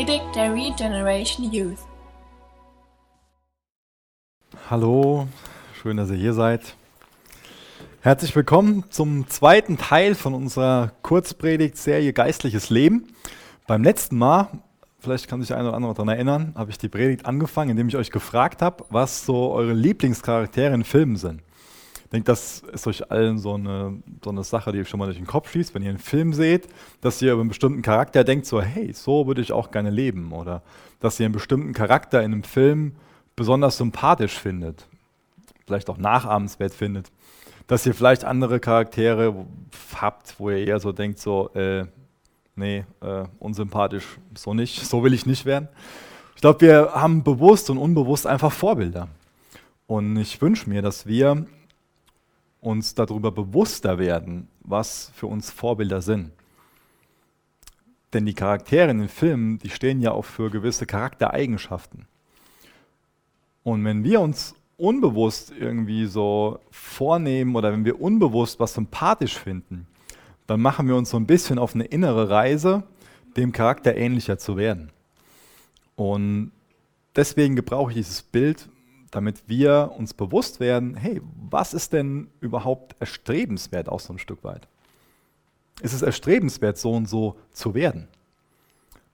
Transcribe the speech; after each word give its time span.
Predigt 0.00 0.34
der 0.34 0.54
Regeneration 0.54 1.52
Youth. 1.52 1.76
Hallo, 4.70 5.28
schön, 5.74 5.98
dass 5.98 6.08
ihr 6.08 6.16
hier 6.16 6.32
seid. 6.32 6.74
Herzlich 8.00 8.34
willkommen 8.34 8.84
zum 8.88 9.28
zweiten 9.28 9.76
Teil 9.76 10.14
von 10.14 10.32
unserer 10.32 10.92
Kurzpredigt-Serie 11.02 12.14
Geistliches 12.14 12.70
Leben. 12.70 13.08
Beim 13.66 13.82
letzten 13.84 14.16
Mal, 14.16 14.48
vielleicht 15.00 15.28
kann 15.28 15.40
sich 15.40 15.48
der 15.48 15.58
eine 15.58 15.68
oder 15.68 15.76
andere 15.76 15.92
daran 15.92 16.08
erinnern, 16.08 16.54
habe 16.56 16.70
ich 16.70 16.78
die 16.78 16.88
Predigt 16.88 17.26
angefangen, 17.26 17.72
indem 17.72 17.88
ich 17.88 17.96
euch 17.98 18.10
gefragt 18.10 18.62
habe, 18.62 18.86
was 18.88 19.26
so 19.26 19.52
eure 19.52 19.74
Lieblingscharaktere 19.74 20.72
in 20.72 20.84
Filmen 20.84 21.16
sind. 21.16 21.42
Denke, 22.12 22.24
das 22.24 22.60
ist 22.72 22.86
euch 22.88 23.10
allen 23.10 23.38
so 23.38 23.54
eine, 23.54 24.02
so 24.24 24.30
eine 24.30 24.42
Sache, 24.42 24.72
die 24.72 24.80
euch 24.80 24.88
schon 24.88 24.98
mal 24.98 25.06
durch 25.06 25.18
den 25.18 25.28
Kopf 25.28 25.52
schießt, 25.52 25.74
wenn 25.74 25.82
ihr 25.82 25.90
einen 25.90 25.98
Film 25.98 26.32
seht, 26.32 26.68
dass 27.00 27.22
ihr 27.22 27.32
über 27.32 27.40
einen 27.40 27.50
bestimmten 27.50 27.82
Charakter 27.82 28.24
denkt, 28.24 28.46
so, 28.46 28.60
hey, 28.60 28.92
so 28.92 29.28
würde 29.28 29.40
ich 29.40 29.52
auch 29.52 29.70
gerne 29.70 29.90
leben. 29.90 30.32
Oder 30.32 30.62
dass 30.98 31.20
ihr 31.20 31.26
einen 31.26 31.32
bestimmten 31.32 31.72
Charakter 31.72 32.20
in 32.22 32.32
einem 32.32 32.42
Film 32.42 32.96
besonders 33.36 33.76
sympathisch 33.76 34.36
findet. 34.38 34.86
Vielleicht 35.66 35.88
auch 35.88 35.98
nachahmenswert 35.98 36.74
findet. 36.74 37.12
Dass 37.68 37.86
ihr 37.86 37.94
vielleicht 37.94 38.24
andere 38.24 38.58
Charaktere 38.58 39.46
habt, 39.94 40.34
wo 40.40 40.50
ihr 40.50 40.66
eher 40.66 40.80
so 40.80 40.90
denkt, 40.90 41.20
so, 41.20 41.50
äh, 41.54 41.86
nee, 42.56 42.84
äh, 43.00 43.24
unsympathisch, 43.38 44.18
so 44.34 44.52
nicht, 44.52 44.84
so 44.84 45.04
will 45.04 45.14
ich 45.14 45.26
nicht 45.26 45.46
werden. 45.46 45.68
Ich 46.34 46.40
glaube, 46.40 46.60
wir 46.62 46.90
haben 46.92 47.22
bewusst 47.22 47.70
und 47.70 47.78
unbewusst 47.78 48.26
einfach 48.26 48.50
Vorbilder. 48.50 49.06
Und 49.86 50.16
ich 50.16 50.42
wünsche 50.42 50.68
mir, 50.68 50.82
dass 50.82 51.06
wir 51.06 51.46
uns 52.60 52.94
darüber 52.94 53.32
bewusster 53.32 53.98
werden, 53.98 54.48
was 54.60 55.10
für 55.14 55.26
uns 55.26 55.50
Vorbilder 55.50 56.02
sind. 56.02 56.30
Denn 58.12 58.26
die 58.26 58.34
Charaktere 58.34 58.90
in 58.90 58.98
den 58.98 59.08
Filmen, 59.08 59.58
die 59.58 59.70
stehen 59.70 60.00
ja 60.00 60.12
auch 60.12 60.24
für 60.24 60.50
gewisse 60.50 60.86
Charaktereigenschaften. 60.86 62.06
Und 63.62 63.84
wenn 63.84 64.04
wir 64.04 64.20
uns 64.20 64.54
unbewusst 64.76 65.52
irgendwie 65.58 66.06
so 66.06 66.58
vornehmen 66.70 67.54
oder 67.54 67.72
wenn 67.72 67.84
wir 67.84 68.00
unbewusst 68.00 68.58
was 68.58 68.74
sympathisch 68.74 69.38
finden, 69.38 69.86
dann 70.46 70.60
machen 70.60 70.88
wir 70.88 70.96
uns 70.96 71.10
so 71.10 71.18
ein 71.18 71.26
bisschen 71.26 71.58
auf 71.58 71.74
eine 71.74 71.84
innere 71.84 72.30
Reise, 72.30 72.82
dem 73.36 73.52
Charakter 73.52 73.94
ähnlicher 73.94 74.38
zu 74.38 74.56
werden. 74.56 74.90
Und 75.96 76.50
deswegen 77.14 77.56
gebrauche 77.56 77.90
ich 77.90 77.98
dieses 77.98 78.22
Bild, 78.22 78.69
damit 79.10 79.48
wir 79.48 79.92
uns 79.96 80.14
bewusst 80.14 80.60
werden, 80.60 80.94
hey, 80.94 81.20
was 81.50 81.74
ist 81.74 81.92
denn 81.92 82.28
überhaupt 82.40 82.96
erstrebenswert 83.00 83.88
auch 83.88 84.00
so 84.00 84.12
ein 84.12 84.18
Stück 84.18 84.44
weit? 84.44 84.68
Ist 85.82 85.92
es 85.92 86.02
erstrebenswert, 86.02 86.78
so 86.78 86.92
und 86.92 87.08
so 87.08 87.36
zu 87.52 87.74
werden? 87.74 88.08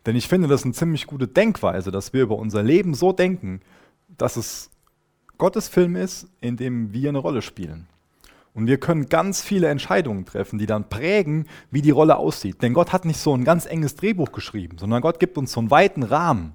Denn 0.04 0.16
ich 0.16 0.28
finde 0.28 0.48
das 0.48 0.64
eine 0.64 0.72
ziemlich 0.72 1.06
gute 1.06 1.26
Denkweise, 1.26 1.90
dass 1.90 2.12
wir 2.12 2.22
über 2.22 2.36
unser 2.36 2.62
Leben 2.62 2.94
so 2.94 3.12
denken, 3.12 3.60
dass 4.16 4.36
es 4.36 4.70
Gottes 5.38 5.68
Film 5.68 5.96
ist, 5.96 6.28
in 6.40 6.56
dem 6.56 6.92
wir 6.92 7.08
eine 7.08 7.18
Rolle 7.18 7.42
spielen. 7.42 7.86
Und 8.54 8.68
wir 8.68 8.78
können 8.78 9.10
ganz 9.10 9.42
viele 9.42 9.68
Entscheidungen 9.68 10.24
treffen, 10.24 10.58
die 10.58 10.64
dann 10.64 10.88
prägen, 10.88 11.46
wie 11.70 11.82
die 11.82 11.90
Rolle 11.90 12.16
aussieht. 12.16 12.62
Denn 12.62 12.72
Gott 12.72 12.92
hat 12.92 13.04
nicht 13.04 13.18
so 13.18 13.36
ein 13.36 13.44
ganz 13.44 13.66
enges 13.66 13.96
Drehbuch 13.96 14.32
geschrieben, 14.32 14.78
sondern 14.78 15.02
Gott 15.02 15.20
gibt 15.20 15.36
uns 15.36 15.52
so 15.52 15.60
einen 15.60 15.70
weiten 15.70 16.02
Rahmen. 16.02 16.54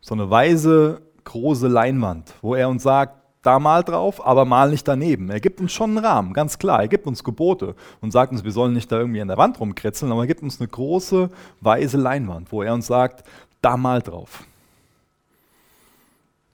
So 0.00 0.14
eine 0.14 0.30
weise 0.30 1.02
große 1.30 1.68
Leinwand, 1.68 2.34
wo 2.42 2.54
er 2.54 2.68
uns 2.68 2.82
sagt, 2.82 3.20
da 3.42 3.58
mal 3.58 3.82
drauf, 3.82 4.24
aber 4.26 4.44
mal 4.44 4.70
nicht 4.70 4.86
daneben. 4.86 5.30
Er 5.30 5.40
gibt 5.40 5.60
uns 5.60 5.72
schon 5.72 5.90
einen 5.90 6.04
Rahmen, 6.04 6.32
ganz 6.34 6.58
klar. 6.58 6.80
Er 6.80 6.88
gibt 6.88 7.06
uns 7.06 7.24
Gebote 7.24 7.74
und 8.00 8.10
sagt 8.10 8.32
uns, 8.32 8.44
wir 8.44 8.52
sollen 8.52 8.74
nicht 8.74 8.90
da 8.92 8.98
irgendwie 8.98 9.20
an 9.20 9.28
der 9.28 9.38
Wand 9.38 9.58
rumkritzeln, 9.60 10.12
aber 10.12 10.22
er 10.22 10.26
gibt 10.26 10.42
uns 10.42 10.60
eine 10.60 10.68
große, 10.68 11.30
weise 11.60 11.96
Leinwand, 11.96 12.52
wo 12.52 12.62
er 12.62 12.74
uns 12.74 12.86
sagt, 12.86 13.24
da 13.62 13.76
mal 13.76 14.02
drauf. 14.02 14.44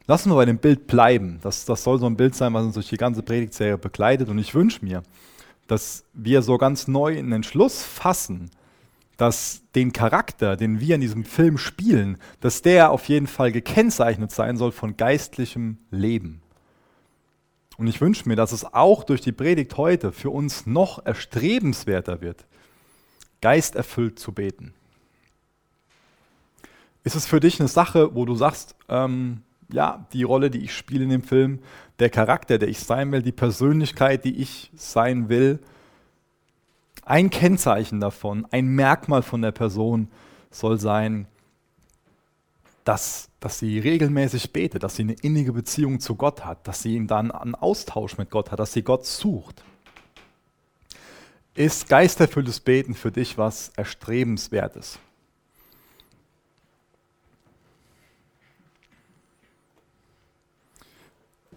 Lassen 0.06 0.30
wir 0.30 0.36
bei 0.36 0.44
dem 0.44 0.58
Bild 0.58 0.86
bleiben. 0.86 1.40
Das, 1.42 1.64
das 1.64 1.82
soll 1.82 1.98
so 1.98 2.06
ein 2.06 2.16
Bild 2.16 2.36
sein, 2.36 2.54
was 2.54 2.64
uns 2.64 2.74
durch 2.74 2.88
die 2.88 2.96
ganze 2.96 3.22
Predigtserie 3.22 3.78
begleitet. 3.78 4.28
Und 4.28 4.38
ich 4.38 4.54
wünsche 4.54 4.84
mir, 4.84 5.02
dass 5.66 6.04
wir 6.12 6.42
so 6.42 6.58
ganz 6.58 6.86
neu 6.86 7.18
einen 7.18 7.32
Entschluss 7.32 7.82
fassen, 7.82 8.50
dass 9.16 9.62
den 9.74 9.92
Charakter, 9.92 10.56
den 10.56 10.80
wir 10.80 10.94
in 10.94 11.00
diesem 11.00 11.24
Film 11.24 11.58
spielen, 11.58 12.18
dass 12.40 12.62
der 12.62 12.90
auf 12.90 13.08
jeden 13.08 13.26
Fall 13.26 13.52
gekennzeichnet 13.52 14.30
sein 14.30 14.56
soll 14.56 14.72
von 14.72 14.96
geistlichem 14.96 15.78
Leben. 15.90 16.42
Und 17.78 17.86
ich 17.86 18.00
wünsche 18.00 18.28
mir, 18.28 18.36
dass 18.36 18.52
es 18.52 18.64
auch 18.64 19.04
durch 19.04 19.20
die 19.20 19.32
Predigt 19.32 19.76
heute 19.76 20.12
für 20.12 20.30
uns 20.30 20.66
noch 20.66 21.04
erstrebenswerter 21.04 22.20
wird, 22.20 22.46
geisterfüllt 23.40 24.18
zu 24.18 24.32
beten. 24.32 24.74
Ist 27.04 27.16
es 27.16 27.26
für 27.26 27.40
dich 27.40 27.60
eine 27.60 27.68
Sache, 27.68 28.14
wo 28.14 28.24
du 28.24 28.34
sagst, 28.34 28.74
ähm, 28.88 29.42
ja, 29.70 30.06
die 30.12 30.22
Rolle, 30.22 30.50
die 30.50 30.64
ich 30.64 30.74
spiele 30.74 31.04
in 31.04 31.10
dem 31.10 31.22
Film, 31.22 31.60
der 31.98 32.10
Charakter, 32.10 32.58
der 32.58 32.68
ich 32.68 32.80
sein 32.80 33.12
will, 33.12 33.22
die 33.22 33.32
Persönlichkeit, 33.32 34.24
die 34.24 34.36
ich 34.36 34.70
sein 34.74 35.28
will, 35.28 35.60
ein 37.06 37.30
Kennzeichen 37.30 38.00
davon, 38.00 38.46
ein 38.50 38.66
Merkmal 38.66 39.22
von 39.22 39.40
der 39.40 39.52
Person 39.52 40.08
soll 40.50 40.78
sein, 40.78 41.26
dass, 42.84 43.30
dass 43.40 43.58
sie 43.58 43.78
regelmäßig 43.78 44.52
betet, 44.52 44.82
dass 44.82 44.96
sie 44.96 45.02
eine 45.02 45.14
innige 45.14 45.52
Beziehung 45.52 46.00
zu 46.00 46.16
Gott 46.16 46.44
hat, 46.44 46.68
dass 46.68 46.82
sie 46.82 47.06
dann 47.06 47.30
einen 47.30 47.54
Austausch 47.54 48.18
mit 48.18 48.30
Gott 48.30 48.50
hat, 48.50 48.58
dass 48.58 48.72
sie 48.72 48.82
Gott 48.82 49.06
sucht. 49.06 49.64
Ist 51.54 51.88
geisterfülltes 51.88 52.60
Beten 52.60 52.94
für 52.94 53.10
dich 53.10 53.38
was 53.38 53.70
Erstrebenswertes? 53.76 54.98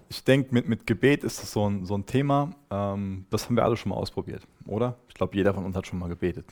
Ich 0.10 0.24
denke, 0.24 0.54
mit, 0.54 0.68
mit 0.68 0.88
Gebet 0.88 1.24
ist 1.24 1.42
das 1.42 1.52
so 1.52 1.70
ein, 1.70 1.86
so 1.86 1.96
ein 1.96 2.06
Thema, 2.06 2.52
ähm, 2.72 3.26
das 3.30 3.46
haben 3.46 3.56
wir 3.56 3.64
alle 3.64 3.78
schon 3.78 3.92
mal 3.92 3.96
ausprobiert, 3.96 4.42
oder? 4.66 4.96
Ich 5.08 5.14
glaube, 5.14 5.36
jeder 5.36 5.54
von 5.54 5.64
uns 5.64 5.76
hat 5.76 5.86
schon 5.86 6.00
mal 6.00 6.10
gebetet. 6.10 6.46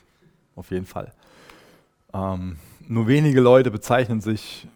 Auf 0.54 0.70
jeden 0.70 0.86
Fall. 0.86 1.12
Ähm, 2.14 2.56
nur 2.86 3.08
wenige 3.08 3.40
Leute 3.40 3.70
bezeichnen 3.70 4.20
sich 4.20 4.66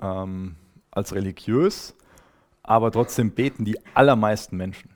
ähm, 0.00 0.54
als 0.90 1.14
religiös, 1.14 1.94
aber 2.62 2.92
trotzdem 2.92 3.32
beten 3.32 3.64
die 3.64 3.78
allermeisten 3.94 4.56
Menschen. 4.56 4.90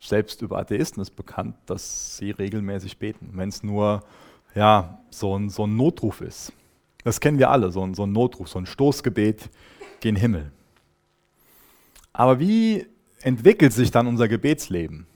Selbst 0.00 0.42
über 0.42 0.58
Atheisten 0.58 1.00
ist 1.00 1.12
bekannt, 1.12 1.54
dass 1.66 2.16
sie 2.16 2.32
regelmäßig 2.32 2.98
beten, 2.98 3.30
wenn 3.34 3.48
es 3.48 3.62
nur 3.62 4.02
ja, 4.54 4.98
so, 5.10 5.38
ein, 5.38 5.48
so 5.48 5.66
ein 5.66 5.76
Notruf 5.76 6.20
ist. 6.20 6.52
Das 7.04 7.20
kennen 7.20 7.38
wir 7.38 7.50
alle, 7.50 7.70
so 7.70 7.82
ein, 7.84 7.94
so 7.94 8.04
ein 8.04 8.12
Notruf, 8.12 8.48
so 8.48 8.58
ein 8.58 8.66
Stoßgebet 8.66 9.48
gen 10.00 10.16
Himmel. 10.16 10.50
Aber 12.12 12.38
wie 12.38 12.86
entwickelt 13.22 13.72
sich 13.72 13.90
dann 13.90 14.06
unser 14.06 14.28
Gebetsleben? 14.28 15.06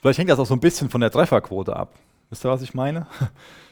Vielleicht 0.00 0.18
hängt 0.18 0.30
das 0.30 0.38
auch 0.38 0.46
so 0.46 0.54
ein 0.54 0.60
bisschen 0.60 0.90
von 0.90 1.00
der 1.00 1.10
Trefferquote 1.10 1.76
ab. 1.76 1.94
Wisst 2.30 2.44
ihr, 2.44 2.50
was 2.50 2.62
ich 2.62 2.74
meine? 2.74 3.06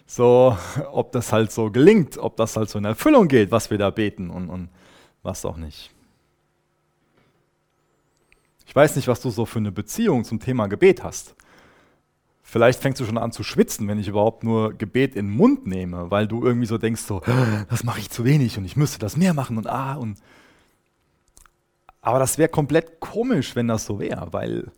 So, 0.06 0.58
ob 0.90 1.12
das 1.12 1.32
halt 1.32 1.52
so 1.52 1.70
gelingt, 1.70 2.18
ob 2.18 2.36
das 2.36 2.56
halt 2.56 2.68
so 2.68 2.80
in 2.80 2.84
Erfüllung 2.84 3.28
geht, 3.28 3.52
was 3.52 3.70
wir 3.70 3.78
da 3.78 3.90
beten 3.90 4.28
und, 4.28 4.50
und 4.50 4.68
was 5.22 5.44
auch 5.44 5.56
nicht. 5.56 5.92
Ich 8.66 8.74
weiß 8.74 8.96
nicht, 8.96 9.06
was 9.06 9.20
du 9.20 9.30
so 9.30 9.46
für 9.46 9.60
eine 9.60 9.70
Beziehung 9.70 10.24
zum 10.24 10.40
Thema 10.40 10.66
Gebet 10.66 11.04
hast. 11.04 11.36
Vielleicht 12.42 12.80
fängst 12.80 13.00
du 13.00 13.04
schon 13.04 13.18
an 13.18 13.30
zu 13.30 13.44
schwitzen, 13.44 13.86
wenn 13.86 14.00
ich 14.00 14.08
überhaupt 14.08 14.42
nur 14.42 14.74
Gebet 14.74 15.14
in 15.14 15.28
den 15.28 15.36
Mund 15.36 15.68
nehme, 15.68 16.10
weil 16.10 16.26
du 16.26 16.44
irgendwie 16.44 16.66
so 16.66 16.76
denkst, 16.76 17.02
so, 17.02 17.22
das 17.68 17.84
mache 17.84 18.00
ich 18.00 18.10
zu 18.10 18.24
wenig 18.24 18.58
und 18.58 18.64
ich 18.64 18.76
müsste 18.76 18.98
das 18.98 19.16
mehr 19.16 19.32
machen 19.32 19.58
und 19.58 19.68
ah 19.68 19.94
und 19.94 20.18
aber 22.02 22.18
das 22.18 22.38
wäre 22.38 22.48
komplett 22.48 23.00
komisch, 23.00 23.56
wenn 23.56 23.68
das 23.68 23.84
so 23.84 23.98
wäre, 23.98 24.32
weil 24.32 24.70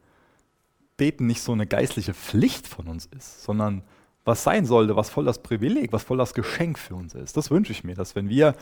Beten 0.97 1.27
nicht 1.27 1.43
so 1.43 1.53
eine 1.53 1.67
geistliche 1.67 2.15
Pflicht 2.15 2.67
von 2.67 2.89
uns 2.89 3.07
ist, 3.07 3.43
sondern 3.43 3.83
was 4.25 4.45
sein 4.45 4.67
sollte, 4.67 4.97
was 4.97 5.11
voll 5.11 5.25
das 5.25 5.43
Privileg, 5.43 5.93
was 5.93 6.05
voll 6.05 6.19
das 6.19 6.35
Geschenk 6.35 6.79
für 6.79 6.95
uns 6.95 7.15
ist. 7.15 7.37
Das 7.37 7.51
wünsche 7.51 7.73
ich 7.73 7.85
mir, 7.85 7.95
dass 7.95 8.15
wenn 8.15 8.29
wir 8.29 8.55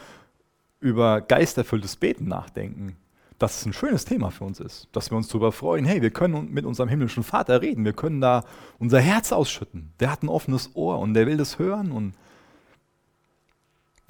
über 0.80 1.20
geisterfülltes 1.20 1.96
Beten 1.96 2.28
nachdenken, 2.28 2.96
dass 3.38 3.58
es 3.58 3.66
ein 3.66 3.72
schönes 3.72 4.04
Thema 4.04 4.30
für 4.30 4.44
uns 4.44 4.60
ist, 4.60 4.88
dass 4.92 5.10
wir 5.10 5.16
uns 5.16 5.28
darüber 5.28 5.52
freuen, 5.52 5.84
hey, 5.86 6.02
wir 6.02 6.10
können 6.10 6.52
mit 6.52 6.66
unserem 6.66 6.88
himmlischen 6.88 7.22
Vater 7.22 7.62
reden, 7.62 7.84
wir 7.84 7.94
können 7.94 8.20
da 8.20 8.44
unser 8.78 9.00
Herz 9.00 9.32
ausschütten. 9.32 9.92
Der 9.98 10.10
hat 10.10 10.22
ein 10.22 10.28
offenes 10.28 10.70
Ohr 10.74 10.98
und 10.98 11.14
der 11.14 11.26
will 11.26 11.38
das 11.38 11.58
hören 11.58 11.90
und 11.90 12.14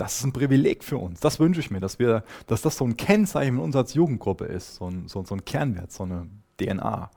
das 0.00 0.16
ist 0.16 0.24
ein 0.24 0.32
Privileg 0.32 0.82
für 0.82 0.96
uns. 0.96 1.20
Das 1.20 1.38
wünsche 1.40 1.60
ich 1.60 1.70
mir, 1.70 1.78
dass, 1.78 1.98
wir, 1.98 2.24
dass 2.46 2.62
das 2.62 2.78
so 2.78 2.86
ein 2.86 2.96
Kennzeichen 2.96 3.58
uns 3.58 3.76
als 3.76 3.92
Jugendgruppe 3.92 4.46
ist, 4.46 4.76
so 4.76 4.88
ein, 4.88 5.08
so, 5.08 5.22
so 5.24 5.34
ein 5.34 5.44
Kernwert, 5.44 5.92
so 5.92 6.04
eine 6.04 6.26
DNA. 6.58 7.10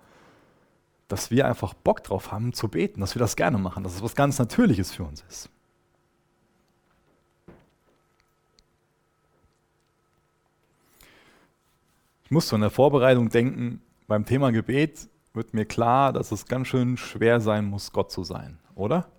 Dass 1.08 1.32
wir 1.32 1.48
einfach 1.48 1.74
Bock 1.74 2.04
drauf 2.04 2.34
haben 2.34 2.52
zu 2.52 2.68
beten, 2.68 3.00
dass 3.00 3.16
wir 3.16 3.22
das 3.22 3.38
gerne 3.38 3.58
machen, 3.58 3.86
dass 3.86 3.96
es 3.96 4.04
was 4.04 4.16
ganz 4.16 4.38
Natürliches 4.38 4.92
für 4.92 5.06
uns 5.06 5.24
ist. 5.30 5.50
Ich 12.26 12.32
muss 12.32 12.50
so 12.50 12.58
in 12.58 12.62
der 12.64 12.72
Vorbereitung 12.72 13.30
denken, 13.30 13.82
beim 14.08 14.26
Thema 14.26 14.52
Gebet 14.52 15.08
wird 15.34 15.54
mir 15.54 15.66
klar, 15.66 16.12
dass 16.12 16.34
es 16.34 16.48
ganz 16.48 16.68
schön 16.68 16.98
schwer 16.98 17.40
sein 17.40 17.64
muss, 17.66 17.94
Gott 17.94 18.12
zu 18.12 18.26
sein, 18.26 18.60
oder? 18.76 19.13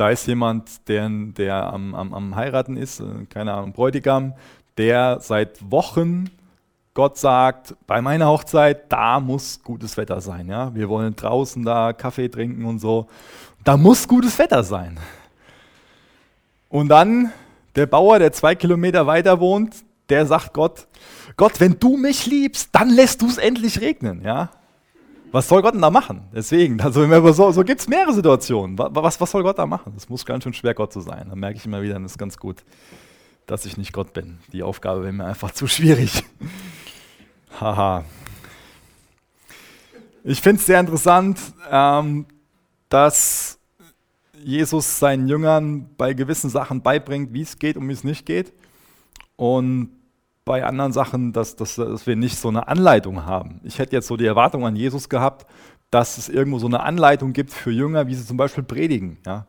Da 0.00 0.08
ist 0.08 0.26
jemand, 0.26 0.88
der, 0.88 1.10
der 1.10 1.70
am, 1.70 1.94
am, 1.94 2.14
am 2.14 2.34
Heiraten 2.34 2.78
ist, 2.78 3.00
äh, 3.00 3.26
keine 3.28 3.52
Ahnung, 3.52 3.72
Bräutigam, 3.72 4.32
der 4.78 5.18
seit 5.20 5.70
Wochen 5.70 6.30
Gott 6.94 7.18
sagt, 7.18 7.74
bei 7.86 8.00
meiner 8.00 8.28
Hochzeit, 8.28 8.90
da 8.90 9.20
muss 9.20 9.62
gutes 9.62 9.98
Wetter 9.98 10.22
sein. 10.22 10.48
Ja? 10.48 10.74
Wir 10.74 10.88
wollen 10.88 11.14
draußen 11.14 11.62
da 11.64 11.92
Kaffee 11.92 12.28
trinken 12.28 12.64
und 12.64 12.78
so. 12.78 13.08
Da 13.62 13.76
muss 13.76 14.08
gutes 14.08 14.38
Wetter 14.38 14.64
sein. 14.64 14.98
Und 16.70 16.88
dann 16.88 17.30
der 17.76 17.86
Bauer, 17.86 18.18
der 18.18 18.32
zwei 18.32 18.54
Kilometer 18.54 19.06
weiter 19.06 19.38
wohnt, 19.38 19.76
der 20.08 20.24
sagt 20.24 20.54
Gott, 20.54 20.88
Gott, 21.36 21.60
wenn 21.60 21.78
du 21.78 21.96
mich 21.98 22.26
liebst, 22.26 22.70
dann 22.72 22.88
lässt 22.88 23.22
du 23.22 23.28
es 23.28 23.36
endlich 23.36 23.80
regnen. 23.80 24.22
Ja? 24.24 24.48
Was 25.32 25.46
soll 25.46 25.62
Gott 25.62 25.74
denn 25.74 25.82
da 25.82 25.90
machen? 25.90 26.28
Deswegen, 26.34 26.80
also 26.80 27.32
so, 27.32 27.52
so 27.52 27.62
gibt 27.62 27.80
es 27.80 27.88
mehrere 27.88 28.12
Situationen. 28.12 28.76
Was, 28.76 29.20
was 29.20 29.30
soll 29.30 29.42
Gott 29.42 29.58
da 29.58 29.66
machen? 29.66 29.94
Es 29.96 30.08
muss 30.08 30.26
ganz 30.26 30.42
schön 30.42 30.54
schwer, 30.54 30.74
Gott 30.74 30.92
zu 30.92 31.00
sein. 31.00 31.28
Da 31.28 31.36
merke 31.36 31.56
ich 31.56 31.66
immer 31.66 31.82
wieder, 31.82 31.98
das 32.00 32.12
ist 32.12 32.18
ganz 32.18 32.36
gut, 32.36 32.64
dass 33.46 33.64
ich 33.64 33.76
nicht 33.76 33.92
Gott 33.92 34.12
bin. 34.12 34.38
Die 34.52 34.62
Aufgabe 34.62 35.02
wäre 35.02 35.12
mir 35.12 35.26
einfach 35.26 35.50
zu 35.52 35.68
schwierig. 35.68 36.24
Haha. 37.60 38.04
ich 40.24 40.40
finde 40.40 40.60
es 40.60 40.66
sehr 40.66 40.80
interessant, 40.80 41.38
ähm, 41.70 42.26
dass 42.88 43.58
Jesus 44.42 44.98
seinen 44.98 45.28
Jüngern 45.28 45.90
bei 45.96 46.12
gewissen 46.12 46.50
Sachen 46.50 46.82
beibringt, 46.82 47.32
wie 47.32 47.42
es 47.42 47.58
geht 47.58 47.76
und 47.76 47.88
wie 47.88 47.92
es 47.92 48.02
nicht 48.02 48.26
geht. 48.26 48.52
Und 49.36 49.90
bei 50.44 50.64
anderen 50.64 50.92
Sachen, 50.92 51.32
dass, 51.32 51.56
dass, 51.56 51.76
dass 51.76 52.06
wir 52.06 52.16
nicht 52.16 52.36
so 52.36 52.48
eine 52.48 52.68
Anleitung 52.68 53.24
haben. 53.26 53.60
Ich 53.64 53.78
hätte 53.78 53.94
jetzt 53.94 54.06
so 54.06 54.16
die 54.16 54.26
Erwartung 54.26 54.66
an 54.66 54.76
Jesus 54.76 55.08
gehabt, 55.08 55.46
dass 55.90 56.18
es 56.18 56.28
irgendwo 56.28 56.58
so 56.58 56.66
eine 56.66 56.80
Anleitung 56.80 57.32
gibt 57.32 57.52
für 57.52 57.70
Jünger, 57.70 58.06
wie 58.06 58.14
sie 58.14 58.24
zum 58.24 58.36
Beispiel 58.36 58.64
predigen. 58.64 59.18
Ja. 59.26 59.46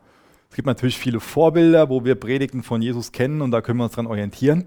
Es 0.50 0.56
gibt 0.56 0.66
natürlich 0.66 0.98
viele 0.98 1.20
Vorbilder, 1.20 1.88
wo 1.88 2.04
wir 2.04 2.14
Predigten 2.14 2.62
von 2.62 2.82
Jesus 2.82 3.12
kennen 3.12 3.40
und 3.40 3.52
da 3.52 3.62
können 3.62 3.78
wir 3.78 3.84
uns 3.84 3.94
dran 3.94 4.06
orientieren. 4.06 4.66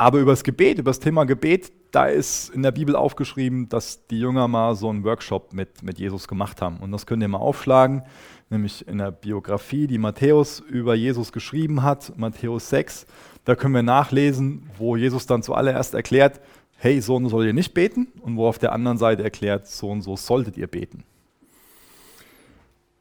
Aber 0.00 0.20
über 0.20 0.30
das 0.30 0.44
Gebet, 0.44 0.78
über 0.78 0.90
das 0.90 1.00
Thema 1.00 1.24
Gebet, 1.24 1.72
da 1.90 2.06
ist 2.06 2.50
in 2.50 2.62
der 2.62 2.70
Bibel 2.70 2.94
aufgeschrieben, 2.94 3.68
dass 3.68 4.06
die 4.06 4.20
Jünger 4.20 4.46
mal 4.46 4.76
so 4.76 4.88
einen 4.88 5.02
Workshop 5.02 5.52
mit, 5.52 5.82
mit 5.82 5.98
Jesus 5.98 6.28
gemacht 6.28 6.62
haben. 6.62 6.78
Und 6.78 6.92
das 6.92 7.04
könnt 7.04 7.20
ihr 7.20 7.28
mal 7.28 7.38
aufschlagen, 7.38 8.04
nämlich 8.48 8.86
in 8.86 8.98
der 8.98 9.10
Biografie, 9.10 9.88
die 9.88 9.98
Matthäus 9.98 10.60
über 10.60 10.94
Jesus 10.94 11.32
geschrieben 11.32 11.82
hat, 11.82 12.16
Matthäus 12.16 12.70
6. 12.70 13.06
Da 13.44 13.56
können 13.56 13.74
wir 13.74 13.82
nachlesen, 13.82 14.70
wo 14.78 14.94
Jesus 14.94 15.26
dann 15.26 15.42
zuallererst 15.42 15.94
erklärt, 15.94 16.40
hey, 16.76 17.00
so 17.00 17.16
und 17.16 17.24
so 17.24 17.30
soll 17.30 17.46
ihr 17.46 17.52
nicht 17.52 17.74
beten 17.74 18.06
und 18.20 18.36
wo 18.36 18.46
auf 18.46 18.60
der 18.60 18.70
anderen 18.70 18.98
Seite 18.98 19.24
erklärt, 19.24 19.66
so 19.66 19.90
und 19.90 20.02
so 20.02 20.16
solltet 20.16 20.56
ihr 20.56 20.68
beten. 20.68 21.02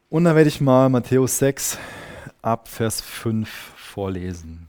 Und 0.09 0.23
dann 0.23 0.35
werde 0.35 0.47
ich 0.47 0.61
mal 0.61 0.89
Matthäus 0.89 1.37
6 1.37 1.77
ab 2.41 2.67
Vers 2.67 3.01
5 3.01 3.47
vorlesen. 3.47 4.67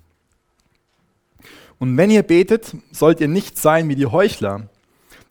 Und 1.78 1.96
wenn 1.96 2.10
ihr 2.10 2.22
betet, 2.22 2.74
sollt 2.90 3.20
ihr 3.20 3.28
nicht 3.28 3.56
sein 3.58 3.88
wie 3.88 3.94
die 3.94 4.06
Heuchler, 4.06 4.68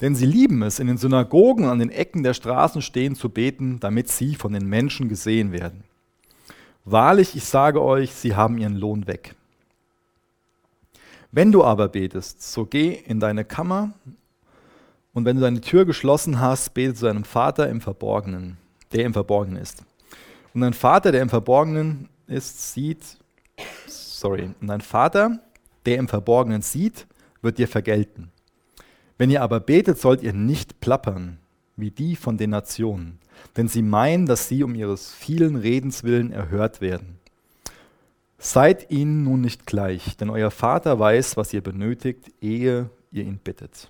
denn 0.01 0.15
sie 0.15 0.25
lieben 0.25 0.61
es, 0.61 0.79
in 0.79 0.87
den 0.87 0.97
Synagogen 0.97 1.65
an 1.65 1.79
den 1.79 1.89
Ecken 1.89 2.23
der 2.23 2.33
Straßen 2.33 2.81
stehen 2.81 3.15
zu 3.15 3.29
beten, 3.29 3.79
damit 3.79 4.09
sie 4.09 4.35
von 4.35 4.53
den 4.53 4.67
Menschen 4.67 5.09
gesehen 5.09 5.51
werden. 5.51 5.83
Wahrlich, 6.85 7.35
ich 7.35 7.43
sage 7.43 7.81
euch, 7.81 8.13
sie 8.13 8.35
haben 8.35 8.57
ihren 8.57 8.75
Lohn 8.75 9.07
weg. 9.07 9.35
Wenn 11.31 11.51
du 11.51 11.63
aber 11.63 11.89
betest, 11.89 12.41
so 12.41 12.65
geh 12.65 12.93
in 12.93 13.19
deine 13.19 13.43
Kammer 13.43 13.93
und 15.13 15.25
wenn 15.25 15.35
du 15.35 15.41
deine 15.41 15.61
Tür 15.61 15.83
geschlossen 15.83 16.39
hast, 16.39 16.73
bete 16.73 16.93
zu 16.93 17.05
deinem 17.05 17.25
Vater 17.25 17.69
im 17.69 17.81
Verborgenen, 17.81 18.57
der 18.93 19.03
im 19.03 19.13
Verborgenen 19.13 19.61
ist. 19.61 19.83
Und 20.53 20.61
dein 20.61 20.73
Vater, 20.73 21.11
der 21.11 21.21
im 21.21 21.29
Verborgenen 21.29 22.07
ist, 22.27 22.73
sieht, 22.73 23.03
sorry, 23.87 24.51
und 24.61 24.67
dein 24.67 24.81
Vater, 24.81 25.39
der 25.87 25.97
im 25.97 26.07
Verborgenen 26.07 26.61
sieht, 26.61 27.07
wird 27.41 27.57
dir 27.57 27.67
vergelten. 27.67 28.29
Wenn 29.17 29.31
ihr 29.31 29.41
aber 29.41 29.59
betet, 29.59 29.97
sollt 29.97 30.21
ihr 30.21 30.33
nicht 30.33 30.81
plappern, 30.81 31.39
wie 31.77 31.91
die 31.91 32.15
von 32.15 32.37
den 32.37 32.49
Nationen, 32.49 33.19
denn 33.55 33.69
sie 33.69 33.81
meinen, 33.81 34.25
dass 34.25 34.49
sie 34.49 34.63
um 34.63 34.75
ihres 34.75 35.13
vielen 35.13 35.55
Redens 35.55 36.03
willen 36.03 36.31
erhört 36.31 36.81
werden. 36.81 37.17
Seid 38.37 38.91
ihnen 38.91 39.23
nun 39.23 39.41
nicht 39.41 39.65
gleich, 39.65 40.17
denn 40.17 40.29
euer 40.29 40.51
Vater 40.51 40.99
weiß, 40.99 41.37
was 41.37 41.53
ihr 41.53 41.61
benötigt, 41.61 42.31
ehe 42.41 42.89
ihr 43.11 43.23
ihn 43.23 43.39
bittet. 43.39 43.89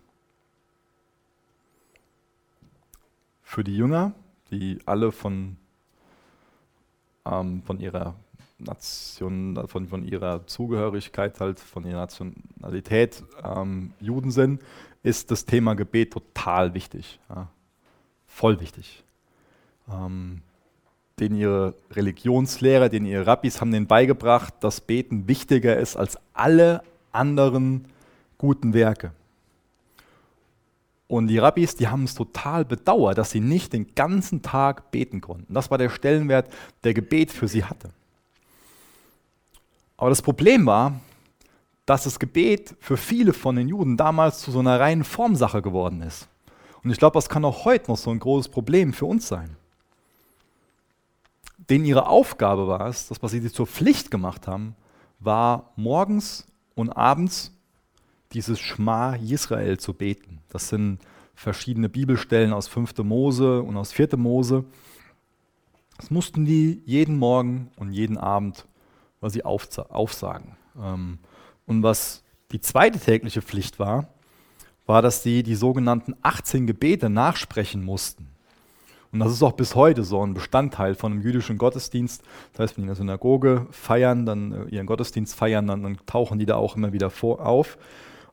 Für 3.42 3.64
die 3.64 3.76
Jünger, 3.76 4.14
die 4.52 4.80
alle 4.86 5.12
von, 5.12 5.58
ähm, 7.26 7.64
von 7.64 7.80
ihrer 7.80 8.16
Nation, 8.60 9.68
von, 9.68 9.88
von 9.88 10.04
ihrer 10.04 10.46
Zugehörigkeit, 10.48 11.40
halt 11.40 11.60
von 11.60 11.86
ihrer 11.86 12.00
Nationalität 12.00 13.24
ähm, 13.44 13.94
Juden 14.00 14.32
sind, 14.32 14.62
ist 15.04 15.32
das 15.32 15.46
Thema 15.46 15.76
Gebet 15.76 16.14
total 16.14 16.74
wichtig. 16.74 17.20
Ja. 17.30 17.50
Voll 18.26 18.60
wichtig. 18.60 19.04
Ähm, 19.92 20.42
den 21.20 21.36
ihre 21.36 21.76
Religionslehrer, 21.92 22.90
den 22.90 23.06
ihre 23.06 23.26
Rabbis 23.26 23.62
haben 23.62 23.72
denen 23.72 23.88
beigebracht, 23.88 24.54
dass 24.62 24.82
Beten 24.82 25.28
wichtiger 25.28 25.78
ist 25.78 25.96
als 25.96 26.18
alle 26.34 26.84
anderen 27.12 27.86
guten 28.38 28.74
Werke. 28.74 29.12
Und 31.08 31.28
die 31.28 31.38
Rabbis, 31.38 31.76
die 31.76 31.88
haben 31.88 32.04
es 32.04 32.16
total 32.16 32.66
bedauert, 32.66 33.18
dass 33.18 33.32
sie 33.32 33.40
nicht 33.40 33.74
den 33.74 33.96
ganzen 33.96 34.42
Tag 34.42 34.92
beten 34.92 35.22
konnten. 35.22 35.54
Das 35.54 35.72
war 35.72 35.78
der 35.78 35.90
Stellenwert, 35.90 36.52
der 36.84 36.94
Gebet 36.94 37.32
für 37.32 37.48
sie 37.48 37.64
hatte. 37.64 37.92
Aber 39.98 40.10
das 40.10 40.22
Problem 40.22 40.66
war, 40.66 41.00
dass 41.86 42.04
das 42.04 42.20
Gebet 42.20 42.76
für 42.80 42.98
viele 42.98 43.34
von 43.34 43.56
den 43.56 43.68
Juden 43.68 43.98
damals 43.98 44.40
zu 44.40 44.52
so 44.52 44.60
einer 44.60 44.80
reinen 44.80 45.04
Formsache 45.04 45.62
geworden 45.62 46.02
ist. 46.02 46.28
Und 46.84 46.92
ich 46.92 46.98
glaube, 46.98 47.16
das 47.16 47.30
kann 47.30 47.44
auch 47.44 47.66
heute 47.66 47.90
noch 47.90 47.98
so 47.98 48.12
ein 48.12 48.20
großes 48.20 48.50
Problem 48.50 48.94
für 48.94 49.06
uns 49.06 49.28
sein. 49.28 49.56
Denn 51.70 51.84
ihre 51.84 52.08
Aufgabe 52.08 52.68
war 52.68 52.88
es, 52.88 53.08
das, 53.08 53.22
was 53.22 53.32
sie 53.32 53.52
zur 53.52 53.68
Pflicht 53.68 54.12
gemacht 54.12 54.48
haben, 54.48 54.76
war 55.20 55.72
morgens 55.76 56.46
und 56.76 56.92
abends 56.92 57.52
dieses 58.34 58.60
Schma 58.60 59.16
Israel 59.16 59.78
zu 59.78 59.94
beten. 59.94 60.40
Das 60.50 60.70
sind 60.70 61.00
verschiedene 61.36 61.90
Bibelstellen 61.90 62.54
aus 62.54 62.68
5. 62.68 62.98
Mose 63.00 63.62
und 63.62 63.78
aus 63.78 63.92
4. 63.92 64.18
Mose. 64.18 64.66
Das 65.98 66.12
mussten 66.12 66.46
die 66.46 66.82
jeden 66.86 67.18
Morgen 67.18 67.72
und 67.78 67.92
jeden 67.92 68.18
Abend 68.18 68.66
was 69.22 69.34
sie 69.34 69.44
aufsagen. 69.44 70.58
Ähm, 70.82 71.20
und 71.66 71.84
was 71.84 72.24
die 72.52 72.62
zweite 72.62 73.00
tägliche 73.00 73.42
Pflicht 73.42 73.80
war, 73.80 74.08
war, 74.86 75.02
dass 75.02 75.22
sie 75.22 75.44
die 75.44 75.56
sogenannten 75.56 76.16
18 76.22 76.66
Gebete 76.66 77.10
nachsprechen 77.10 77.84
mussten. 77.84 78.28
Und 79.12 79.20
das 79.20 79.32
ist 79.32 79.44
auch 79.44 79.54
bis 79.54 79.76
heute 79.76 80.04
so 80.04 80.26
ein 80.26 80.34
Bestandteil 80.34 80.96
von 80.96 81.12
einem 81.12 81.22
jüdischen 81.22 81.58
Gottesdienst. 81.58 82.24
Das 82.54 82.60
heißt, 82.60 82.78
wenn 82.78 82.84
die 82.84 82.86
in 82.86 82.88
der 82.88 82.96
Synagoge 82.96 83.68
feiern, 83.72 84.26
dann 84.26 84.52
äh, 84.52 84.76
ihren 84.76 84.86
Gottesdienst 84.86 85.36
feiern, 85.36 85.68
dann, 85.68 85.84
dann, 85.84 85.98
tauchen 86.06 86.40
die 86.40 86.46
da 86.46 86.56
auch 86.56 86.76
immer 86.76 86.94
wieder 86.94 87.10
vor, 87.10 87.46
auf. 87.46 87.78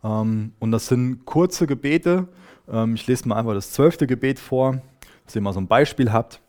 Ähm, 0.03 0.53
und 0.59 0.73
das 0.73 0.89
sind 0.89 1.25
kurze 1.25 1.67
Gebete. 1.67 2.29
Ähm, 2.71 2.95
ich 2.95 3.07
lese 3.07 3.29
mal 3.29 3.37
einfach 3.37 3.55
das 3.55 3.73
zwölfte 3.73 4.07
Gebet 4.07 4.39
vor, 4.39 4.81
dass 5.25 5.37
ihr 5.37 5.43
mal 5.43 5.53
so 5.53 5.61
ein 5.61 5.69
Beispiel 5.69 6.13
habt. 6.13 6.41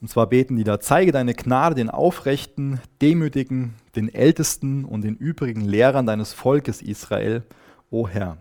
Und 0.00 0.08
zwar 0.08 0.28
beten 0.28 0.56
die 0.56 0.64
da, 0.64 0.78
zeige 0.78 1.10
deine 1.10 1.34
Gnade 1.34 1.74
den 1.74 1.90
Aufrechten, 1.90 2.80
Demütigen, 3.00 3.74
den 3.94 4.12
Ältesten 4.12 4.84
und 4.84 5.02
den 5.02 5.16
übrigen 5.16 5.62
Lehrern 5.62 6.06
deines 6.06 6.32
Volkes 6.32 6.82
Israel, 6.82 7.42
o 7.90 8.06
Herr. 8.06 8.36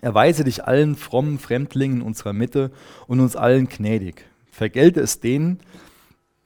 Erweise 0.00 0.44
dich 0.44 0.64
allen 0.64 0.96
frommen 0.96 1.38
Fremdlingen 1.38 2.00
in 2.00 2.06
unserer 2.06 2.32
Mitte 2.32 2.70
und 3.06 3.20
uns 3.20 3.36
allen 3.36 3.68
gnädig. 3.68 4.26
Vergelte 4.50 5.00
es 5.00 5.20
denen, 5.20 5.60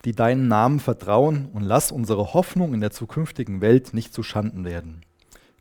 die 0.04 0.12
deinen 0.12 0.48
Namen 0.48 0.80
vertrauen 0.80 1.48
und 1.52 1.62
lass 1.62 1.92
unsere 1.92 2.34
Hoffnung 2.34 2.72
in 2.74 2.80
der 2.80 2.90
zukünftigen 2.90 3.60
Welt 3.60 3.94
nicht 3.94 4.14
zu 4.14 4.22
Schanden 4.22 4.64
werden. 4.64 5.02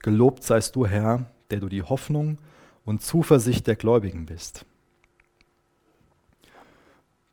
Gelobt 0.02 0.44
seist 0.44 0.76
du, 0.76 0.86
Herr, 0.86 1.32
der 1.50 1.60
du 1.60 1.70
die 1.70 1.84
Hoffnung 1.84 2.38
und 2.86 3.02
Zuversicht 3.02 3.68
der 3.68 3.76
Gläubigen 3.76 4.26
bist. 4.26 4.66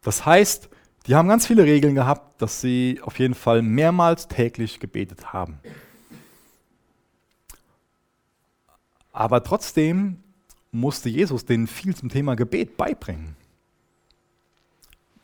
Das 0.03 0.26
heißt, 0.26 0.69
die 1.06 1.14
haben 1.14 1.28
ganz 1.28 1.46
viele 1.46 1.64
Regeln 1.64 1.94
gehabt, 1.94 2.40
dass 2.40 2.61
sie 2.61 3.00
auf 3.02 3.18
jeden 3.18 3.34
Fall 3.34 3.62
mehrmals 3.62 4.28
täglich 4.28 4.80
gebetet 4.80 5.32
haben. 5.32 5.58
Aber 9.12 9.44
trotzdem 9.44 10.23
musste 10.73 11.08
Jesus 11.08 11.44
denen 11.44 11.66
viel 11.66 11.94
zum 11.94 12.08
Thema 12.08 12.34
Gebet 12.34 12.76
beibringen. 12.76 13.37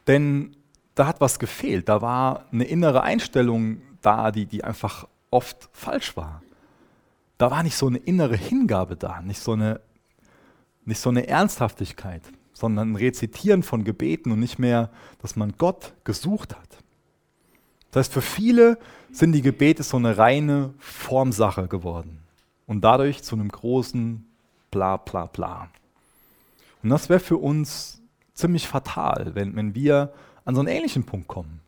Denn 0.06 0.54
da 0.94 1.06
hat 1.06 1.20
was 1.20 1.38
gefehlt. 1.38 1.88
Da 1.88 2.02
war 2.02 2.44
eine 2.52 2.64
innere 2.64 3.02
Einstellung 3.02 3.80
da, 4.02 4.30
die, 4.30 4.46
die 4.46 4.62
einfach 4.62 5.08
oft 5.30 5.70
falsch 5.72 6.16
war. 6.16 6.42
Da 7.38 7.50
war 7.50 7.62
nicht 7.62 7.76
so 7.76 7.86
eine 7.86 7.98
innere 7.98 8.36
Hingabe 8.36 8.96
da, 8.96 9.22
nicht 9.22 9.40
so 9.40 9.52
eine, 9.52 9.80
nicht 10.84 11.00
so 11.00 11.08
eine 11.08 11.26
Ernsthaftigkeit 11.26 12.22
sondern 12.60 12.92
ein 12.92 12.96
Rezitieren 12.96 13.62
von 13.62 13.84
Gebeten 13.84 14.30
und 14.32 14.40
nicht 14.40 14.58
mehr, 14.58 14.90
dass 15.22 15.34
man 15.34 15.54
Gott 15.56 15.94
gesucht 16.04 16.54
hat. 16.54 16.68
Das 17.90 18.06
heißt, 18.06 18.12
für 18.12 18.22
viele 18.22 18.78
sind 19.10 19.32
die 19.32 19.42
Gebete 19.42 19.82
so 19.82 19.96
eine 19.96 20.18
reine 20.18 20.74
Formsache 20.78 21.66
geworden 21.66 22.18
und 22.66 22.82
dadurch 22.82 23.22
zu 23.22 23.34
einem 23.34 23.48
großen 23.48 24.24
bla 24.70 24.98
bla 24.98 25.26
bla. 25.26 25.68
Und 26.82 26.90
das 26.90 27.08
wäre 27.08 27.20
für 27.20 27.38
uns 27.38 28.00
ziemlich 28.34 28.68
fatal, 28.68 29.34
wenn, 29.34 29.56
wenn 29.56 29.74
wir 29.74 30.12
an 30.44 30.54
so 30.54 30.60
einen 30.60 30.68
ähnlichen 30.68 31.04
Punkt 31.04 31.28
kommen. 31.28 31.60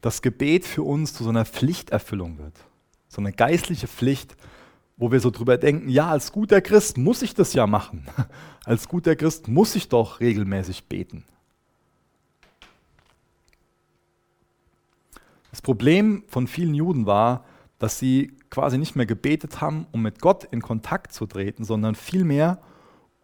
Das 0.00 0.22
Gebet 0.22 0.64
für 0.64 0.82
uns 0.82 1.12
zu 1.14 1.22
so 1.22 1.30
einer 1.30 1.44
Pflichterfüllung 1.44 2.38
wird. 2.38 2.54
So 3.08 3.20
eine 3.20 3.32
geistliche 3.32 3.86
Pflicht, 3.86 4.36
wo 5.00 5.10
wir 5.10 5.18
so 5.18 5.30
drüber 5.30 5.56
denken, 5.56 5.88
ja, 5.88 6.10
als 6.10 6.30
guter 6.30 6.60
Christ 6.60 6.98
muss 6.98 7.22
ich 7.22 7.34
das 7.34 7.54
ja 7.54 7.66
machen. 7.66 8.06
Als 8.66 8.86
guter 8.86 9.16
Christ 9.16 9.48
muss 9.48 9.74
ich 9.74 9.88
doch 9.88 10.20
regelmäßig 10.20 10.84
beten. 10.84 11.24
Das 15.50 15.62
Problem 15.62 16.22
von 16.28 16.46
vielen 16.46 16.74
Juden 16.74 17.06
war, 17.06 17.46
dass 17.78 17.98
sie 17.98 18.36
quasi 18.50 18.76
nicht 18.76 18.94
mehr 18.94 19.06
gebetet 19.06 19.62
haben, 19.62 19.86
um 19.90 20.02
mit 20.02 20.20
Gott 20.20 20.44
in 20.44 20.60
Kontakt 20.60 21.14
zu 21.14 21.24
treten, 21.24 21.64
sondern 21.64 21.94
vielmehr, 21.94 22.58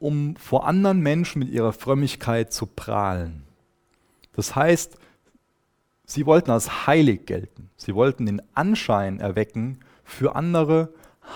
um 0.00 0.35
vor 0.37 0.66
anderen 0.66 1.00
Menschen 1.00 1.40
mit 1.40 1.50
ihrer 1.50 1.75
Frömmigkeit 1.75 2.54
zu 2.54 2.64
prahlen. 2.64 3.42
Das 4.33 4.56
heißt, 4.56 4.97
sie 6.06 6.25
wollten 6.25 6.50
als 6.50 6.87
heilig 6.87 7.26
gelten. 7.26 7.68
Sie 7.76 7.95
wollten 7.95 8.25
den 8.25 8.40
Anschein 8.54 9.21
erwecken, 9.21 9.80
für 10.04 10.35
andere 10.35 10.95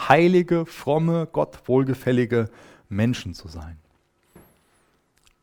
heilige, 0.08 0.66
fromme, 0.66 1.28
Gott 1.32 1.58
wohlgefällige 1.66 2.50
Menschen 2.88 3.34
zu 3.34 3.48
sein. 3.48 3.78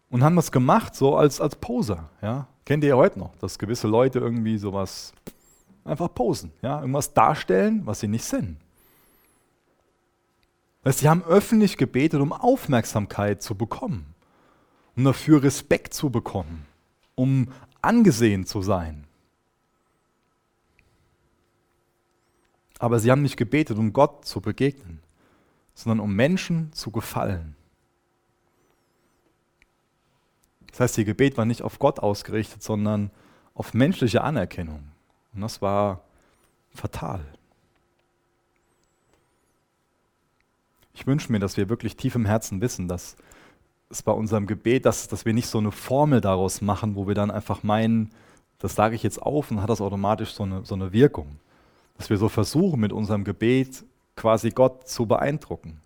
Und 0.10 0.24
haben 0.24 0.36
das 0.36 0.52
gemacht 0.52 0.96
so 0.96 1.16
als, 1.16 1.42
als 1.42 1.56
Poser. 1.56 2.10
Ja? 2.22 2.48
Kennt 2.66 2.84
ihr 2.84 2.92
ja 2.92 2.96
heute 2.96 3.20
noch, 3.20 3.36
dass 3.38 3.60
gewisse 3.60 3.88
Leute 3.88 4.20
irgendwie 4.20 4.58
sowas 4.58 5.14
einfach 5.88 6.14
posen, 6.14 6.52
ja, 6.62 6.80
irgendwas 6.80 7.14
darstellen, 7.14 7.82
was 7.86 8.02
sie 8.02 8.08
nicht 8.08 8.26
sind. 8.26 8.58
Das 10.84 11.00
sie 11.00 11.10
haben 11.10 11.24
öffentlich 11.24 11.78
gebetet, 11.78 12.22
um 12.22 12.32
Aufmerksamkeit 12.32 13.42
zu 13.42 13.56
bekommen, 13.56 14.14
um 14.96 15.04
dafür 15.04 15.44
Respekt 15.44 15.94
zu 15.94 16.10
bekommen, 16.10 16.66
um 17.16 17.48
angesehen 17.82 18.46
zu 18.46 18.62
sein. 18.62 19.07
Aber 22.80 23.00
sie 23.00 23.12
haben 23.12 23.22
nicht 23.22 23.38
gebetet, 23.38 23.78
um 23.78 23.94
Gott 23.94 24.26
zu 24.26 24.42
begegnen, 24.42 25.00
sondern 25.74 26.00
um 26.00 26.16
Menschen 26.16 26.72
zu 26.74 26.92
gefallen. 26.92 27.56
Das 30.72 30.80
heißt, 30.80 30.98
ihr 31.00 31.06
Gebet 31.06 31.38
war 31.38 31.46
nicht 31.46 31.64
auf 31.64 31.80
Gott 31.80 32.00
ausgerichtet, 32.00 32.62
sondern 32.62 33.10
auf 33.56 33.74
menschliche 33.74 34.24
Anerkennung. 34.24 34.84
Und 35.34 35.42
das 35.42 35.62
war 35.62 36.02
fatal. 36.70 37.26
Ich 40.94 41.08
wünsche 41.08 41.32
mir, 41.32 41.40
dass 41.40 41.58
wir 41.58 41.70
wirklich 41.70 41.96
tief 41.96 42.16
im 42.16 42.26
Herzen 42.26 42.62
wissen, 42.62 42.88
dass 42.88 43.18
es 43.90 44.04
bei 44.04 44.12
unserem 44.12 44.48
Gebet, 44.48 44.86
dass, 44.86 45.08
dass 45.08 45.26
wir 45.26 45.34
nicht 45.34 45.48
so 45.48 45.58
eine 45.58 45.72
Formel 45.72 46.22
daraus 46.22 46.62
machen, 46.62 46.96
wo 46.96 47.08
wir 47.08 47.16
dann 47.16 47.32
einfach 47.32 47.64
meinen, 47.64 48.12
das 48.60 48.76
sage 48.76 48.96
ich 48.96 49.04
jetzt 49.04 49.22
auf 49.22 49.50
und 49.50 49.62
hat 49.62 49.70
das 49.70 49.82
automatisch 49.82 50.34
so 50.34 50.44
eine, 50.44 50.66
so 50.66 50.76
eine 50.76 50.94
Wirkung. 50.94 51.40
Dass 51.98 52.10
wir 52.10 52.18
so 52.18 52.30
versuchen, 52.30 52.80
mit 52.80 52.94
unserem 52.94 53.24
Gebet 53.24 53.84
quasi 54.16 54.50
Gott 54.52 54.88
zu 54.88 55.06
beeindrucken. 55.06 55.82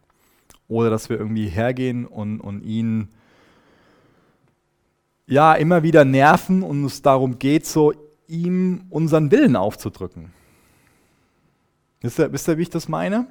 Oder 0.67 0.89
dass 0.89 1.09
wir 1.09 1.17
irgendwie 1.17 1.47
hergehen 1.47 2.05
und, 2.05 2.39
und 2.39 2.63
ihn 2.63 3.09
ja 5.27 5.53
immer 5.53 5.83
wieder 5.83 6.05
nerven 6.05 6.63
und 6.63 6.83
es 6.85 7.01
darum 7.01 7.39
geht, 7.39 7.65
so 7.65 7.93
ihm 8.27 8.85
unseren 8.89 9.31
Willen 9.31 9.55
aufzudrücken. 9.55 10.33
Wisst 12.01 12.19
ihr, 12.19 12.31
wisst 12.31 12.47
ihr, 12.47 12.57
wie 12.57 12.63
ich 12.63 12.69
das 12.69 12.87
meine? 12.87 13.27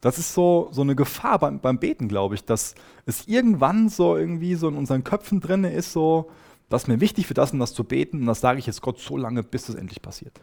Das 0.00 0.18
ist 0.18 0.34
so, 0.34 0.68
so 0.72 0.82
eine 0.82 0.96
Gefahr 0.96 1.38
beim, 1.38 1.60
beim 1.60 1.78
Beten, 1.78 2.08
glaube 2.08 2.34
ich, 2.34 2.44
dass 2.44 2.74
es 3.06 3.28
irgendwann 3.28 3.88
so 3.88 4.16
irgendwie 4.16 4.54
so 4.54 4.68
in 4.68 4.76
unseren 4.76 5.04
Köpfen 5.04 5.40
drin 5.40 5.64
ist, 5.64 5.92
so, 5.92 6.30
dass 6.68 6.86
mir 6.86 7.00
wichtig 7.00 7.26
für 7.26 7.34
das 7.34 7.52
und 7.52 7.58
das 7.58 7.74
zu 7.74 7.84
beten 7.84 8.20
und 8.20 8.26
das 8.26 8.40
sage 8.40 8.58
ich 8.58 8.66
jetzt 8.66 8.80
Gott 8.80 8.98
so 8.98 9.16
lange, 9.16 9.42
bis 9.42 9.68
es 9.68 9.74
endlich 9.74 10.00
passiert. 10.00 10.40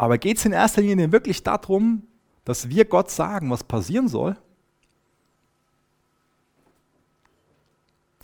Aber 0.00 0.16
geht 0.16 0.38
es 0.38 0.46
in 0.46 0.52
erster 0.52 0.80
Linie 0.80 1.12
wirklich 1.12 1.42
darum, 1.42 2.04
dass 2.46 2.70
wir 2.70 2.86
Gott 2.86 3.10
sagen, 3.10 3.50
was 3.50 3.62
passieren 3.62 4.08
soll? 4.08 4.34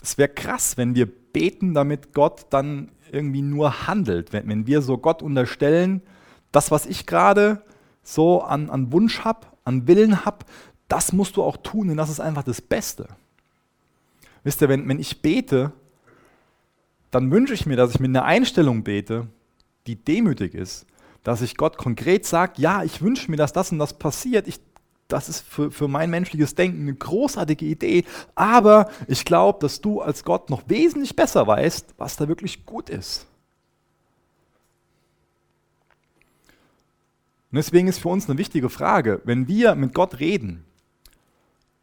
Es 0.02 0.16
wäre 0.16 0.30
krass, 0.30 0.78
wenn 0.78 0.94
wir 0.94 1.04
beten, 1.04 1.74
damit 1.74 2.14
Gott 2.14 2.46
dann 2.48 2.92
irgendwie 3.12 3.42
nur 3.42 3.86
handelt. 3.86 4.32
Wenn, 4.32 4.48
wenn 4.48 4.66
wir 4.66 4.80
so 4.80 4.96
Gott 4.96 5.22
unterstellen, 5.22 6.00
das, 6.50 6.70
was 6.70 6.86
ich 6.86 7.04
gerade 7.04 7.62
so 8.02 8.40
an, 8.40 8.70
an 8.70 8.90
Wunsch 8.90 9.20
habe, 9.20 9.46
an 9.64 9.86
Willen 9.86 10.24
habe, 10.24 10.46
das 10.88 11.12
musst 11.12 11.36
du 11.36 11.42
auch 11.42 11.58
tun, 11.58 11.88
denn 11.88 11.98
das 11.98 12.08
ist 12.08 12.20
einfach 12.20 12.44
das 12.44 12.62
Beste. 12.62 13.06
Wisst 14.44 14.62
ihr, 14.62 14.70
wenn, 14.70 14.88
wenn 14.88 14.98
ich 14.98 15.20
bete, 15.20 15.72
dann 17.10 17.30
wünsche 17.30 17.52
ich 17.52 17.66
mir, 17.66 17.76
dass 17.76 17.90
ich 17.90 18.00
mit 18.00 18.08
einer 18.08 18.24
Einstellung 18.24 18.82
bete, 18.82 19.26
die 19.86 19.96
demütig 19.96 20.54
ist, 20.54 20.86
dass 21.26 21.42
ich 21.42 21.56
Gott 21.56 21.76
konkret 21.76 22.24
sage, 22.24 22.52
ja, 22.58 22.84
ich 22.84 23.02
wünsche 23.02 23.28
mir, 23.28 23.36
dass 23.36 23.52
das 23.52 23.72
und 23.72 23.80
das 23.80 23.94
passiert, 23.94 24.46
ich 24.46 24.60
das 25.08 25.28
ist 25.28 25.40
für, 25.40 25.72
für 25.72 25.88
mein 25.88 26.08
menschliches 26.08 26.54
Denken 26.54 26.82
eine 26.82 26.94
großartige 26.94 27.64
Idee, 27.64 28.04
aber 28.36 28.90
ich 29.08 29.24
glaube, 29.24 29.58
dass 29.60 29.80
du 29.80 30.00
als 30.00 30.22
Gott 30.22 30.50
noch 30.50 30.62
wesentlich 30.68 31.16
besser 31.16 31.48
weißt, 31.48 31.94
was 31.98 32.16
da 32.16 32.28
wirklich 32.28 32.64
gut 32.64 32.90
ist. 32.90 33.26
Und 37.50 37.56
deswegen 37.56 37.88
ist 37.88 37.98
für 37.98 38.08
uns 38.08 38.28
eine 38.28 38.38
wichtige 38.38 38.68
Frage, 38.68 39.20
wenn 39.24 39.48
wir 39.48 39.74
mit 39.74 39.94
Gott 39.94 40.20
reden, 40.20 40.64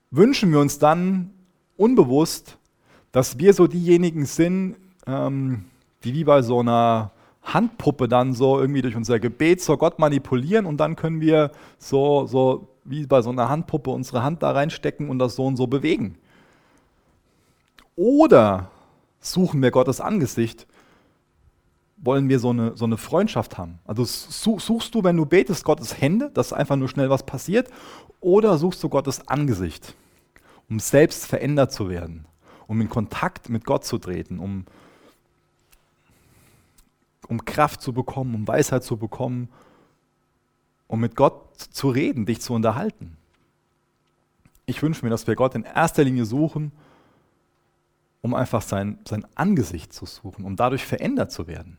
wünschen 0.10 0.52
wir 0.52 0.60
uns 0.60 0.80
dann 0.80 1.32
unbewusst, 1.76 2.58
dass 3.12 3.40
wir 3.40 3.54
so 3.54 3.68
diejenigen 3.68 4.26
sind, 4.26 4.78
ähm, 5.06 5.66
die 6.06 6.14
wie 6.14 6.24
bei 6.24 6.42
so 6.42 6.60
einer 6.60 7.13
Handpuppe 7.44 8.08
dann 8.08 8.34
so 8.34 8.60
irgendwie 8.60 8.82
durch 8.82 8.96
unser 8.96 9.20
Gebet 9.20 9.62
so 9.62 9.78
Gott 9.78 10.00
manipulieren 10.00 10.66
und 10.66 10.78
dann 10.78 10.96
können 10.96 11.22
wir 11.22 11.52
so, 11.78 12.26
so 12.26 12.70
wie 12.86 13.06
bei 13.06 13.22
so 13.22 13.30
einer 13.30 13.50
Handpuppe 13.50 13.92
unsere 13.92 14.24
Hand 14.24 14.44
da 14.44 14.52
reinstecken 14.52 15.10
und 15.10 15.20
das 15.20 15.36
so 15.36 15.46
und 15.46 15.58
so 15.58 15.68
bewegen. 15.68 16.18
Oder 17.96 18.72
suchen 19.20 19.62
wir 19.62 19.72
Gottes 19.72 20.02
Angesicht, 20.02 20.68
wollen 21.98 22.28
wir 22.28 22.40
so 22.40 22.50
eine, 22.50 22.76
so 22.76 22.86
eine 22.86 22.98
Freundschaft 22.98 23.58
haben. 23.58 23.80
Also 23.86 24.04
suchst 24.04 24.94
du, 24.94 25.04
wenn 25.04 25.16
du 25.16 25.26
betest, 25.26 25.64
Gottes 25.64 26.02
Hände, 26.02 26.32
dass 26.34 26.52
einfach 26.52 26.76
nur 26.76 26.90
schnell 26.90 27.10
was 27.10 27.26
passiert, 27.26 27.70
oder 28.20 28.58
suchst 28.58 28.84
du 28.84 28.90
Gottes 28.90 29.28
Angesicht, 29.28 29.96
um 30.70 30.80
selbst 30.80 31.26
verändert 31.26 31.72
zu 31.72 31.90
werden, 31.90 32.26
um 32.68 32.82
in 32.82 32.90
Kontakt 32.90 33.50
mit 33.50 33.64
Gott 33.66 33.86
zu 33.86 33.98
treten, 33.98 34.40
um, 34.40 34.66
um 37.34 37.46
Kraft 37.46 37.82
zu 37.82 37.94
bekommen, 37.94 38.36
um 38.36 38.48
Weisheit 38.48 38.84
zu 38.84 38.98
bekommen, 38.98 39.50
um 40.88 41.00
mit 41.00 41.16
Gott 41.16 41.58
zu 41.58 41.90
reden, 41.90 42.28
dich 42.28 42.42
zu 42.42 42.54
unterhalten. 42.54 43.18
Ich 44.68 44.84
wünsche 44.84 45.04
mir, 45.04 45.10
dass 45.10 45.26
wir 45.26 45.36
Gott 45.36 45.56
in 45.56 45.64
erster 45.64 46.04
Linie 46.04 46.26
suchen, 46.26 46.72
um 48.22 48.36
einfach 48.36 48.62
sein, 48.62 49.00
sein 49.08 49.26
Angesicht 49.34 49.92
zu 49.94 50.06
suchen, 50.06 50.46
um 50.46 50.56
dadurch 50.56 50.86
verändert 50.86 51.32
zu 51.32 51.48
werden. 51.48 51.78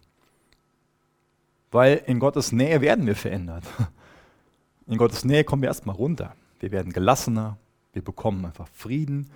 Weil 1.71 2.03
in 2.07 2.19
Gottes 2.19 2.51
Nähe 2.51 2.81
werden 2.81 3.07
wir 3.07 3.17
verändert. 3.17 3.65
In 4.87 4.99
Gottes 4.99 5.25
Nähe 5.25 5.45
kommen 5.45 5.63
wir 5.63 5.69
erstmal 5.69 5.97
runter. 5.97 6.37
Wir 6.61 6.71
werden 6.71 6.93
gelassener, 6.93 7.57
wir 7.95 8.03
bekommen 8.03 8.45
einfach 8.45 8.69
Frieden, 8.75 9.31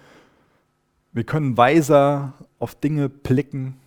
wir 1.12 1.24
können 1.24 1.56
weiser 1.56 2.34
auf 2.58 2.74
Dinge 2.74 3.08
blicken, 3.08 3.80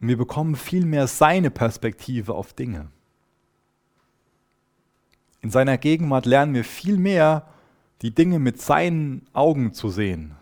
wir 0.00 0.16
bekommen 0.16 0.56
viel 0.56 0.84
mehr 0.84 1.06
seine 1.06 1.50
Perspektive 1.50 2.34
auf 2.34 2.52
Dinge. 2.52 2.88
In 5.40 5.50
seiner 5.50 5.78
Gegenwart 5.78 6.26
lernen 6.26 6.54
wir 6.54 6.64
viel 6.64 6.98
mehr, 6.98 7.46
die 8.02 8.14
Dinge 8.14 8.38
mit 8.38 8.60
seinen 8.60 9.26
Augen 9.32 9.72
zu 9.72 9.88
sehen 9.88 10.34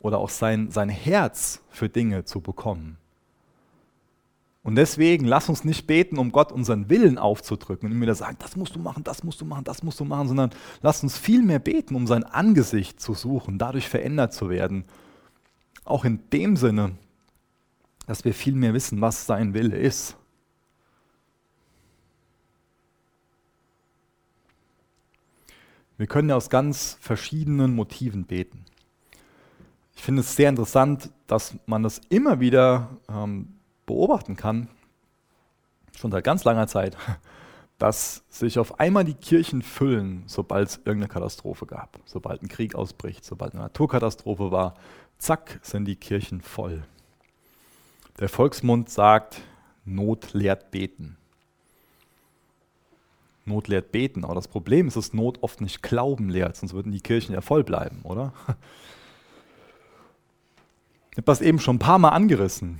oder 0.00 0.18
auch 0.18 0.30
sein, 0.30 0.70
sein 0.70 0.88
Herz 0.88 1.60
für 1.70 1.88
Dinge 1.88 2.24
zu 2.24 2.40
bekommen. 2.40 2.96
Und 4.62 4.74
deswegen 4.76 5.24
lass 5.24 5.48
uns 5.48 5.64
nicht 5.64 5.86
beten, 5.86 6.18
um 6.18 6.32
Gott 6.32 6.52
unseren 6.52 6.90
Willen 6.90 7.16
aufzudrücken 7.16 7.88
und 7.88 7.96
ihm 7.96 8.02
wieder 8.02 8.14
sagen, 8.14 8.36
das 8.40 8.56
musst 8.56 8.74
du 8.74 8.78
machen, 8.78 9.04
das 9.04 9.24
musst 9.24 9.40
du 9.40 9.46
machen, 9.46 9.64
das 9.64 9.82
musst 9.82 10.00
du 10.00 10.04
machen, 10.04 10.28
sondern 10.28 10.50
lass 10.82 11.02
uns 11.02 11.16
viel 11.16 11.42
mehr 11.42 11.58
beten, 11.58 11.94
um 11.94 12.06
sein 12.06 12.24
Angesicht 12.24 13.00
zu 13.00 13.14
suchen, 13.14 13.58
dadurch 13.58 13.88
verändert 13.88 14.34
zu 14.34 14.50
werden. 14.50 14.84
Auch 15.84 16.04
in 16.04 16.20
dem 16.30 16.56
Sinne, 16.56 16.92
dass 18.06 18.24
wir 18.24 18.34
viel 18.34 18.54
mehr 18.54 18.74
wissen, 18.74 19.00
was 19.00 19.26
sein 19.26 19.54
Wille 19.54 19.76
ist. 19.76 20.16
Wir 26.00 26.06
können 26.06 26.30
aus 26.30 26.48
ganz 26.48 26.96
verschiedenen 27.00 27.74
Motiven 27.74 28.24
beten. 28.24 28.64
Ich 29.94 30.02
finde 30.02 30.20
es 30.22 30.34
sehr 30.34 30.48
interessant, 30.48 31.10
dass 31.26 31.54
man 31.66 31.82
das 31.82 32.00
immer 32.08 32.40
wieder 32.40 32.88
ähm, 33.06 33.54
beobachten 33.84 34.34
kann, 34.34 34.68
schon 35.94 36.10
seit 36.10 36.24
ganz 36.24 36.42
langer 36.44 36.68
Zeit, 36.68 36.96
dass 37.78 38.24
sich 38.30 38.58
auf 38.58 38.80
einmal 38.80 39.04
die 39.04 39.12
Kirchen 39.12 39.60
füllen, 39.60 40.22
sobald 40.24 40.68
es 40.70 40.76
irgendeine 40.78 41.08
Katastrophe 41.08 41.66
gab, 41.66 41.98
sobald 42.06 42.42
ein 42.42 42.48
Krieg 42.48 42.74
ausbricht, 42.74 43.22
sobald 43.22 43.52
eine 43.52 43.64
Naturkatastrophe 43.64 44.50
war, 44.50 44.76
zack, 45.18 45.60
sind 45.62 45.84
die 45.84 45.96
Kirchen 45.96 46.40
voll. 46.40 46.82
Der 48.20 48.28
Volksmund 48.28 48.90
sagt, 48.90 49.40
Not 49.86 50.34
lehrt 50.34 50.70
beten. 50.70 51.16
Not 53.46 53.66
lehrt 53.66 53.90
beten, 53.92 54.24
aber 54.24 54.34
das 54.34 54.46
Problem 54.46 54.86
ist, 54.86 54.96
dass 54.96 55.14
Not 55.14 55.42
oft 55.42 55.62
nicht 55.62 55.82
Glauben 55.82 56.28
lehrt, 56.28 56.56
sonst 56.56 56.74
würden 56.74 56.92
die 56.92 57.00
Kirchen 57.00 57.32
ja 57.32 57.40
voll 57.40 57.64
bleiben, 57.64 58.00
oder? 58.04 58.32
Ich 61.12 61.16
habe 61.16 61.26
das 61.26 61.40
eben 61.40 61.58
schon 61.58 61.74
ein 61.74 61.80
paar 61.80 61.98
Mal 61.98 62.10
angerissen. 62.10 62.78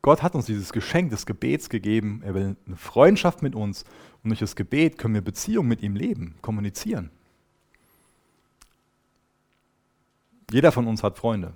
Gott 0.00 0.22
hat 0.22 0.36
uns 0.36 0.46
dieses 0.46 0.72
Geschenk 0.72 1.10
des 1.10 1.26
Gebets 1.26 1.68
gegeben. 1.68 2.22
Er 2.24 2.34
will 2.34 2.56
eine 2.66 2.76
Freundschaft 2.76 3.42
mit 3.42 3.56
uns. 3.56 3.84
Und 4.22 4.30
durch 4.30 4.38
das 4.38 4.54
Gebet 4.54 4.96
können 4.96 5.14
wir 5.14 5.22
Beziehung 5.22 5.66
mit 5.66 5.82
ihm 5.82 5.96
leben, 5.96 6.36
kommunizieren. 6.40 7.10
Jeder 10.52 10.70
von 10.70 10.86
uns 10.86 11.02
hat 11.02 11.18
Freunde. 11.18 11.52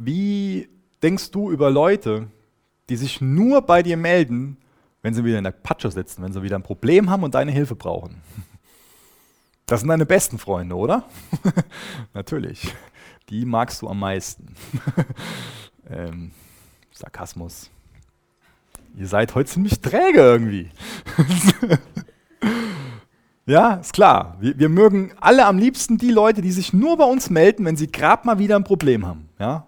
Wie 0.00 0.68
denkst 1.02 1.32
du 1.32 1.50
über 1.50 1.70
Leute, 1.70 2.28
die 2.88 2.96
sich 2.96 3.20
nur 3.20 3.62
bei 3.62 3.82
dir 3.82 3.96
melden, 3.96 4.56
wenn 5.02 5.12
sie 5.12 5.24
wieder 5.24 5.38
in 5.38 5.44
der 5.44 5.50
Patsche 5.50 5.90
sitzen, 5.90 6.22
wenn 6.22 6.32
sie 6.32 6.40
wieder 6.40 6.54
ein 6.54 6.62
Problem 6.62 7.10
haben 7.10 7.24
und 7.24 7.34
deine 7.34 7.50
Hilfe 7.52 7.74
brauchen? 7.74 8.22
Das 9.66 9.80
sind 9.80 9.90
deine 9.90 10.06
besten 10.06 10.38
Freunde, 10.38 10.74
oder? 10.74 11.04
Natürlich. 12.14 12.74
Die 13.28 13.44
magst 13.44 13.82
du 13.82 13.88
am 13.88 13.98
meisten. 13.98 14.54
ähm, 15.90 16.30
Sarkasmus. 16.90 17.68
Ihr 18.96 19.06
seid 19.06 19.34
heute 19.34 19.50
ziemlich 19.50 19.82
träge 19.82 20.20
irgendwie. 20.20 20.70
ja, 23.44 23.74
ist 23.74 23.92
klar. 23.92 24.38
Wir, 24.40 24.58
wir, 24.58 24.70
mögen 24.70 25.12
alle 25.20 25.44
am 25.44 25.58
liebsten 25.58 25.98
die 25.98 26.12
Leute, 26.12 26.40
die 26.40 26.50
sich 26.50 26.72
nur 26.72 26.96
bei 26.96 27.04
uns 27.04 27.28
melden, 27.28 27.66
wenn 27.66 27.76
sie 27.76 27.92
gerade 27.92 28.26
mal 28.26 28.38
wieder 28.38 28.56
ein 28.56 28.64
Problem 28.64 29.06
haben. 29.06 29.28
Ja? 29.38 29.67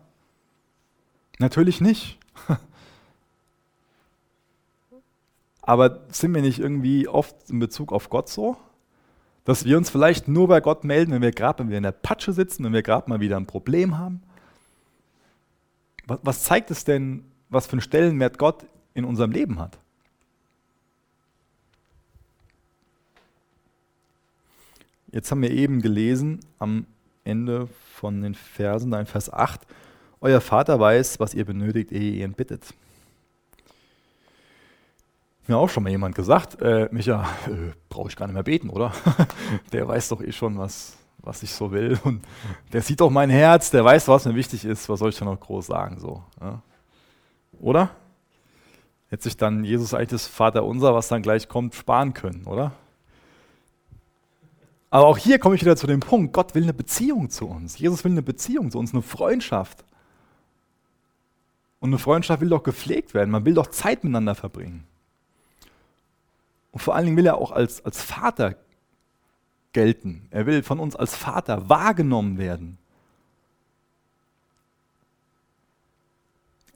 Natürlich 1.41 1.81
nicht. 1.81 2.19
Aber 5.63 6.05
sind 6.11 6.35
wir 6.35 6.43
nicht 6.43 6.59
irgendwie 6.59 7.09
oft 7.09 7.49
in 7.49 7.59
Bezug 7.59 7.93
auf 7.93 8.11
Gott 8.11 8.29
so? 8.29 8.59
Dass 9.45 9.65
wir 9.65 9.79
uns 9.79 9.89
vielleicht 9.89 10.29
nur 10.29 10.49
bei 10.49 10.61
Gott 10.61 10.85
melden, 10.85 11.13
wenn 11.13 11.23
wir 11.23 11.33
gerade 11.33 11.63
in 11.63 11.83
der 11.83 11.93
Patsche 11.93 12.35
sitzen, 12.35 12.65
wenn 12.65 12.75
wir 12.75 12.83
gerade 12.83 13.09
mal 13.09 13.21
wieder 13.21 13.39
ein 13.39 13.47
Problem 13.47 13.97
haben. 13.97 14.23
Was, 16.07 16.45
zeigt 16.45 16.71
es 16.71 16.85
denn, 16.85 17.25
was 17.49 17.67
für 17.67 17.73
einen 17.73 17.81
Stellenwert 17.81 18.37
Gott 18.37 18.67
in 18.93 19.07
unserem 19.07 19.31
Leben 19.31 19.59
hat? 19.61 19.79
Jetzt 25.11 25.31
haben 25.31 25.41
wir 25.41 25.53
eben 25.53 25.81
gelesen 25.81 26.41
am 26.59 26.87
Ende 27.25 27.67
von 27.95 28.21
den 28.21 28.35
Versen, 28.35 28.91
da 28.91 29.01
in 29.01 29.07
Vers 29.07 29.33
8, 29.33 29.67
Euer 30.21 30.41
Vater 30.41 30.79
weiß, 30.79 31.21
was 31.21 31.35
ihr 31.35 31.45
benötigt, 31.45 31.93
ehe 31.93 32.13
ihr 32.13 32.25
ihn 32.25 32.35
bittet 32.35 32.75
mir 35.51 35.59
auch 35.59 35.69
schon 35.69 35.83
mal 35.83 35.91
jemand 35.91 36.15
gesagt, 36.15 36.63
äh, 36.63 36.89
Micha, 36.91 37.25
äh, 37.47 37.73
brauche 37.91 38.09
ich 38.09 38.17
gar 38.17 38.27
nicht 38.27 38.35
mehr 38.35 38.43
beten, 38.43 38.71
oder? 38.71 38.93
der 39.73 39.87
weiß 39.87 40.09
doch 40.09 40.23
eh 40.23 40.33
schon, 40.33 40.57
was, 40.57 40.97
was 41.19 41.43
ich 41.43 41.53
so 41.53 41.71
will. 41.73 41.99
Und 42.05 42.25
der 42.73 42.81
sieht 42.81 43.01
doch 43.01 43.11
mein 43.11 43.29
Herz, 43.29 43.71
der 43.71 43.85
weiß, 43.85 44.09
was 44.09 44.25
mir 44.25 44.35
wichtig 44.35 44.65
ist. 44.65 44.89
Was 44.89 45.01
soll 45.01 45.11
ich 45.11 45.19
da 45.19 45.27
noch 45.27 45.39
groß 45.39 45.67
sagen? 45.67 45.99
So, 45.99 46.23
ja? 46.41 46.63
Oder? 47.61 47.91
Hätte 49.09 49.25
sich 49.25 49.37
dann 49.37 49.65
Jesus 49.65 49.93
eigentlich 49.93 50.11
das 50.11 50.29
Vaterunser, 50.29 50.95
was 50.95 51.09
dann 51.09 51.21
gleich 51.21 51.49
kommt, 51.49 51.75
sparen 51.75 52.15
können, 52.15 52.47
oder? 52.47 52.73
Aber 54.89 55.07
auch 55.07 55.19
hier 55.19 55.39
komme 55.39 55.57
ich 55.57 55.61
wieder 55.61 55.77
zu 55.77 55.87
dem 55.87 56.01
Punkt, 56.01 56.33
Gott 56.33 56.55
will 56.55 56.63
eine 56.63 56.75
Beziehung 56.75 57.29
zu 57.29 57.47
uns. 57.47 57.79
Jesus 57.79 58.03
will 58.05 58.13
eine 58.13 58.23
Beziehung 58.23 58.71
zu 58.71 58.79
uns, 58.79 58.93
eine 58.93 59.03
Freundschaft. 59.03 59.85
Und 61.81 61.91
eine 61.91 61.99
Freundschaft 61.99 62.41
will 62.41 62.51
doch 62.51 62.63
gepflegt 62.63 63.15
werden. 63.15 63.31
Man 63.31 63.45
will 63.45 63.55
doch 63.55 63.69
Zeit 63.69 64.05
miteinander 64.05 64.35
verbringen. 64.35 64.85
Und 66.73 66.81
vor 66.81 66.95
allen 66.95 67.07
Dingen 67.07 67.17
will 67.17 67.27
er 67.27 67.39
auch 67.39 67.51
als, 67.51 67.85
als 67.85 68.03
Vater 68.03 68.57
gelten. 69.73 70.29
Er 70.31 70.47
will 70.47 70.63
von 70.63 70.79
uns 70.79 70.95
als 70.95 71.17
Vater 71.17 71.69
wahrgenommen 71.69 72.39
werden. 72.39 72.79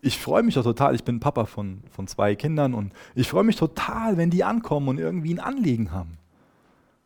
Ich 0.01 0.19
freue 0.19 0.43
mich 0.43 0.55
doch 0.55 0.65
total, 0.65 0.95
ich 0.95 1.05
bin 1.05 1.19
Papa 1.21 1.47
von, 1.47 1.83
von 1.91 2.07
zwei 2.07 2.35
Kindern 2.35 2.75
und 2.75 2.93
ich 3.15 3.29
freue 3.29 3.45
mich 3.45 3.57
total, 3.57 4.19
wenn 4.19 4.29
die 4.31 4.45
ankommen 4.45 4.89
und 4.89 4.99
irgendwie 4.99 5.33
ein 5.33 5.41
Anliegen 5.41 5.93
haben. 5.93 6.19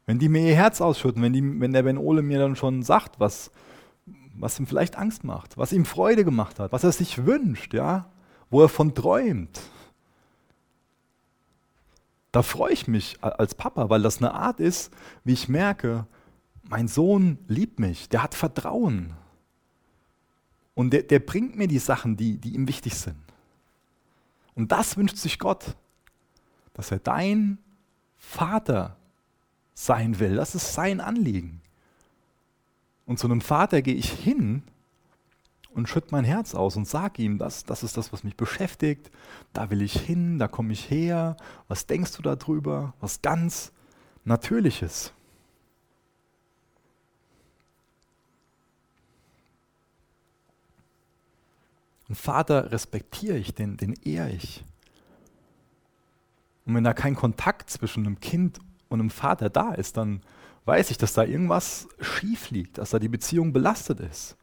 Wenn 0.04 0.18
die 0.18 0.28
mir 0.28 0.48
ihr 0.48 0.56
Herz 0.56 0.80
ausschütten, 0.80 1.22
wenn, 1.22 1.32
die, 1.32 1.61
wenn 1.61 1.72
der 1.72 1.82
Ben 1.84 1.98
Ole 1.98 2.22
mir 2.22 2.38
dann 2.38 2.56
schon 2.56 2.82
sagt, 2.82 3.20
was, 3.20 3.52
was 4.40 4.59
ihm 4.59 4.66
vielleicht 4.66 4.96
Angst 4.96 5.24
macht, 5.24 5.57
was 5.57 5.72
ihm 5.72 5.85
Freude 5.85 6.24
gemacht 6.24 6.59
hat, 6.59 6.72
was 6.72 6.85
er 6.85 6.92
sich 6.92 7.24
wünscht, 7.27 7.74
ja, 7.74 8.11
wo 8.51 8.62
er 8.62 8.68
von 8.68 8.94
träumt. 8.94 9.61
Da 12.33 12.42
freue 12.42 12.72
ich 12.72 12.87
mich 12.87 13.16
als 13.22 13.55
Papa, 13.55 13.88
weil 13.90 14.03
das 14.03 14.18
eine 14.18 14.35
Art 14.35 14.61
ist, 14.61 14.92
wie 15.24 15.33
ich 15.33 15.48
merke, 15.48 16.07
mein 16.68 16.88
Sohn 16.88 17.38
liebt 17.48 17.81
mich, 17.81 18.09
der 18.09 18.22
hat 18.22 18.35
Vertrauen. 18.35 19.14
Und 20.74 20.90
der, 20.90 21.03
der 21.03 21.18
bringt 21.18 21.57
mir 21.57 21.66
die 21.66 21.79
Sachen, 21.79 22.16
die, 22.16 22.37
die 22.37 22.55
ihm 22.55 22.68
wichtig 22.68 22.94
sind. 22.94 23.16
Und 24.55 24.70
das 24.70 24.96
wünscht 24.96 25.16
sich 25.16 25.38
Gott, 25.38 25.77
dass 26.74 26.90
er 26.90 26.98
dein 26.98 27.59
Vater 28.16 28.96
sein 29.74 30.18
will. 30.18 30.37
Das 30.37 30.55
ist 30.55 30.74
sein 30.74 31.01
Anliegen. 31.01 31.62
Und 33.09 33.18
zu 33.18 33.27
einem 33.27 33.40
Vater 33.40 33.81
gehe 33.81 33.94
ich 33.94 34.11
hin 34.12 34.62
und 35.71 35.88
schütte 35.88 36.09
mein 36.11 36.25
Herz 36.25 36.55
aus 36.55 36.77
und 36.77 36.87
sage 36.87 37.23
ihm, 37.23 37.38
das, 37.38 37.64
das 37.64 37.83
ist 37.83 37.97
das, 37.97 38.12
was 38.12 38.23
mich 38.23 38.37
beschäftigt, 38.37 39.11
da 39.55 39.71
will 39.71 39.81
ich 39.81 39.99
hin, 39.99 40.38
da 40.38 40.47
komme 40.47 40.75
ich 40.75 40.90
her, 40.90 41.38
was 41.68 41.87
denkst 41.87 42.12
du 42.12 42.23
darüber, 42.23 42.92
was 43.01 43.23
ganz 43.23 43.73
Natürliches. 44.27 45.14
Und 52.11 52.14
Vater 52.16 52.73
respektiere 52.73 53.38
ich, 53.38 53.55
den, 53.55 53.79
den 53.79 53.94
ehre 54.05 54.33
ich. 54.33 54.66
Und 56.66 56.75
wenn 56.75 56.85
da 56.85 56.92
kein 56.92 57.14
Kontakt 57.14 57.71
zwischen 57.71 58.05
einem 58.05 58.21
Kind 58.21 58.59
und 58.90 59.01
einem 59.01 59.09
Vater 59.09 59.49
da 59.49 59.73
ist, 59.73 59.97
dann 59.97 60.21
weiß 60.68 60.90
ich, 60.90 60.98
dass 60.98 61.14
da 61.14 61.24
irgendwas 61.24 61.88
schief 61.98 62.50
liegt, 62.50 62.78
dass 62.78 62.90
da 62.90 62.98
die 62.98 63.09
Beziehung 63.09 63.52
belastet 63.52 64.00
ist. 64.00 64.37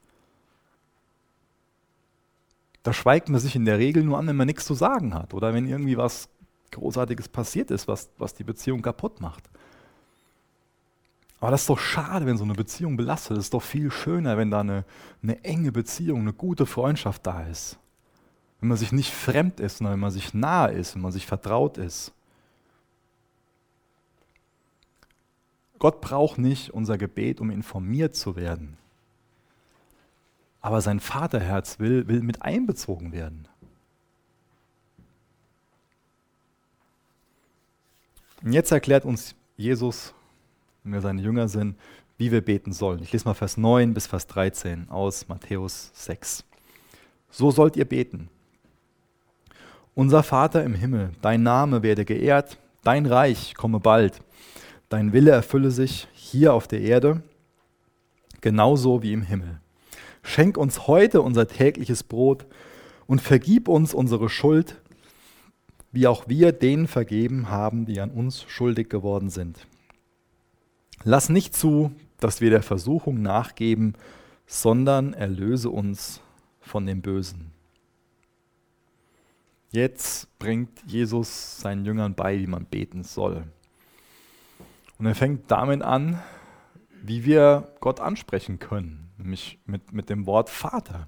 Da 2.84 2.92
schweigt 2.94 3.30
man 3.30 3.40
sich 3.40 3.56
in 3.56 3.66
der 3.66 3.78
Regel 3.78 4.04
nur 4.04 4.18
an, 4.18 4.28
wenn 4.28 4.36
man 4.36 4.48
nichts 4.48 4.66
zu 4.66 4.74
sagen 4.74 5.14
hat 5.14 5.34
oder 5.34 5.54
wenn 5.54 5.68
irgendwie 5.68 5.98
was 5.98 6.28
Großartiges 6.72 7.30
passiert 7.30 7.72
ist, 7.72 7.88
was, 7.88 8.10
was 8.18 8.34
die 8.34 8.44
Beziehung 8.44 8.82
kaputt 8.82 9.22
macht. 9.22 9.44
Aber 11.40 11.52
das 11.52 11.62
ist 11.62 11.70
doch 11.70 11.80
schade, 11.80 12.26
wenn 12.26 12.38
so 12.38 12.44
eine 12.44 12.54
Beziehung 12.54 12.98
belastet. 12.98 13.38
Es 13.38 13.46
ist 13.46 13.54
doch 13.54 13.62
viel 13.62 13.92
schöner, 13.92 14.36
wenn 14.38 14.50
da 14.50 14.62
eine, 14.62 14.84
eine 15.22 15.44
enge 15.44 15.72
Beziehung, 15.72 16.22
eine 16.22 16.34
gute 16.34 16.66
Freundschaft 16.66 17.26
da 17.28 17.44
ist. 17.44 17.78
Wenn 18.60 18.70
man 18.70 18.78
sich 18.78 18.92
nicht 18.92 19.14
fremd 19.14 19.60
ist, 19.60 19.78
sondern 19.78 19.94
wenn 19.94 20.00
man 20.00 20.12
sich 20.12 20.34
nahe 20.34 20.72
ist, 20.72 20.96
wenn 20.96 21.04
man 21.04 21.12
sich 21.12 21.28
vertraut 21.28 21.78
ist. 21.78 22.14
Gott 25.86 26.02
braucht 26.02 26.40
nicht 26.40 26.72
unser 26.72 26.98
Gebet, 26.98 27.40
um 27.40 27.52
informiert 27.52 28.16
zu 28.16 28.36
werden. 28.36 28.76
Aber 30.60 30.82
sein 30.82 31.00
Vaterherz 31.00 31.78
will, 31.78 32.08
will 32.08 32.24
mit 32.24 32.42
einbezogen 32.42 33.12
werden. 33.12 33.48
Und 38.42 38.54
jetzt 38.54 38.72
erklärt 38.72 39.06
uns 39.06 39.36
Jesus, 39.58 40.16
wenn 40.84 40.94
wir 40.94 41.02
seine 41.02 41.22
Jünger 41.22 41.48
sind, 41.48 41.76
wie 42.18 42.32
wir 42.32 42.42
beten 42.42 42.74
sollen. 42.74 43.04
Ich 43.04 43.12
lese 43.14 43.26
mal 43.26 43.36
Vers 43.36 43.56
9 43.56 43.94
bis 43.94 44.08
Vers 44.08 44.26
13 44.26 44.90
aus 44.90 45.28
Matthäus 45.28 45.92
6. 45.94 46.46
So 47.30 47.52
sollt 47.52 47.78
ihr 47.78 47.86
beten. 47.86 48.32
Unser 49.94 50.24
Vater 50.24 50.64
im 50.64 50.74
Himmel, 50.74 51.12
dein 51.22 51.44
Name 51.44 51.84
werde 51.84 52.06
geehrt, 52.06 52.58
dein 52.84 53.06
Reich 53.06 53.54
komme 53.54 53.80
bald, 53.80 54.25
dein 54.90 55.14
Wille 55.14 55.32
erfülle 55.32 55.72
sich 55.72 56.08
hier 56.14 56.54
auf 56.54 56.68
der 56.68 56.82
Erde, 56.82 57.22
genauso 58.42 59.02
wie 59.02 59.14
im 59.14 59.22
Himmel. 59.22 59.60
Schenk 60.24 60.58
uns 60.58 60.88
heute 60.88 61.22
unser 61.22 61.48
tägliches 61.48 62.04
Brot 62.04 62.46
und 63.08 63.22
vergib 63.22 63.68
uns 63.68 63.94
unsere 63.94 64.30
Schuld, 64.30 64.82
wie 65.92 66.08
auch 66.08 66.28
wir 66.28 66.52
denen 66.52 66.88
vergeben 66.88 67.50
haben, 67.50 67.86
die 67.86 68.02
an 68.02 68.12
uns 68.12 68.44
schuldig 68.48 68.90
geworden 68.90 69.30
sind. 69.30 69.68
Lass 71.04 71.30
nicht 71.30 71.56
zu, 71.56 71.92
dass 72.20 72.42
wir 72.42 72.50
der 72.50 72.64
Versuchung 72.64 73.22
nachgeben, 73.22 73.94
sondern 74.48 75.14
erlöse 75.14 75.70
uns 75.70 76.22
von 76.60 76.86
dem 76.86 77.02
Bösen. 77.02 77.52
Jetzt 79.72 80.38
bringt 80.40 80.72
Jesus 80.88 81.60
seinen 81.60 81.86
Jüngern 81.86 82.16
bei, 82.16 82.40
wie 82.40 82.48
man 82.48 82.66
beten 82.66 83.04
soll. 83.04 83.44
Und 84.98 85.06
er 85.06 85.16
fängt 85.16 85.52
damit 85.52 85.82
an, 85.82 86.22
wie 87.04 87.26
wir 87.26 87.74
Gott 87.82 88.00
ansprechen 88.00 88.60
können, 88.60 89.12
nämlich 89.18 89.60
mit, 89.66 89.94
mit 89.94 90.10
dem 90.10 90.26
Wort 90.26 90.50
Vater. 90.50 91.08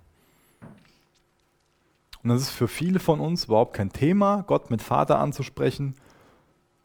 Und 2.24 2.30
das 2.30 2.42
ist 2.42 2.52
für 2.52 2.68
viele 2.68 3.00
von 3.00 3.20
uns 3.20 3.46
überhaupt 3.46 3.74
kein 3.74 3.92
Thema, 3.92 4.44
Gott 4.48 4.70
mit 4.70 4.82
Vater 4.82 5.20
anzusprechen, 5.20 5.96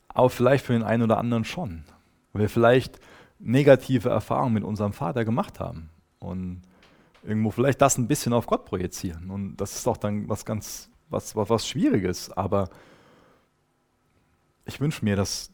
aber 0.09 0.31
vielleicht 0.31 0.65
für 0.65 0.73
den 0.73 0.83
einen 0.83 1.03
oder 1.03 1.19
anderen 1.19 1.45
schon. 1.45 1.85
Weil 2.33 2.43
wir 2.43 2.49
vielleicht 2.49 3.01
negative 3.39 4.09
Erfahrungen 4.09 4.55
mit 4.55 4.65
unserem 4.65 4.93
Vater 4.93 5.25
gemacht 5.25 5.59
haben 5.59 5.91
und 6.21 6.63
irgendwo 7.25 7.51
vielleicht 7.51 7.81
das 7.81 7.99
ein 7.99 8.09
bisschen 8.09 8.33
auf 8.33 8.47
Gott 8.47 8.65
projizieren. 8.65 9.31
Und 9.31 9.57
das 9.57 9.75
ist 9.75 9.87
auch 9.89 9.97
dann 9.97 10.29
was 10.29 10.45
ganz, 10.45 10.91
was, 11.09 11.35
was, 11.35 11.51
was 11.51 11.67
Schwieriges. 11.67 12.31
Aber 12.31 12.69
ich 14.65 14.81
wünsche 14.81 15.05
mir, 15.05 15.17
dass, 15.17 15.51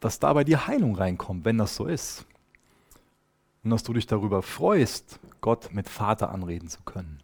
dass 0.00 0.18
dabei 0.18 0.44
die 0.44 0.56
Heilung 0.56 0.94
reinkommt, 0.94 1.44
wenn 1.44 1.58
das 1.58 1.76
so 1.76 1.86
ist. 1.86 2.26
Und 3.64 3.70
dass 3.70 3.82
du 3.82 3.92
dich 3.92 4.06
darüber 4.06 4.42
freust, 4.42 5.18
Gott 5.40 5.72
mit 5.72 5.88
Vater 5.88 6.30
anreden 6.30 6.68
zu 6.68 6.82
können. 6.82 7.20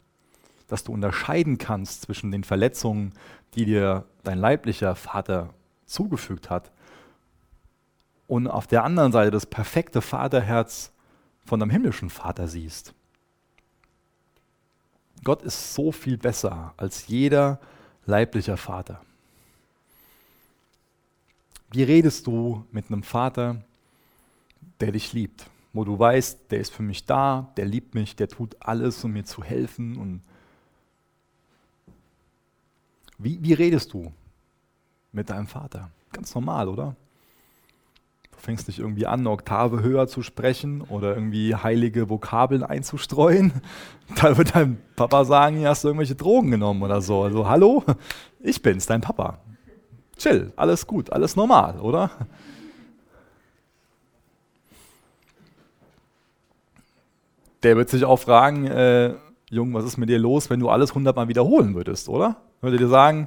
Dass 0.68 0.85
du 0.85 0.92
unterscheiden 0.92 1.58
kannst 1.58 2.02
zwischen 2.02 2.30
den 2.30 2.44
Verletzungen, 2.44 3.12
die 3.54 3.64
dir 3.64 4.06
dein 4.24 4.38
leiblicher 4.38 4.94
Vater 4.94 5.50
zugefügt 5.87 6.50
hat, 6.50 6.72
und 8.32 8.46
auf 8.46 8.66
der 8.66 8.82
anderen 8.82 9.12
Seite 9.12 9.30
das 9.30 9.44
perfekte 9.44 10.00
Vaterherz 10.00 10.90
von 11.44 11.61
deinem 11.61 11.68
himmlischen 11.68 12.08
Vater 12.08 12.48
siehst. 12.48 12.94
Gott 15.22 15.42
ist 15.42 15.74
so 15.74 15.92
viel 15.92 16.16
besser 16.16 16.72
als 16.78 17.08
jeder 17.08 17.61
leiblicher 18.06 18.56
Vater. 18.56 19.02
Wie 21.72 21.82
redest 21.82 22.26
du 22.26 22.64
mit 22.70 22.90
einem 22.90 23.02
Vater, 23.02 23.62
der 24.80 24.92
dich 24.92 25.12
liebt, 25.12 25.46
wo 25.72 25.85
du 25.85 25.98
weißt, 25.98 26.50
der 26.50 26.61
ist 26.61 26.72
für 26.72 26.82
mich 26.82 27.06
da, 27.06 27.50
der 27.56 27.64
liebt 27.64 27.94
mich, 27.94 28.14
der 28.14 28.28
tut 28.28 28.56
alles, 28.61 29.02
um 29.04 29.12
mir 29.12 29.24
zu 29.24 29.42
helfen? 29.42 29.96
Und 29.96 30.22
wie, 33.18 33.42
wie 33.42 33.54
redest 33.54 33.92
du 33.92 34.12
mit 35.12 35.30
deinem 35.30 35.46
Vater? 35.46 35.90
Ganz 36.12 36.35
normal, 36.35 36.68
oder? 36.68 36.94
fängst 38.42 38.66
nicht 38.66 38.80
irgendwie 38.80 39.06
an, 39.06 39.20
eine 39.20 39.30
Oktave 39.30 39.82
höher 39.82 40.08
zu 40.08 40.22
sprechen 40.22 40.82
oder 40.82 41.14
irgendwie 41.14 41.54
heilige 41.54 42.11
Vokabeln 42.11 42.62
einzustreuen. 42.62 43.52
Da 44.20 44.37
wird 44.37 44.54
dein 44.54 44.78
Papa 44.94 45.24
sagen, 45.24 45.56
hier 45.56 45.70
hast 45.70 45.85
du 45.85 45.88
irgendwelche 45.88 46.16
Drogen 46.16 46.50
genommen 46.50 46.82
oder 46.82 47.00
so. 47.00 47.22
Also, 47.22 47.48
hallo, 47.48 47.82
ich 48.40 48.61
bin's, 48.61 48.85
dein 48.85 49.00
Papa. 49.00 49.38
Chill, 50.22 50.52
alles 50.54 50.87
gut, 50.87 51.11
alles 51.11 51.35
normal, 51.35 51.80
oder? 51.80 52.08
Der 57.64 57.76
wird 57.76 57.90
sich 57.90 58.04
auch 58.04 58.18
fragen, 58.18 58.68
äh, 58.68 59.16
Jung, 59.50 59.74
was 59.74 59.85
ist 59.85 59.96
mit 59.96 60.08
dir 60.08 60.20
los, 60.20 60.48
wenn 60.48 60.61
du 60.61 60.68
alles 60.68 60.94
hundertmal 60.94 61.26
wiederholen 61.26 61.74
würdest, 61.74 62.08
oder? 62.08 62.37
Würde 62.61 62.76
dir 62.76 62.87
sagen, 62.87 63.26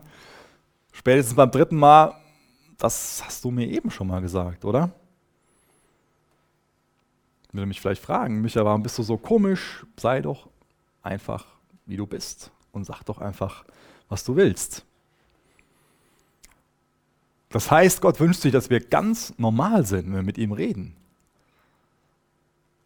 spätestens 0.93 1.36
beim 1.36 1.51
dritten 1.51 1.75
Mal, 1.75 2.13
das 2.77 3.21
hast 3.25 3.43
du 3.43 3.51
mir 3.51 3.67
eben 3.67 3.91
schon 3.91 4.08
mal 4.08 4.21
gesagt, 4.21 4.63
oder? 4.63 4.91
würde 7.51 7.65
mich 7.65 7.81
vielleicht 7.81 8.01
fragen, 8.01 8.39
Micha, 8.39 8.63
warum 8.63 8.84
bist 8.84 8.97
du 8.97 9.03
so 9.03 9.17
komisch? 9.17 9.86
Sei 9.97 10.21
doch 10.21 10.47
einfach, 11.01 11.45
wie 11.86 11.97
du 11.97 12.08
bist 12.08 12.51
und 12.71 12.86
sag 12.86 13.03
doch 13.03 13.17
einfach, 13.17 13.65
was 14.08 14.23
du 14.23 14.38
willst. 14.38 14.86
Das 17.49 17.71
heißt, 17.71 18.01
Gott 18.01 18.19
wünscht 18.19 18.41
sich, 18.41 18.51
dass 18.51 18.69
wir 18.69 18.79
ganz 18.79 19.34
normal 19.38 19.86
sind, 19.86 20.08
wenn 20.08 20.15
wir 20.15 20.23
mit 20.23 20.38
ihm 20.38 20.51
reden. 20.51 20.95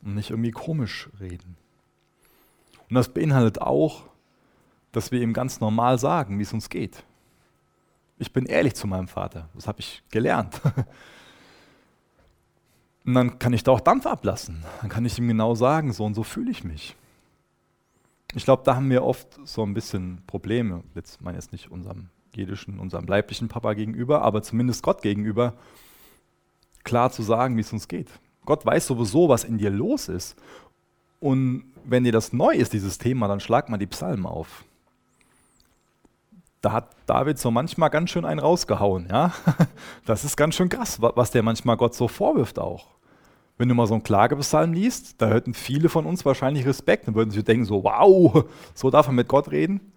Und 0.01 0.15
nicht 0.15 0.29
irgendwie 0.29 0.51
komisch 0.51 1.09
reden. 1.19 1.57
Und 2.89 2.95
das 2.95 3.09
beinhaltet 3.09 3.61
auch, 3.61 4.03
dass 4.91 5.11
wir 5.11 5.21
ihm 5.21 5.33
ganz 5.33 5.59
normal 5.59 5.99
sagen, 5.99 6.39
wie 6.39 6.43
es 6.43 6.53
uns 6.53 6.69
geht. 6.69 7.03
Ich 8.17 8.33
bin 8.33 8.45
ehrlich 8.45 8.75
zu 8.75 8.87
meinem 8.87 9.07
Vater. 9.07 9.49
Das 9.53 9.67
habe 9.67 9.79
ich 9.79 10.03
gelernt. 10.11 10.61
Und 13.05 13.13
dann 13.15 13.39
kann 13.39 13.53
ich 13.53 13.63
da 13.63 13.71
auch 13.71 13.79
Dampf 13.79 14.05
ablassen. 14.05 14.63
Dann 14.81 14.89
kann 14.89 15.05
ich 15.05 15.17
ihm 15.17 15.27
genau 15.27 15.55
sagen, 15.55 15.93
so 15.93 16.05
und 16.05 16.13
so 16.13 16.21
fühle 16.21 16.51
ich 16.51 16.63
mich. 16.63 16.95
Ich 18.35 18.43
glaube, 18.43 18.61
da 18.63 18.75
haben 18.75 18.89
wir 18.91 19.03
oft 19.03 19.39
so 19.45 19.63
ein 19.63 19.73
bisschen 19.73 20.21
Probleme. 20.27 20.83
Jetzt 20.93 21.19
meine 21.19 21.37
ich 21.37 21.45
jetzt 21.45 21.51
nicht 21.51 21.71
unserem 21.71 22.09
jüdischen, 22.35 22.79
unserem 22.79 23.05
leiblichen 23.05 23.47
Papa 23.47 23.73
gegenüber, 23.73 24.21
aber 24.21 24.41
zumindest 24.41 24.83
Gott 24.83 25.01
gegenüber, 25.01 25.53
klar 26.83 27.11
zu 27.11 27.23
sagen, 27.23 27.55
wie 27.57 27.61
es 27.61 27.73
uns 27.73 27.87
geht. 27.87 28.09
Gott 28.45 28.65
weiß 28.65 28.87
sowieso, 28.87 29.29
was 29.29 29.43
in 29.43 29.57
dir 29.57 29.69
los 29.69 30.07
ist. 30.07 30.35
Und 31.19 31.65
wenn 31.83 32.03
dir 32.03 32.11
das 32.11 32.33
neu 32.33 32.53
ist, 32.53 32.73
dieses 32.73 32.97
Thema, 32.97 33.27
dann 33.27 33.39
schlag 33.39 33.69
mal 33.69 33.77
die 33.77 33.87
Psalmen 33.87 34.25
auf. 34.25 34.63
Da 36.61 36.71
hat 36.71 36.89
David 37.05 37.39
so 37.39 37.51
manchmal 37.51 37.89
ganz 37.89 38.09
schön 38.09 38.25
einen 38.25 38.39
rausgehauen. 38.39 39.07
Ja? 39.09 39.33
Das 40.05 40.25
ist 40.25 40.35
ganz 40.35 40.55
schön 40.55 40.69
krass, 40.69 41.01
was 41.01 41.31
der 41.31 41.43
manchmal 41.43 41.77
Gott 41.77 41.93
so 41.93 42.07
vorwirft 42.07 42.59
auch. 42.59 42.87
Wenn 43.57 43.67
du 43.67 43.75
mal 43.75 43.87
so 43.87 43.93
einen 43.93 44.03
Klagepsalm 44.03 44.73
liest, 44.73 45.21
da 45.21 45.29
hätten 45.29 45.53
viele 45.53 45.89
von 45.89 46.05
uns 46.05 46.25
wahrscheinlich 46.25 46.65
Respekt 46.65 47.07
und 47.07 47.15
würden 47.15 47.31
sich 47.31 47.43
denken, 47.43 47.65
so, 47.65 47.83
wow, 47.83 48.45
so 48.73 48.89
darf 48.89 49.07
man 49.07 49.17
mit 49.17 49.27
Gott 49.27 49.51
reden. 49.51 49.91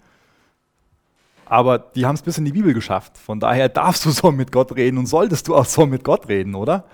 Aber 1.46 1.78
die 1.78 2.06
haben 2.06 2.14
es 2.14 2.22
bis 2.22 2.38
in 2.38 2.44
die 2.44 2.52
Bibel 2.52 2.72
geschafft. 2.72 3.18
Von 3.18 3.40
daher 3.40 3.68
darfst 3.68 4.04
du 4.04 4.10
so 4.10 4.30
mit 4.30 4.52
Gott 4.52 4.74
reden 4.74 4.98
und 4.98 5.06
solltest 5.06 5.48
du 5.48 5.56
auch 5.56 5.66
so 5.66 5.86
mit 5.86 6.04
Gott 6.04 6.28
reden, 6.28 6.54
oder? 6.54 6.84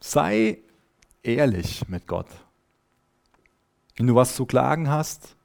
Sei 0.00 0.58
ehrlich 1.22 1.88
mit 1.88 2.06
Gott. 2.06 2.28
Wenn 3.96 4.06
du 4.06 4.14
was 4.14 4.36
zu 4.36 4.46
klagen 4.46 4.88
hast, 4.88 5.36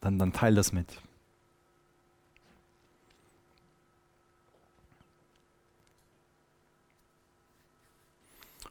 dann, 0.00 0.18
dann 0.18 0.32
teil 0.32 0.54
das 0.54 0.72
mit. 0.72 0.88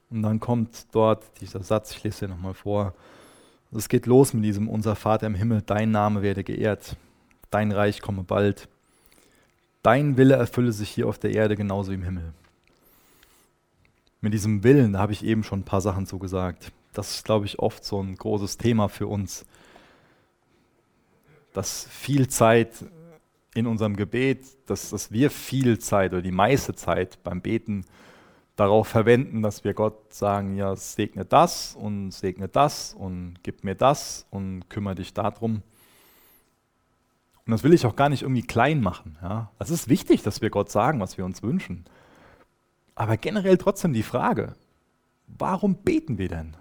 Und 0.09 0.23
dann 0.23 0.39
kommt 0.39 0.87
dort 0.91 1.23
dieser 1.39 1.63
Satz, 1.63 1.91
ich 1.91 2.03
lese 2.03 2.19
hier 2.19 2.27
nochmal 2.29 2.55
vor. 2.55 2.95
Es 3.71 3.87
geht 3.87 4.07
los 4.07 4.33
mit 4.33 4.43
diesem 4.43 4.67
Unser 4.67 4.95
Vater 4.95 5.27
im 5.27 5.35
Himmel, 5.35 5.61
dein 5.63 5.91
Name 5.91 6.23
werde 6.23 6.43
geehrt, 6.43 6.95
dein 7.51 7.71
Reich 7.71 8.01
komme 8.01 8.23
bald, 8.23 8.67
dein 9.83 10.17
Wille 10.17 10.35
erfülle 10.35 10.71
sich 10.71 10.89
hier 10.89 11.07
auf 11.07 11.19
der 11.19 11.35
Erde 11.35 11.55
genauso 11.55 11.91
wie 11.91 11.95
im 11.95 12.03
Himmel. 12.03 12.33
Mit 14.21 14.33
diesem 14.33 14.63
Willen, 14.63 14.93
da 14.93 14.99
habe 14.99 15.13
ich 15.13 15.23
eben 15.23 15.43
schon 15.43 15.59
ein 15.59 15.65
paar 15.65 15.81
Sachen 15.81 16.07
zugesagt. 16.07 16.71
Das 16.93 17.15
ist, 17.15 17.25
glaube 17.25 17.45
ich, 17.45 17.59
oft 17.59 17.85
so 17.85 18.01
ein 18.01 18.15
großes 18.15 18.57
Thema 18.57 18.89
für 18.89 19.05
uns, 19.07 19.45
dass 21.53 21.87
viel 21.89 22.27
Zeit 22.27 22.85
in 23.53 23.67
unserem 23.67 23.95
Gebet, 23.95 24.45
dass, 24.65 24.89
dass 24.89 25.11
wir 25.11 25.29
viel 25.29 25.77
Zeit 25.77 26.11
oder 26.11 26.23
die 26.23 26.31
meiste 26.31 26.73
Zeit 26.73 27.23
beim 27.23 27.41
Beten 27.41 27.85
darauf 28.59 28.87
verwenden, 28.87 29.41
dass 29.41 29.63
wir 29.63 29.73
Gott 29.73 30.13
sagen, 30.13 30.55
ja, 30.55 30.75
segne 30.75 31.25
das 31.25 31.75
und 31.75 32.11
segne 32.11 32.47
das 32.47 32.93
und 32.93 33.37
gib 33.43 33.63
mir 33.63 33.75
das 33.75 34.25
und 34.31 34.69
kümmere 34.69 34.95
dich 34.95 35.13
darum. 35.13 35.63
Und 37.45 37.51
das 37.51 37.63
will 37.63 37.73
ich 37.73 37.85
auch 37.85 37.95
gar 37.95 38.09
nicht 38.09 38.23
irgendwie 38.23 38.43
klein 38.43 38.81
machen. 38.81 39.17
Ja. 39.21 39.51
Es 39.59 39.69
ist 39.69 39.87
wichtig, 39.87 40.23
dass 40.23 40.41
wir 40.41 40.49
Gott 40.49 40.69
sagen, 40.69 40.99
was 40.99 41.17
wir 41.17 41.25
uns 41.25 41.41
wünschen. 41.41 41.85
Aber 42.95 43.17
generell 43.17 43.57
trotzdem 43.57 43.93
die 43.93 44.03
Frage, 44.03 44.55
warum 45.25 45.75
beten 45.75 46.17
wir 46.17 46.27
denn? 46.27 46.57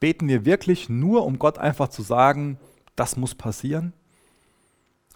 Beten 0.00 0.28
wir 0.28 0.44
wirklich 0.44 0.88
nur, 0.88 1.26
um 1.26 1.38
Gott 1.38 1.58
einfach 1.58 1.88
zu 1.88 2.02
sagen, 2.02 2.58
das 2.96 3.16
muss 3.16 3.34
passieren? 3.34 3.92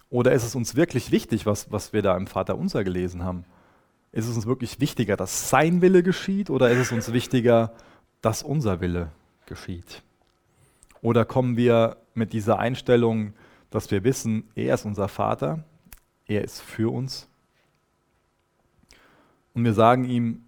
Oder 0.09 0.31
ist 0.31 0.43
es 0.43 0.55
uns 0.55 0.75
wirklich 0.75 1.11
wichtig, 1.11 1.45
was, 1.45 1.71
was 1.71 1.91
wir 1.91 2.01
da 2.01 2.15
im 2.15 2.27
Vater 2.27 2.57
unser 2.57 2.83
gelesen 2.83 3.23
haben? 3.23 3.45
Ist 4.11 4.27
es 4.27 4.35
uns 4.35 4.45
wirklich 4.45 4.79
wichtiger, 4.79 5.17
dass 5.17 5.49
sein 5.49 5.81
Wille 5.81 6.03
geschieht 6.03 6.49
oder 6.49 6.69
ist 6.69 6.79
es 6.79 6.91
uns 6.91 7.13
wichtiger, 7.13 7.73
dass 8.21 8.43
unser 8.43 8.79
Wille 8.79 9.11
geschieht? 9.45 10.01
Oder 11.01 11.25
kommen 11.25 11.57
wir 11.57 11.97
mit 12.13 12.33
dieser 12.33 12.59
Einstellung, 12.59 13.33
dass 13.69 13.91
wir 13.91 14.03
wissen, 14.03 14.49
er 14.55 14.73
ist 14.73 14.85
unser 14.85 15.07
Vater, 15.07 15.63
er 16.25 16.43
ist 16.43 16.61
für 16.61 16.91
uns 16.91 17.27
und 19.57 19.65
wir 19.65 19.73
sagen 19.73 20.05
ihm, 20.05 20.43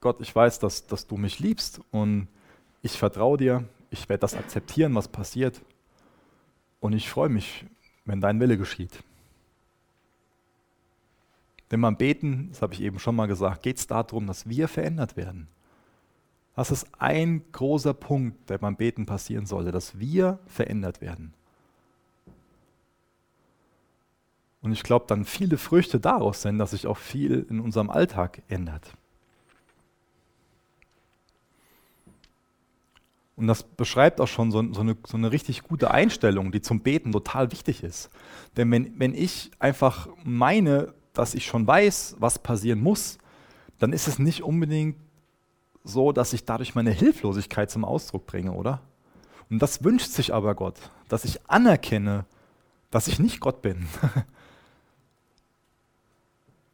Gott, 0.00 0.20
ich 0.20 0.34
weiß, 0.34 0.58
dass, 0.58 0.88
dass 0.88 1.06
du 1.06 1.16
mich 1.16 1.38
liebst 1.38 1.80
und 1.92 2.26
ich 2.82 2.98
vertraue 2.98 3.38
dir, 3.38 3.64
ich 3.90 4.08
werde 4.08 4.22
das 4.22 4.34
akzeptieren, 4.34 4.92
was 4.96 5.06
passiert 5.06 5.62
und 6.80 6.94
ich 6.94 7.08
freue 7.08 7.28
mich, 7.28 7.64
wenn 8.06 8.20
dein 8.20 8.40
Wille 8.40 8.58
geschieht. 8.58 9.04
Denn 11.70 11.80
beim 11.80 11.96
Beten, 11.96 12.48
das 12.50 12.62
habe 12.62 12.74
ich 12.74 12.80
eben 12.80 12.98
schon 12.98 13.16
mal 13.16 13.26
gesagt, 13.26 13.62
geht 13.62 13.78
es 13.78 13.86
darum, 13.86 14.26
dass 14.26 14.48
wir 14.48 14.68
verändert 14.68 15.16
werden. 15.16 15.48
Was 16.54 16.70
ist 16.70 16.88
ein 16.98 17.42
großer 17.52 17.94
Punkt, 17.94 18.50
der 18.50 18.58
beim 18.58 18.76
Beten 18.76 19.06
passieren 19.06 19.46
sollte, 19.46 19.70
dass 19.70 19.98
wir 19.98 20.38
verändert 20.46 21.00
werden? 21.00 21.34
Und 24.60 24.72
ich 24.72 24.82
glaube, 24.82 25.04
dann 25.08 25.24
viele 25.24 25.56
Früchte 25.56 26.00
daraus 26.00 26.42
sind, 26.42 26.58
dass 26.58 26.72
sich 26.72 26.86
auch 26.86 26.96
viel 26.96 27.46
in 27.48 27.60
unserem 27.60 27.90
Alltag 27.90 28.42
ändert. 28.48 28.92
Und 33.36 33.46
das 33.46 33.62
beschreibt 33.62 34.20
auch 34.20 34.26
schon 34.26 34.50
so, 34.50 34.72
so, 34.72 34.80
eine, 34.80 34.96
so, 35.06 35.16
eine, 35.16 35.30
richtig 35.30 35.62
gute 35.62 35.92
Einstellung, 35.92 36.50
die 36.50 36.60
zum 36.60 36.80
Beten 36.80 37.12
total 37.12 37.52
wichtig 37.52 37.84
ist. 37.84 38.10
Denn 38.56 38.68
wenn, 38.72 38.98
wenn 38.98 39.14
ich 39.14 39.52
einfach 39.60 40.08
meine, 40.24 40.92
dass 41.18 41.34
ich 41.34 41.46
schon 41.46 41.66
weiß, 41.66 42.14
was 42.20 42.38
passieren 42.38 42.80
muss, 42.80 43.18
dann 43.80 43.92
ist 43.92 44.06
es 44.06 44.20
nicht 44.20 44.44
unbedingt 44.44 44.96
so, 45.82 46.12
dass 46.12 46.32
ich 46.32 46.44
dadurch 46.44 46.76
meine 46.76 46.92
Hilflosigkeit 46.92 47.72
zum 47.72 47.84
Ausdruck 47.84 48.24
bringe, 48.26 48.52
oder? 48.52 48.82
Und 49.50 49.60
das 49.60 49.82
wünscht 49.82 50.10
sich 50.10 50.32
aber 50.32 50.54
Gott, 50.54 50.76
dass 51.08 51.24
ich 51.24 51.50
anerkenne, 51.50 52.24
dass 52.90 53.08
ich 53.08 53.18
nicht 53.18 53.40
Gott 53.40 53.62
bin, 53.62 53.88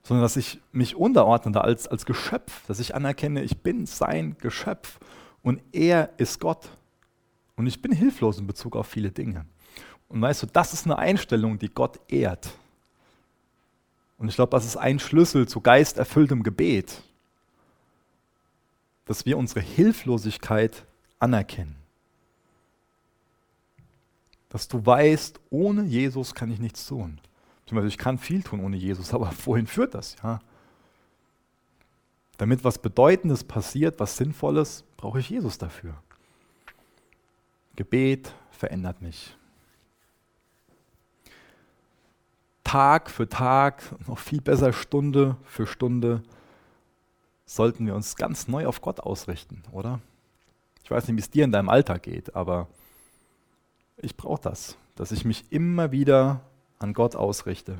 sondern 0.02 0.22
dass 0.22 0.36
ich 0.36 0.60
mich 0.72 0.94
unterordne 0.94 1.58
als, 1.62 1.88
als 1.88 2.04
Geschöpf, 2.04 2.66
dass 2.66 2.80
ich 2.80 2.94
anerkenne, 2.94 3.42
ich 3.42 3.62
bin 3.62 3.86
sein 3.86 4.36
Geschöpf 4.38 4.98
und 5.42 5.62
er 5.72 6.10
ist 6.18 6.38
Gott. 6.38 6.68
Und 7.56 7.66
ich 7.66 7.80
bin 7.80 7.92
hilflos 7.92 8.38
in 8.38 8.46
Bezug 8.46 8.76
auf 8.76 8.88
viele 8.88 9.10
Dinge. 9.10 9.46
Und 10.08 10.20
weißt 10.20 10.42
du, 10.42 10.46
das 10.48 10.74
ist 10.74 10.84
eine 10.84 10.98
Einstellung, 10.98 11.58
die 11.58 11.70
Gott 11.70 11.98
ehrt. 12.08 12.52
Und 14.18 14.28
ich 14.28 14.36
glaube, 14.36 14.50
das 14.50 14.64
ist 14.64 14.76
ein 14.76 14.98
Schlüssel 14.98 15.48
zu 15.48 15.60
geisterfülltem 15.60 16.42
Gebet, 16.42 17.02
dass 19.06 19.26
wir 19.26 19.36
unsere 19.36 19.60
Hilflosigkeit 19.60 20.84
anerkennen. 21.18 21.76
Dass 24.48 24.68
du 24.68 24.84
weißt, 24.84 25.40
ohne 25.50 25.82
Jesus 25.84 26.34
kann 26.34 26.50
ich 26.50 26.60
nichts 26.60 26.86
tun. 26.86 27.20
Ich 27.86 27.98
kann 27.98 28.18
viel 28.18 28.42
tun 28.42 28.60
ohne 28.60 28.76
Jesus, 28.76 29.12
aber 29.14 29.32
wohin 29.44 29.66
führt 29.66 29.94
das? 29.94 30.16
Ja? 30.22 30.40
Damit 32.36 32.64
was 32.64 32.78
Bedeutendes 32.78 33.44
passiert, 33.44 34.00
was 34.00 34.16
Sinnvolles, 34.16 34.84
brauche 34.96 35.20
ich 35.20 35.30
Jesus 35.30 35.58
dafür. 35.58 35.94
Gebet 37.76 38.32
verändert 38.50 39.02
mich. 39.02 39.36
Tag 42.74 43.08
für 43.08 43.28
Tag, 43.28 43.84
noch 44.08 44.18
viel 44.18 44.40
besser 44.40 44.72
Stunde 44.72 45.36
für 45.44 45.64
Stunde, 45.64 46.24
sollten 47.46 47.86
wir 47.86 47.94
uns 47.94 48.16
ganz 48.16 48.48
neu 48.48 48.66
auf 48.66 48.80
Gott 48.80 48.98
ausrichten, 48.98 49.62
oder? 49.70 50.00
Ich 50.82 50.90
weiß 50.90 51.06
nicht, 51.06 51.16
wie 51.16 51.20
es 51.20 51.30
dir 51.30 51.44
in 51.44 51.52
deinem 51.52 51.68
Alltag 51.68 52.02
geht, 52.02 52.34
aber 52.34 52.66
ich 53.98 54.16
brauche 54.16 54.42
das, 54.42 54.76
dass 54.96 55.12
ich 55.12 55.24
mich 55.24 55.44
immer 55.52 55.92
wieder 55.92 56.40
an 56.80 56.94
Gott 56.94 57.14
ausrichte. 57.14 57.78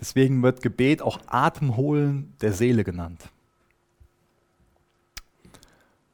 Deswegen 0.00 0.42
wird 0.42 0.62
Gebet 0.62 1.02
auch 1.02 1.20
Atemholen 1.26 2.32
der 2.40 2.54
Seele 2.54 2.84
genannt. 2.84 3.28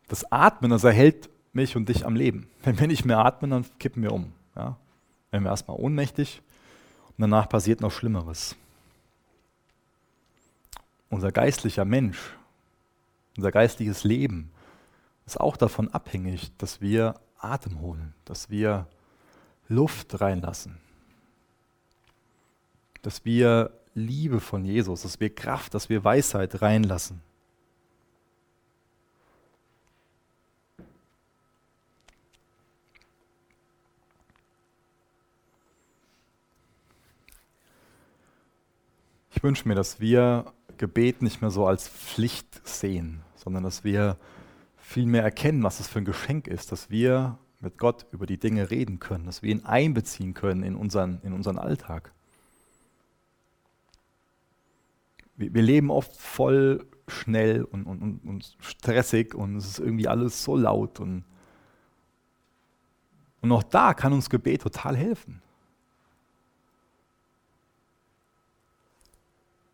Das 0.09 0.25
Atmen, 0.33 0.73
das 0.73 0.83
erhält 0.83 1.31
mich 1.53 1.77
und 1.77 1.89
dich 1.89 2.05
am 2.05 2.17
Leben. 2.17 2.49
Wenn 2.65 2.81
wir 2.81 2.89
nicht 2.89 3.05
mehr 3.05 3.21
atmen, 3.21 3.53
dann 3.53 3.65
kippen 3.79 4.03
wir 4.03 4.11
um. 4.11 4.33
Ja? 4.57 4.77
Werden 5.31 5.45
wir 5.45 5.51
erstmal 5.51 5.77
ohnmächtig 5.77 6.43
und 7.17 7.23
danach 7.23 7.49
passiert 7.49 7.81
noch 7.81 7.93
Schlimmeres. 7.93 8.57
Unser 11.11 11.33
geistlicher 11.33 11.85
Mensch, 11.85 12.19
unser 13.37 13.53
geistliches 13.53 14.05
Leben 14.05 14.51
ist 15.27 15.39
auch 15.41 15.57
davon 15.57 15.89
abhängig, 15.89 16.51
dass 16.59 16.81
wir 16.81 17.15
Atem 17.39 17.81
holen, 17.81 18.15
dass 18.25 18.51
wir 18.51 18.87
Luft 19.69 20.21
reinlassen 20.21 20.79
dass 23.05 23.25
wir 23.25 23.71
Liebe 23.95 24.41
von 24.41 24.65
Jesus, 24.65 25.03
dass 25.03 25.21
wir 25.21 25.33
Kraft, 25.33 25.75
dass 25.75 25.89
wir 25.89 26.03
Weisheit 26.03 26.63
reinlassen. 26.63 27.21
Wünsche 39.45 39.69
mir, 39.69 39.77
dass 39.77 40.01
wir 40.01 40.53
Gebet 40.77 41.23
nicht 41.23 41.41
mehr 41.41 41.51
so 41.51 41.67
als 41.67 41.89
Pflicht 41.89 42.67
sehen, 42.67 43.23
sondern 43.37 43.63
dass 43.63 43.85
wir 43.85 44.17
viel 44.77 45.07
mehr 45.07 45.23
erkennen, 45.23 45.63
was 45.63 45.79
es 45.79 45.87
für 45.87 46.01
ein 46.01 46.05
Geschenk 46.05 46.49
ist, 46.49 46.73
dass 46.73 46.91
wir 46.91 47.39
mit 47.61 47.79
Gott 47.79 48.07
über 48.11 48.27
die 48.27 48.39
Dinge 48.39 48.71
reden 48.71 48.99
können, 48.99 49.27
dass 49.27 49.43
wir 49.43 49.53
ihn 49.53 49.65
einbeziehen 49.65 50.35
können 50.35 50.65
in 50.65 50.75
unseren, 50.75 51.21
in 51.23 51.33
unseren 51.33 51.59
Alltag. 51.59 52.13
wir, 55.37 55.55
wir 55.55 55.63
leben 55.63 55.91
oft 55.91 56.17
voll 56.17 56.87
schnell 57.09 57.65
und, 57.65 57.85
und, 57.85 58.21
und, 58.25 58.57
stressig 58.61 59.35
und 59.35 59.57
es 59.57 59.67
ist 59.67 59.79
irgendwie 59.79 60.09
alles 60.09 60.43
so 60.43 60.57
laut. 60.57 61.01
Und, 61.01 61.25
und 63.43 63.53
auch 63.53 63.63
da 63.63 63.95
kann 63.95 64.13
uns 64.13 64.31
Gebet 64.31 64.63
total 64.63 64.97
helfen. 64.97 65.43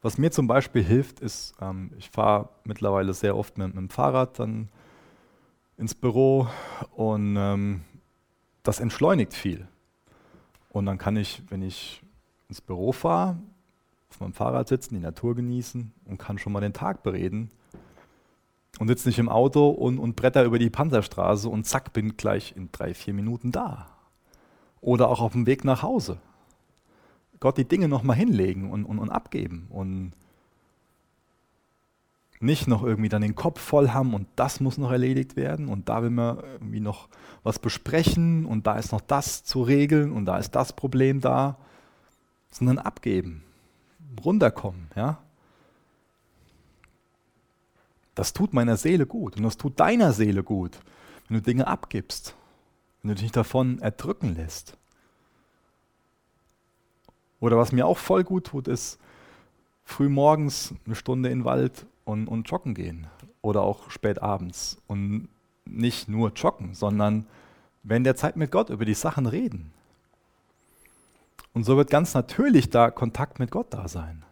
Was 0.03 0.17
mir 0.17 0.31
zum 0.31 0.47
Beispiel 0.47 0.83
hilft, 0.83 1.21
ist, 1.21 1.55
ähm, 1.61 1.93
ich 1.99 2.11
fahre 2.11 2.49
mittlerweile 2.65 3.13
sehr 3.13 3.37
oft 3.37 3.59
mit, 3.59 3.69
mit, 3.69 3.77
dem 3.77 3.91
Fahrrad 3.91 4.39
dann 4.39 4.69
ins 5.77 5.95
Büro 5.95 6.49
und 6.95 7.37
ähm, 7.39 7.83
das 8.63 8.81
entschleunigt 8.81 9.35
viel. 9.35 9.69
Und 10.71 10.87
dann 10.87 10.99
kann 10.99 11.17
ich, 11.17 11.43
wenn 11.51 11.63
ich 11.63 12.03
ins 12.49 12.61
Büro 12.61 12.93
fahre, 12.93 13.39
auf 14.11 14.21
meinem 14.21 14.33
Fahrrad 14.33 14.69
sitzen, 14.69 14.95
die 14.95 15.01
Natur 15.01 15.35
genießen 15.35 15.93
und 16.07 16.19
kann 16.19 16.39
schon 16.39 16.53
mal 16.53 16.61
den 16.61 16.73
Tag 16.73 17.03
bereden. 17.03 17.51
Und 18.79 18.89
sitze 18.89 19.09
nicht 19.09 19.19
im 19.19 19.29
Auto 19.29 19.69
und, 19.69 19.99
und 19.99 20.17
bretter 20.17 20.45
über 20.45 20.59
die 20.59 20.71
Panzerstraße 20.71 21.49
und 21.49 21.65
zack, 21.65 21.93
bin 21.93 22.17
gleich 22.17 22.55
in 22.57 22.71
drei, 22.73 22.95
vier 22.95 23.13
Minuten 23.13 23.53
da. 23.53 23.89
Oder 24.81 25.09
auch 25.09 25.21
auf 25.21 25.33
dem 25.33 25.47
Weg 25.47 25.65
nach 25.65 25.83
Hause. 25.83 26.19
Gott 27.41 27.57
die 27.59 27.65
Dinge 27.65 27.89
nochmal 27.89 28.17
hinlegen 28.17 28.71
und, 28.71 28.85
und, 28.85 28.99
und 28.99 29.11
abgeben 29.11 29.67
und 29.71 30.13
nicht 32.39 32.69
noch 32.69 32.83
irgendwie 32.83 33.11
dann 33.11 33.23
den 33.23 33.35
Kopf 33.35 33.61
voll 33.61 33.91
haben 33.91 34.15
und 34.15 34.27
das 34.37 34.61
muss 34.61 34.79
noch 34.79 34.91
erledigt 34.91 35.37
werden 35.37 35.69
und 35.69 35.89
da 35.89 36.03
will 36.03 36.11
man 36.11 36.39
irgendwie 36.39 36.81
noch 36.81 37.09
was 37.43 37.59
besprechen 37.59 38.47
und 38.47 38.67
da 38.67 38.79
ist 38.79 38.93
noch 38.93 39.03
das 39.03 39.45
zu 39.45 39.63
regeln 39.63 40.13
und 40.13 40.25
da 40.25 40.39
ist 40.39 40.55
das 40.55 40.73
Problem 40.73 41.21
da, 41.21 41.59
sondern 42.51 42.79
abgeben 42.79 43.43
runterkommen. 44.25 44.89
Ja? 44.97 45.19
Das 48.15 48.33
tut 48.33 48.53
meiner 48.53 48.77
Seele 48.77 49.07
gut 49.07 49.37
und 49.37 49.43
das 49.43 49.57
tut 49.57 49.79
deiner 49.79 50.13
Seele 50.13 50.43
gut, 50.43 50.81
wenn 51.29 51.37
du 51.37 51.43
Dinge 51.43 51.67
abgibst, 51.67 52.35
wenn 53.03 53.15
du 53.15 53.21
dich 53.21 53.33
davon 53.33 53.79
erdrücken 53.79 54.35
lässt. 54.35 54.77
Oder 57.41 57.57
was 57.57 57.73
mir 57.73 57.87
auch 57.87 57.99
voll 57.99 58.23
gut 58.23 58.49
tut, 58.49 58.69
ist 58.69 58.99
früh 59.83 60.09
morgens 60.09 60.75
eine 60.87 60.95
Stunde 60.95 61.31
in 61.31 61.41
den 61.41 61.45
Wald 61.45 61.87
und, 62.05 62.29
und 62.29 62.49
joggen 62.49 62.75
gehen. 62.75 63.07
Oder 63.43 63.63
auch 63.63 63.91
spät 63.91 64.23
abends. 64.23 64.79
Und 64.87 65.29
nicht 65.65 66.09
nur 66.09 66.33
joggen, 66.33 66.75
sondern 66.75 67.27
wenn 67.83 68.05
der 68.05 68.17
Zeit 68.17 68.37
mit 68.37 68.51
Gott 68.51 68.71
über 68.71 68.85
die 68.85 68.95
Sachen 68.95 69.27
reden. 69.27 69.73
Und 71.55 71.65
so 71.65 71.77
wird 71.77 71.91
ganz 71.91 72.15
natürlich 72.15 72.71
da 72.71 72.91
Kontakt 72.91 73.39
mit 73.39 73.51
Gott 73.51 73.69
da 73.71 73.89
sein. 73.89 74.25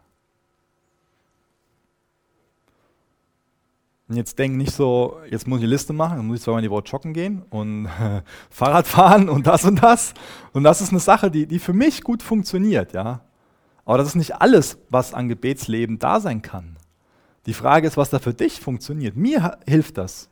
Und 4.09 4.15
jetzt 4.15 4.39
denk 4.39 4.57
nicht 4.57 4.73
so, 4.73 5.19
jetzt 5.29 5.47
muss 5.47 5.59
ich 5.59 5.65
eine 5.65 5.71
Liste 5.71 5.93
machen, 5.93 6.17
dann 6.17 6.25
muss 6.25 6.37
ich 6.37 6.43
zweimal 6.43 6.63
die 6.63 6.71
Woche 6.71 6.85
joggen 6.85 7.13
gehen 7.13 7.43
und 7.51 7.85
äh, 7.85 8.23
Fahrrad 8.49 8.87
fahren 8.87 9.29
und 9.29 9.45
das 9.45 9.63
und 9.65 9.83
das. 9.83 10.15
Und 10.51 10.63
das 10.63 10.81
ist 10.81 10.89
eine 10.89 10.99
Sache, 10.99 11.29
die, 11.29 11.45
die 11.45 11.59
für 11.59 11.73
mich 11.73 12.01
gut 12.01 12.23
funktioniert, 12.23 12.93
ja. 12.93 13.21
Aber 13.85 13.99
das 13.99 14.07
ist 14.09 14.15
nicht 14.15 14.41
alles, 14.41 14.79
was 14.89 15.13
an 15.13 15.29
Gebetsleben 15.29 15.99
da 15.99 16.19
sein 16.19 16.41
kann. 16.41 16.75
Die 17.45 17.53
Frage 17.53 17.87
ist, 17.87 17.97
was 17.97 18.09
da 18.09 18.17
für 18.17 18.33
dich 18.33 18.59
funktioniert. 18.59 19.15
Mir 19.15 19.59
hilft 19.67 19.99
das. 19.99 20.29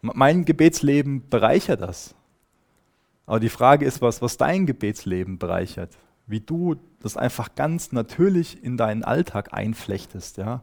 Mein 0.00 0.46
Gebetsleben 0.46 1.28
bereichert 1.28 1.82
das. 1.82 2.14
Aber 3.26 3.38
die 3.38 3.50
Frage 3.50 3.84
ist, 3.84 4.00
was, 4.00 4.22
was 4.22 4.38
dein 4.38 4.64
Gebetsleben 4.64 5.38
bereichert. 5.38 5.98
Wie 6.26 6.40
du 6.40 6.76
das 7.00 7.18
einfach 7.18 7.54
ganz 7.54 7.92
natürlich 7.92 8.62
in 8.62 8.78
deinen 8.78 9.04
Alltag 9.04 9.52
einflechtest, 9.52 10.38
ja. 10.38 10.62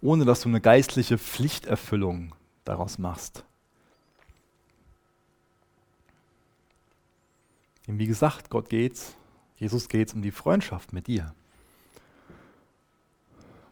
Ohne 0.00 0.24
dass 0.24 0.40
du 0.40 0.48
eine 0.48 0.60
geistliche 0.60 1.18
Pflichterfüllung 1.18 2.34
daraus 2.64 2.98
machst. 2.98 3.44
Und 7.86 7.98
wie 7.98 8.06
gesagt, 8.06 8.50
Gott 8.50 8.68
geht's, 8.68 9.16
Jesus 9.56 9.88
geht's 9.88 10.14
um 10.14 10.22
die 10.22 10.30
Freundschaft 10.30 10.92
mit 10.92 11.06
dir. 11.06 11.34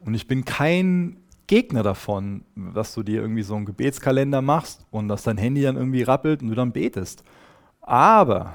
Und 0.00 0.14
ich 0.14 0.26
bin 0.26 0.44
kein 0.44 1.16
Gegner 1.46 1.82
davon, 1.82 2.44
dass 2.54 2.94
du 2.94 3.02
dir 3.02 3.20
irgendwie 3.22 3.42
so 3.42 3.54
einen 3.54 3.64
Gebetskalender 3.64 4.42
machst 4.42 4.86
und 4.90 5.08
dass 5.08 5.22
dein 5.22 5.38
Handy 5.38 5.62
dann 5.62 5.76
irgendwie 5.76 6.02
rappelt 6.02 6.42
und 6.42 6.48
du 6.48 6.54
dann 6.54 6.72
betest. 6.72 7.24
Aber 7.80 8.54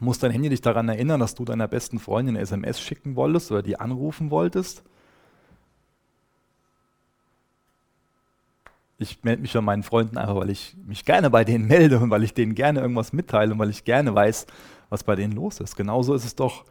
muss 0.00 0.18
dein 0.18 0.32
Handy 0.32 0.48
dich 0.48 0.60
daran 0.60 0.88
erinnern, 0.88 1.20
dass 1.20 1.34
du 1.34 1.44
deiner 1.44 1.68
besten 1.68 1.98
Freundin 1.98 2.36
eine 2.36 2.42
SMS 2.42 2.80
schicken 2.80 3.16
wolltest 3.16 3.52
oder 3.52 3.62
die 3.62 3.78
anrufen 3.78 4.30
wolltest? 4.30 4.82
Ich 8.98 9.24
melde 9.24 9.42
mich 9.42 9.52
bei 9.52 9.60
meinen 9.60 9.82
Freunden 9.82 10.18
einfach, 10.18 10.36
weil 10.36 10.50
ich 10.50 10.76
mich 10.86 11.04
gerne 11.04 11.30
bei 11.30 11.44
denen 11.44 11.66
melde 11.66 11.98
und 11.98 12.10
weil 12.10 12.22
ich 12.22 12.34
denen 12.34 12.54
gerne 12.54 12.80
irgendwas 12.80 13.12
mitteile 13.12 13.52
und 13.52 13.58
weil 13.58 13.70
ich 13.70 13.84
gerne 13.84 14.14
weiß, 14.14 14.46
was 14.88 15.02
bei 15.02 15.16
denen 15.16 15.32
los 15.32 15.60
ist. 15.60 15.76
Genauso 15.76 16.14
ist 16.14 16.24
es 16.24 16.36
doch 16.36 16.64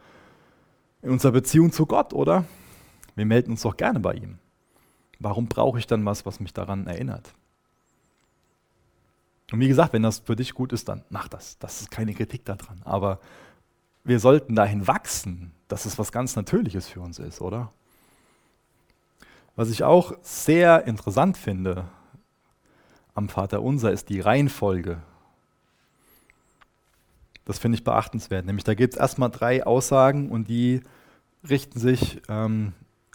in 1.02 1.10
unserer 1.10 1.32
Beziehung 1.32 1.70
zu 1.70 1.84
Gott, 1.84 2.14
oder? 2.14 2.44
Wir 3.14 3.26
melden 3.26 3.50
uns 3.50 3.62
doch 3.62 3.76
gerne 3.76 4.00
bei 4.00 4.14
ihm. 4.14 4.38
Warum 5.18 5.46
brauche 5.46 5.78
ich 5.78 5.86
dann 5.86 6.04
was, 6.04 6.24
was 6.24 6.40
mich 6.40 6.52
daran 6.52 6.86
erinnert? 6.86 7.34
Und 9.52 9.60
wie 9.60 9.68
gesagt, 9.68 9.92
wenn 9.92 10.02
das 10.02 10.20
für 10.20 10.36
dich 10.36 10.54
gut 10.54 10.72
ist, 10.72 10.88
dann 10.88 11.04
mach 11.10 11.28
das. 11.28 11.58
Das 11.58 11.82
ist 11.82 11.90
keine 11.90 12.14
Kritik 12.14 12.44
daran. 12.44 12.80
Aber 12.84 13.20
wir 14.02 14.18
sollten 14.18 14.54
dahin 14.54 14.86
wachsen, 14.86 15.52
dass 15.68 15.84
es 15.84 15.98
was 15.98 16.10
ganz 16.12 16.36
Natürliches 16.36 16.88
für 16.88 17.00
uns 17.00 17.18
ist, 17.18 17.40
oder? 17.40 17.72
Was 19.56 19.70
ich 19.70 19.84
auch 19.84 20.14
sehr 20.22 20.86
interessant 20.86 21.36
finde 21.36 21.84
am 23.14 23.28
Vater 23.28 23.62
Unser 23.62 23.92
ist 23.92 24.08
die 24.08 24.20
Reihenfolge. 24.20 24.98
Das 27.44 27.58
finde 27.58 27.76
ich 27.76 27.84
beachtenswert. 27.84 28.46
Nämlich 28.46 28.64
da 28.64 28.74
gibt 28.74 28.94
es 28.94 29.00
erstmal 29.00 29.30
drei 29.30 29.64
Aussagen 29.64 30.30
und 30.30 30.48
die 30.48 30.80
richten 31.48 31.78
sich 31.78 32.22
ähm, 32.28 32.72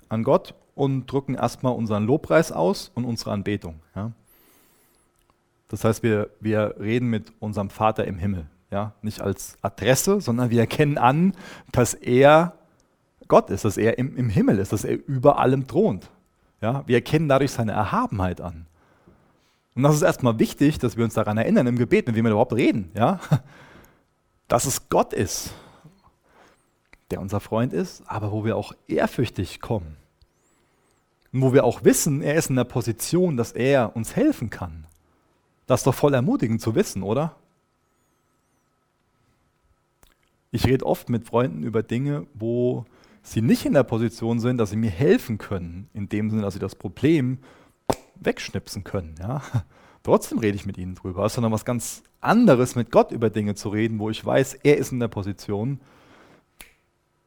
an 0.07 0.23
Gott 0.23 0.53
und 0.75 1.07
drücken 1.07 1.35
erstmal 1.35 1.73
unseren 1.73 2.05
Lobpreis 2.05 2.51
aus 2.51 2.91
und 2.93 3.05
unsere 3.05 3.31
Anbetung. 3.31 3.81
Ja? 3.95 4.11
Das 5.67 5.83
heißt, 5.83 6.03
wir, 6.03 6.29
wir 6.39 6.75
reden 6.79 7.09
mit 7.09 7.33
unserem 7.39 7.69
Vater 7.69 8.05
im 8.05 8.17
Himmel. 8.17 8.47
Ja? 8.71 8.93
Nicht 9.01 9.21
als 9.21 9.57
Adresse, 9.61 10.21
sondern 10.21 10.51
wir 10.51 10.61
erkennen 10.61 10.97
an, 10.97 11.33
dass 11.71 11.93
er 11.93 12.53
Gott 13.27 13.49
ist, 13.49 13.65
dass 13.65 13.77
er 13.77 13.97
im, 13.97 14.15
im 14.15 14.29
Himmel 14.29 14.59
ist, 14.59 14.71
dass 14.71 14.83
er 14.83 14.95
über 15.07 15.39
allem 15.39 15.67
thront. 15.67 16.09
Ja? 16.61 16.83
Wir 16.87 16.97
erkennen 16.97 17.27
dadurch 17.27 17.51
seine 17.51 17.71
Erhabenheit 17.71 18.41
an. 18.41 18.65
Und 19.79 19.83
das 19.83 19.95
ist 19.95 20.01
erstmal 20.01 20.39
wichtig, 20.39 20.77
dass 20.77 20.97
wir 20.97 21.05
uns 21.05 21.13
daran 21.13 21.37
erinnern 21.37 21.65
im 21.65 21.77
Gebet, 21.77 22.05
mit 22.05 22.13
wem 22.17 22.25
wir 22.25 22.31
überhaupt 22.31 22.51
reden. 22.51 22.91
Ja? 22.95 23.21
Dass 24.49 24.65
es 24.65 24.89
Gott 24.89 25.13
ist, 25.13 25.53
der 27.11 27.21
unser 27.21 27.39
Freund 27.39 27.71
ist, 27.71 28.03
aber 28.05 28.33
wo 28.33 28.43
wir 28.43 28.57
auch 28.57 28.73
ehrfürchtig 28.89 29.61
kommen. 29.61 29.95
Und 31.31 31.43
wo 31.43 31.53
wir 31.53 31.63
auch 31.63 31.85
wissen, 31.85 32.21
er 32.21 32.35
ist 32.35 32.49
in 32.49 32.57
der 32.57 32.65
Position, 32.65 33.37
dass 33.37 33.53
er 33.53 33.95
uns 33.95 34.17
helfen 34.17 34.49
kann. 34.49 34.85
Das 35.65 35.79
ist 35.79 35.87
doch 35.87 35.95
voll 35.95 36.13
ermutigend 36.13 36.59
zu 36.59 36.75
wissen, 36.75 37.01
oder? 37.01 37.37
Ich 40.51 40.65
rede 40.67 40.85
oft 40.85 41.07
mit 41.07 41.23
Freunden 41.23 41.63
über 41.63 41.83
Dinge, 41.83 42.27
wo 42.33 42.83
sie 43.23 43.41
nicht 43.41 43.65
in 43.65 43.75
der 43.75 43.83
Position 43.83 44.41
sind, 44.41 44.57
dass 44.57 44.71
sie 44.71 44.75
mir 44.75 44.91
helfen 44.91 45.37
können, 45.37 45.89
in 45.93 46.09
dem 46.09 46.29
Sinne, 46.29 46.41
dass 46.41 46.55
sie 46.55 46.59
das 46.59 46.75
Problem 46.75 47.37
wegschnipsen 48.19 48.83
können. 48.83 49.15
Ja? 49.19 49.41
Trotzdem 50.03 50.39
rede 50.39 50.55
ich 50.55 50.65
mit 50.65 50.77
ihnen 50.77 50.95
drüber. 50.95 51.25
Es 51.25 51.33
ist 51.35 51.43
dann 51.43 51.51
was 51.51 51.65
ganz 51.65 52.03
anderes, 52.21 52.75
mit 52.75 52.91
Gott 52.91 53.11
über 53.11 53.29
Dinge 53.29 53.55
zu 53.55 53.69
reden, 53.69 53.99
wo 53.99 54.09
ich 54.09 54.25
weiß, 54.25 54.55
er 54.63 54.77
ist 54.77 54.91
in 54.91 54.99
der 54.99 55.07
Position. 55.07 55.79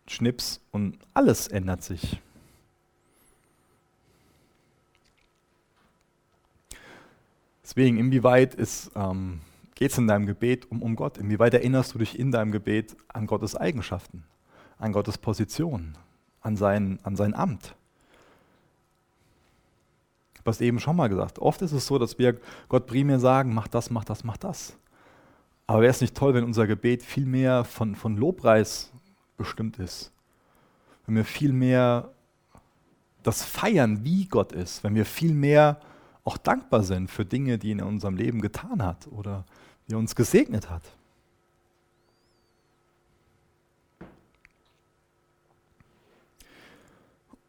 Schnips 0.08 0.60
und 0.72 0.98
alles 1.14 1.48
ändert 1.48 1.82
sich. 1.82 2.20
Deswegen, 7.62 7.96
inwieweit 7.96 8.56
ähm, 8.96 9.40
geht 9.74 9.92
es 9.92 9.98
in 9.98 10.06
deinem 10.06 10.26
Gebet 10.26 10.70
um, 10.70 10.82
um 10.82 10.96
Gott? 10.96 11.16
Inwieweit 11.16 11.54
erinnerst 11.54 11.94
du 11.94 11.98
dich 11.98 12.18
in 12.18 12.30
deinem 12.30 12.52
Gebet 12.52 12.96
an 13.08 13.26
Gottes 13.26 13.56
Eigenschaften, 13.56 14.24
an 14.78 14.92
Gottes 14.92 15.16
Position, 15.16 15.96
an 16.40 16.56
sein, 16.56 16.98
an 17.02 17.16
sein 17.16 17.34
Amt? 17.34 17.74
Habe 20.42 20.50
es 20.50 20.60
eben 20.60 20.80
schon 20.80 20.96
mal 20.96 21.08
gesagt. 21.08 21.38
Oft 21.38 21.62
ist 21.62 21.72
es 21.72 21.86
so, 21.86 21.98
dass 21.98 22.18
wir 22.18 22.36
Gott 22.68 22.86
primär 22.86 23.20
sagen, 23.20 23.54
mach 23.54 23.68
das, 23.68 23.90
mach 23.90 24.04
das, 24.04 24.24
mach 24.24 24.36
das. 24.36 24.76
Aber 25.66 25.82
wäre 25.82 25.90
es 25.90 26.00
nicht 26.00 26.16
toll, 26.16 26.34
wenn 26.34 26.44
unser 26.44 26.66
Gebet 26.66 27.02
viel 27.02 27.24
mehr 27.24 27.64
von, 27.64 27.94
von 27.94 28.16
Lobpreis 28.16 28.90
bestimmt 29.36 29.78
ist? 29.78 30.12
Wenn 31.06 31.14
wir 31.14 31.24
viel 31.24 31.52
mehr 31.52 32.10
das 33.22 33.44
feiern, 33.44 34.04
wie 34.04 34.26
Gott 34.26 34.52
ist, 34.52 34.82
wenn 34.82 34.94
wir 34.94 35.06
viel 35.06 35.32
mehr 35.32 35.78
auch 36.24 36.36
dankbar 36.36 36.82
sind 36.82 37.10
für 37.10 37.24
Dinge, 37.24 37.58
die 37.58 37.70
er 37.70 37.78
in 37.78 37.82
unserem 37.82 38.16
Leben 38.16 38.40
getan 38.40 38.82
hat 38.82 39.08
oder 39.10 39.44
die 39.86 39.94
er 39.94 39.98
uns 39.98 40.14
gesegnet 40.14 40.70
hat. 40.70 40.82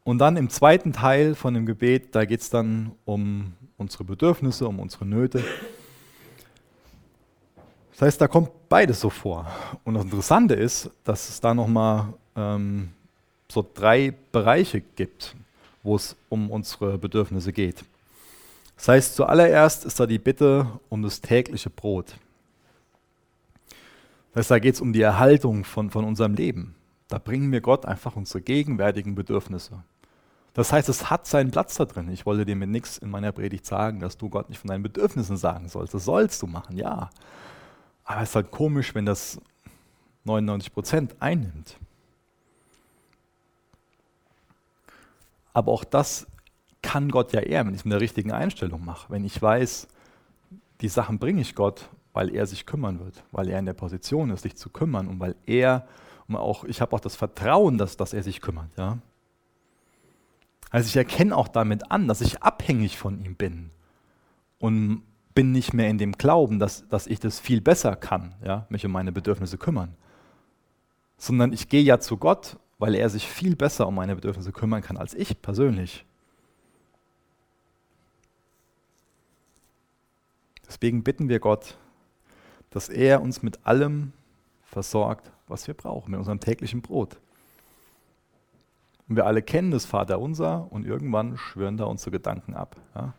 Und 0.04 0.18
dann 0.20 0.36
im 0.36 0.50
zweiten 0.50 0.92
Teil 0.92 1.34
von 1.34 1.54
dem 1.54 1.66
Gebet, 1.66 2.14
da 2.14 2.26
geht 2.26 2.42
es 2.42 2.50
dann 2.50 2.92
um 3.06 3.54
unsere 3.78 4.04
Bedürfnisse, 4.04 4.68
um 4.68 4.80
unsere 4.80 5.06
Nöte. 5.06 5.44
Das 7.92 8.02
heißt, 8.02 8.22
da 8.22 8.28
kommt 8.28 8.50
beides 8.68 9.00
so 9.00 9.10
vor. 9.10 9.48
Und 9.84 9.94
das 9.94 10.04
Interessante 10.04 10.56
ist, 10.56 10.90
dass 11.04 11.30
es 11.30 11.40
da 11.40 11.54
nochmal 11.54 12.14
ähm, 12.36 12.90
so 13.50 13.66
drei 13.74 14.14
Bereiche 14.32 14.82
gibt, 14.82 15.36
wo 15.84 15.96
es 15.96 16.16
um 16.28 16.52
unsere 16.52 16.98
Bedürfnisse 16.98 17.54
geht. 17.54 17.86
Das 18.76 18.88
heißt, 18.88 19.16
zuallererst 19.16 19.86
ist 19.86 20.00
da 20.00 20.06
die 20.06 20.20
Bitte 20.20 20.68
um 20.90 21.04
das 21.04 21.22
tägliche 21.22 21.70
Brot. 21.70 22.16
Das 24.34 24.42
heißt, 24.42 24.52
da 24.52 24.60
geht 24.60 24.76
es 24.76 24.82
um 24.82 24.92
die 24.92 25.02
Erhaltung 25.02 25.64
von, 25.64 25.92
von 25.92 26.04
unserem 26.04 26.34
Leben. 26.34 26.76
Da 27.08 27.20
bringen 27.20 27.52
wir 27.52 27.62
Gott 27.62 27.86
einfach 27.86 28.16
unsere 28.16 28.42
gegenwärtigen 28.42 29.14
Bedürfnisse. 29.14 29.84
Das 30.54 30.72
heißt, 30.72 30.88
es 30.88 31.10
hat 31.10 31.26
seinen 31.26 31.52
Platz 31.52 31.76
da 31.76 31.86
drin. 31.86 32.10
Ich 32.10 32.26
wollte 32.26 32.46
dir 32.46 32.56
mit 32.56 32.70
nichts 32.70 33.00
in 33.00 33.10
meiner 33.10 33.32
Predigt 33.32 33.66
sagen, 33.66 34.00
dass 34.00 34.18
du 34.18 34.30
Gott 34.30 34.50
nicht 34.50 34.60
von 34.60 34.68
deinen 34.68 34.84
Bedürfnissen 34.84 35.36
sagen 35.36 35.68
sollst. 35.68 35.94
Das 35.94 36.06
sollst 36.06 36.42
du 36.42 36.48
machen, 36.48 36.78
ja. 36.78 37.10
Aber 38.04 38.22
es 38.22 38.30
ist 38.30 38.36
halt 38.36 38.52
komisch, 38.52 38.94
wenn 38.94 39.06
das 39.06 39.42
99 40.26 40.74
Prozent 40.74 41.16
einnimmt. 41.20 41.78
Aber 45.54 45.72
auch 45.72 45.84
das 45.84 46.28
kann 46.82 47.10
Gott 47.10 47.34
ja 47.34 47.40
eher, 47.40 47.66
wenn 47.66 47.74
ich 47.74 47.82
es 47.82 47.86
mit 47.86 47.94
der 47.94 48.02
richtigen 48.02 48.32
Einstellung 48.32 48.86
mache. 48.86 49.12
Wenn 49.12 49.24
ich 49.24 49.42
weiß, 49.42 49.88
die 50.82 50.90
Sachen 50.90 51.18
bringe 51.18 51.42
ich 51.42 51.56
Gott, 51.56 51.90
weil 52.12 52.34
er 52.34 52.46
sich 52.46 52.66
kümmern 52.66 53.00
wird, 53.00 53.24
weil 53.32 53.50
er 53.50 53.58
in 53.58 53.66
der 53.66 53.74
Position 53.74 54.30
ist, 54.30 54.44
sich 54.44 54.56
zu 54.56 54.70
kümmern 54.70 55.08
und 55.08 55.20
weil 55.20 55.36
er, 55.46 55.88
und 56.28 56.36
auch, 56.36 56.64
ich 56.66 56.82
habe 56.82 56.96
auch 56.96 57.00
das 57.00 57.16
Vertrauen, 57.16 57.78
dass, 57.78 57.98
dass 57.98 58.14
er 58.14 58.22
sich 58.22 58.42
kümmert. 58.42 58.70
Ja? 58.78 59.00
Also 60.74 60.88
ich 60.88 60.98
erkenne 60.98 61.38
auch 61.38 61.48
damit 61.48 61.92
an, 61.92 62.08
dass 62.08 62.20
ich 62.20 62.42
abhängig 62.42 62.98
von 62.98 63.24
ihm 63.24 63.36
bin 63.36 63.70
und 64.58 65.04
bin 65.36 65.52
nicht 65.52 65.72
mehr 65.76 65.88
in 65.88 66.00
dem 66.00 66.14
Glauben, 66.14 66.58
dass, 66.58 66.88
dass 66.90 67.06
ich 67.06 67.20
das 67.20 67.40
viel 67.40 67.62
besser 67.62 67.96
kann, 67.96 68.34
ja? 68.44 68.66
mich 68.70 68.84
um 68.84 68.92
meine 68.92 69.12
Bedürfnisse 69.12 69.60
kümmern, 69.60 69.94
sondern 71.20 71.54
ich 71.54 71.70
gehe 71.70 71.84
ja 71.84 72.00
zu 72.00 72.18
Gott, 72.18 72.58
weil 72.80 72.96
er 72.96 73.08
sich 73.10 73.28
viel 73.28 73.56
besser 73.56 73.88
um 73.88 73.94
meine 73.94 74.16
Bedürfnisse 74.16 74.52
kümmern 74.52 74.82
kann 74.82 74.98
als 74.98 75.14
ich 75.14 75.40
persönlich. 75.44 76.06
Deswegen 80.66 81.04
bitten 81.04 81.30
wir 81.30 81.40
Gott, 81.40 81.78
dass 82.72 82.90
er 82.90 83.22
uns 83.22 83.44
mit 83.44 83.64
allem 83.64 84.12
versorgt, 84.66 85.32
was 85.48 85.68
wir 85.68 85.76
brauchen, 85.76 86.10
mit 86.10 86.18
unserem 86.18 86.40
täglichen 86.40 86.82
Brot. 86.82 87.20
Und 89.08 89.16
wir 89.16 89.26
alle 89.26 89.42
kennen 89.42 89.72
das 89.72 89.86
Vaterunser 89.86 90.68
und 90.72 90.86
irgendwann 90.86 91.38
schwören 91.38 91.78
da 91.78 91.86
unsere 91.86 92.12
Gedanken 92.12 92.54
ab. 92.54 92.78
Ja? 92.96 93.14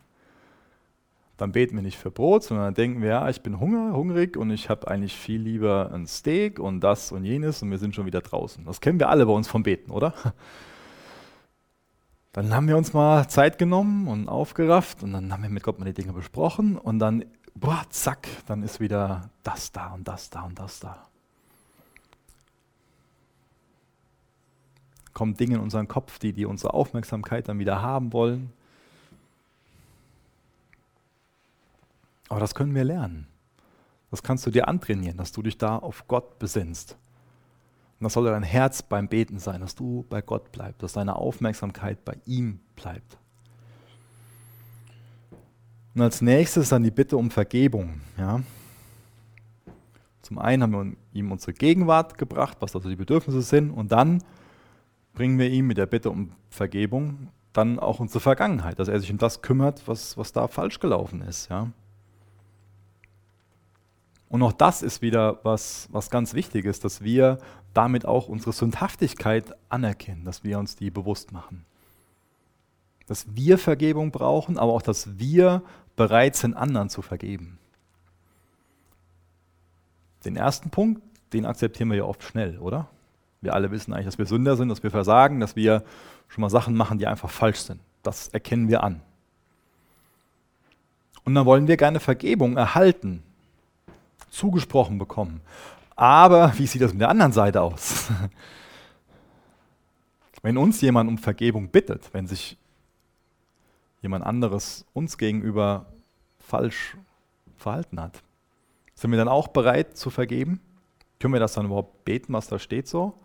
Dann 1.36 1.52
beten 1.52 1.74
wir 1.76 1.82
nicht 1.82 1.98
für 1.98 2.10
Brot, 2.10 2.44
sondern 2.44 2.66
dann 2.66 2.74
denken 2.74 3.02
wir, 3.02 3.08
ja, 3.08 3.28
ich 3.28 3.42
bin 3.42 3.58
hunger, 3.58 3.92
hungrig 3.92 4.36
und 4.36 4.50
ich 4.50 4.70
habe 4.70 4.88
eigentlich 4.88 5.16
viel 5.16 5.40
lieber 5.40 5.90
ein 5.92 6.06
Steak 6.06 6.58
und 6.58 6.80
das 6.80 7.10
und 7.12 7.24
jenes 7.24 7.62
und 7.62 7.70
wir 7.70 7.78
sind 7.78 7.94
schon 7.94 8.06
wieder 8.06 8.20
draußen. 8.20 8.64
Das 8.64 8.80
kennen 8.80 9.00
wir 9.00 9.08
alle 9.08 9.26
bei 9.26 9.32
uns 9.32 9.48
vom 9.48 9.62
Beten, 9.62 9.90
oder? 9.90 10.14
Dann 12.32 12.52
haben 12.52 12.66
wir 12.66 12.76
uns 12.76 12.92
mal 12.92 13.28
Zeit 13.28 13.58
genommen 13.58 14.08
und 14.08 14.28
aufgerafft 14.28 15.04
und 15.04 15.12
dann 15.12 15.32
haben 15.32 15.44
wir 15.44 15.50
mit 15.50 15.62
Gott 15.62 15.78
mal 15.78 15.84
die 15.84 15.94
Dinge 15.94 16.12
besprochen 16.12 16.76
und 16.76 16.98
dann 16.98 17.24
boah, 17.54 17.84
zack, 17.90 18.26
dann 18.46 18.62
ist 18.62 18.80
wieder 18.80 19.30
das 19.42 19.70
da 19.72 19.94
und 19.94 20.06
das 20.08 20.30
da 20.30 20.42
und 20.42 20.58
das 20.58 20.80
da. 20.80 21.06
Kommen 25.14 25.34
Dinge 25.34 25.54
in 25.54 25.60
unseren 25.60 25.88
Kopf, 25.88 26.18
die, 26.18 26.32
die 26.32 26.44
unsere 26.44 26.74
Aufmerksamkeit 26.74 27.48
dann 27.48 27.58
wieder 27.58 27.80
haben 27.80 28.12
wollen. 28.12 28.52
Aber 32.28 32.40
das 32.40 32.54
können 32.54 32.74
wir 32.74 32.84
lernen. 32.84 33.28
Das 34.10 34.22
kannst 34.22 34.46
du 34.46 34.50
dir 34.50 34.68
antrainieren, 34.68 35.16
dass 35.16 35.32
du 35.32 35.42
dich 35.42 35.56
da 35.56 35.78
auf 35.78 36.06
Gott 36.06 36.38
besinnst. 36.38 36.96
Und 37.98 38.04
das 38.04 38.12
soll 38.12 38.24
dein 38.24 38.42
Herz 38.42 38.82
beim 38.82 39.08
Beten 39.08 39.38
sein, 39.38 39.60
dass 39.60 39.74
du 39.74 40.04
bei 40.10 40.20
Gott 40.20 40.52
bleibst, 40.52 40.82
dass 40.82 40.92
deine 40.92 41.16
Aufmerksamkeit 41.16 42.04
bei 42.04 42.16
ihm 42.26 42.60
bleibt. 42.76 43.18
Und 45.94 46.02
als 46.02 46.20
nächstes 46.20 46.68
dann 46.70 46.82
die 46.82 46.90
Bitte 46.90 47.16
um 47.16 47.30
Vergebung. 47.30 48.00
Ja. 48.18 48.42
Zum 50.22 50.38
einen 50.38 50.62
haben 50.62 50.72
wir 50.72 50.96
ihm 51.12 51.30
unsere 51.30 51.52
Gegenwart 51.52 52.18
gebracht, 52.18 52.56
was 52.60 52.74
also 52.74 52.88
die 52.88 52.96
Bedürfnisse 52.96 53.42
sind, 53.42 53.70
und 53.70 53.92
dann 53.92 54.22
bringen 55.14 55.38
wir 55.38 55.48
ihm 55.48 55.66
mit 55.66 55.78
der 55.78 55.86
Bitte 55.86 56.10
um 56.10 56.32
Vergebung 56.50 57.28
dann 57.54 57.78
auch 57.78 58.00
unsere 58.00 58.20
Vergangenheit, 58.20 58.78
dass 58.78 58.88
er 58.88 58.98
sich 59.00 59.10
um 59.10 59.18
das 59.18 59.40
kümmert, 59.40 59.86
was, 59.86 60.18
was 60.18 60.32
da 60.32 60.48
falsch 60.48 60.80
gelaufen 60.80 61.22
ist. 61.22 61.48
Ja. 61.50 61.70
Und 64.28 64.42
auch 64.42 64.52
das 64.52 64.82
ist 64.82 65.02
wieder 65.02 65.38
was, 65.44 65.88
was 65.92 66.10
ganz 66.10 66.34
wichtig 66.34 66.64
ist, 66.64 66.84
dass 66.84 67.02
wir 67.02 67.38
damit 67.72 68.06
auch 68.06 68.28
unsere 68.28 68.52
Sündhaftigkeit 68.52 69.54
anerkennen, 69.68 70.24
dass 70.24 70.42
wir 70.42 70.58
uns 70.58 70.74
die 70.74 70.90
bewusst 70.90 71.30
machen. 71.30 71.64
Dass 73.06 73.36
wir 73.36 73.58
Vergebung 73.58 74.10
brauchen, 74.10 74.58
aber 74.58 74.72
auch, 74.72 74.82
dass 74.82 75.18
wir 75.18 75.62
bereit 75.94 76.34
sind, 76.34 76.54
anderen 76.54 76.88
zu 76.88 77.02
vergeben. 77.02 77.58
Den 80.24 80.34
ersten 80.36 80.70
Punkt, 80.70 81.02
den 81.32 81.46
akzeptieren 81.46 81.90
wir 81.90 81.98
ja 81.98 82.04
oft 82.04 82.24
schnell, 82.24 82.58
oder? 82.58 82.88
Wir 83.44 83.54
alle 83.54 83.70
wissen 83.70 83.92
eigentlich, 83.92 84.06
dass 84.06 84.18
wir 84.18 84.26
Sünder 84.26 84.56
sind, 84.56 84.70
dass 84.70 84.82
wir 84.82 84.90
versagen, 84.90 85.38
dass 85.38 85.54
wir 85.54 85.84
schon 86.28 86.42
mal 86.42 86.50
Sachen 86.50 86.74
machen, 86.74 86.98
die 86.98 87.06
einfach 87.06 87.30
falsch 87.30 87.58
sind. 87.58 87.80
Das 88.02 88.28
erkennen 88.28 88.68
wir 88.68 88.82
an. 88.82 89.00
Und 91.24 91.34
dann 91.34 91.46
wollen 91.46 91.68
wir 91.68 91.76
gerne 91.76 92.00
Vergebung 92.00 92.56
erhalten, 92.56 93.22
zugesprochen 94.30 94.98
bekommen. 94.98 95.40
Aber 95.96 96.52
wie 96.58 96.66
sieht 96.66 96.82
das 96.82 96.92
mit 96.92 97.00
der 97.00 97.08
anderen 97.08 97.32
Seite 97.32 97.62
aus? 97.62 98.10
Wenn 100.42 100.58
uns 100.58 100.80
jemand 100.80 101.08
um 101.08 101.16
Vergebung 101.16 101.68
bittet, 101.68 102.12
wenn 102.12 102.26
sich 102.26 102.58
jemand 104.02 104.26
anderes 104.26 104.84
uns 104.92 105.16
gegenüber 105.16 105.86
falsch 106.38 106.98
verhalten 107.56 107.98
hat, 107.98 108.22
sind 108.94 109.10
wir 109.10 109.16
dann 109.16 109.28
auch 109.28 109.48
bereit 109.48 109.96
zu 109.96 110.10
vergeben? 110.10 110.60
Können 111.18 111.32
wir 111.32 111.40
das 111.40 111.54
dann 111.54 111.64
überhaupt 111.64 112.04
beten, 112.04 112.34
was 112.34 112.48
da 112.48 112.58
steht 112.58 112.88
so, 112.88 113.18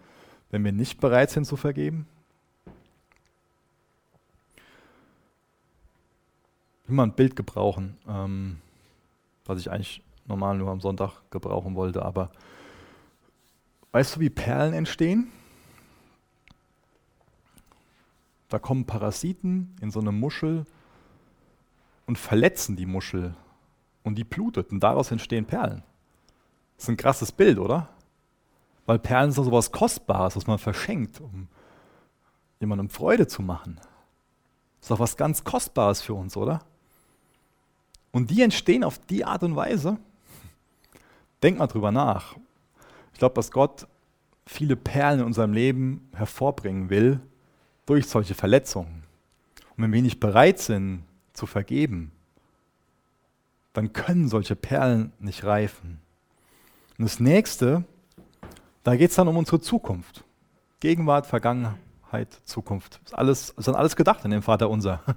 wenn 0.49 0.63
wir 0.63 0.71
nicht 0.71 0.99
bereit 0.99 1.29
sind 1.29 1.45
zu 1.45 1.55
vergeben? 1.55 2.07
Ich 6.83 6.89
will 6.89 6.95
mal 6.95 7.03
ein 7.03 7.13
Bild 7.13 7.35
gebrauchen, 7.35 7.97
ähm, 8.07 8.57
was 9.45 9.59
ich 9.59 9.69
eigentlich 9.71 10.01
normal 10.25 10.57
nur 10.57 10.69
am 10.69 10.81
Sonntag 10.81 11.21
gebrauchen 11.29 11.75
wollte. 11.75 12.03
Aber 12.03 12.31
weißt 13.91 14.15
du, 14.15 14.19
wie 14.19 14.29
Perlen 14.29 14.73
entstehen? 14.73 15.27
Da 18.47 18.57
kommen 18.57 18.85
Parasiten 18.85 19.75
in 19.81 19.91
so 19.91 19.99
eine 19.99 20.11
Muschel 20.11 20.65
und 22.07 22.17
verletzen 22.17 22.75
die 22.75 22.87
Muschel 22.87 23.35
und 24.03 24.15
die 24.15 24.23
blutet 24.23 24.71
und 24.71 24.79
daraus 24.79 25.11
entstehen 25.11 25.45
Perlen. 25.45 25.83
Das 26.75 26.85
ist 26.85 26.89
ein 26.89 26.97
krasses 26.97 27.31
Bild, 27.31 27.59
oder? 27.59 27.89
Weil 28.89 28.97
Perlen 28.97 29.31
sind 29.31 29.43
so 29.43 29.51
was 29.51 29.71
Kostbares, 29.71 30.35
was 30.35 30.47
man 30.47 30.57
verschenkt, 30.57 31.21
um 31.21 31.47
jemandem 32.59 32.89
Freude 32.89 33.27
zu 33.27 33.43
machen. 33.43 33.75
Das 33.75 34.81
ist 34.81 34.89
doch 34.89 34.99
was 34.99 35.15
ganz 35.15 35.43
Kostbares 35.43 36.01
für 36.01 36.15
uns, 36.15 36.35
oder? 36.35 36.63
Und 38.11 38.31
die 38.31 38.41
entstehen 38.41 38.83
auf 38.83 38.97
die 39.05 39.25
Art 39.25 39.43
und 39.43 39.55
Weise, 39.55 39.99
Denk 41.43 41.59
mal 41.59 41.67
drüber 41.67 41.91
nach. 41.91 42.35
Ich 43.13 43.19
glaube, 43.19 43.35
dass 43.35 43.51
Gott 43.51 43.87
viele 44.47 44.75
Perlen 44.75 45.19
in 45.19 45.25
unserem 45.27 45.53
Leben 45.53 46.09
hervorbringen 46.15 46.89
will 46.89 47.21
durch 47.85 48.07
solche 48.07 48.33
Verletzungen. 48.33 49.03
Und 49.77 49.83
wenn 49.83 49.93
wir 49.93 50.01
nicht 50.01 50.19
bereit 50.19 50.57
sind 50.57 51.03
zu 51.33 51.45
vergeben, 51.45 52.11
dann 53.73 53.93
können 53.93 54.27
solche 54.27 54.55
Perlen 54.55 55.13
nicht 55.19 55.43
reifen. 55.43 56.01
Und 56.97 57.05
das 57.05 57.19
nächste, 57.19 57.85
da 58.89 58.95
geht 58.95 59.11
es 59.11 59.15
dann 59.15 59.27
um 59.27 59.37
unsere 59.37 59.61
Zukunft. 59.61 60.23
Gegenwart, 60.79 61.27
Vergangenheit, 61.27 62.33
Zukunft. 62.43 62.99
Ist 63.05 63.13
alles, 63.13 63.51
ist 63.51 63.67
dann 63.67 63.75
alles 63.75 63.95
gedacht 63.95 64.25
in 64.25 64.31
dem 64.31 64.41
Vater 64.41 64.69
unser. 64.69 65.01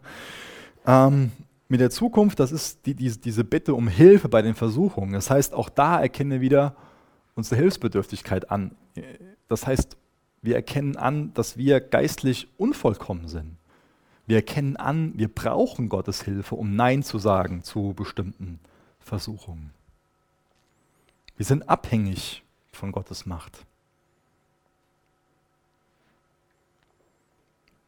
Ähm, 0.85 1.31
mit 1.69 1.79
der 1.79 1.91
Zukunft, 1.91 2.41
das 2.41 2.51
ist 2.51 2.87
die, 2.87 2.95
die, 2.95 3.09
diese 3.09 3.45
Bitte 3.45 3.75
um 3.75 3.87
Hilfe 3.87 4.29
bei 4.29 4.43
den 4.43 4.57
Versuchungen. 4.57 5.13
Das 5.13 5.31
heißt, 5.31 5.55
auch 5.55 5.69
da 5.69 6.01
erkennen 6.01 6.33
wir 6.33 6.41
wieder 6.41 6.75
unsere 7.37 7.55
Hilfsbedürftigkeit 7.55 8.51
an. 8.51 8.75
Das 9.47 9.65
heißt, 9.65 9.97
wir 10.43 10.57
erkennen 10.57 10.97
an, 10.97 11.33
dass 11.35 11.57
wir 11.57 11.81
geistlich 11.81 12.49
unvollkommen 12.59 13.29
sind. 13.29 13.59
Wir 14.27 14.39
erkennen 14.39 14.77
an, 14.77 15.13
wir 15.15 15.29
brauchen 15.29 15.89
Gottes 15.89 16.23
Hilfe, 16.23 16.57
um 16.57 16.75
Nein 16.75 17.05
zu 17.05 17.21
sagen 17.21 17.63
zu 17.63 17.95
bestimmten 17.95 18.59
Versuchungen. 18.99 19.71
Wir 21.37 21.47
sind 21.47 21.69
abhängig 21.69 22.43
von 22.73 22.93
Gottes 22.93 23.27
Macht. 23.27 23.65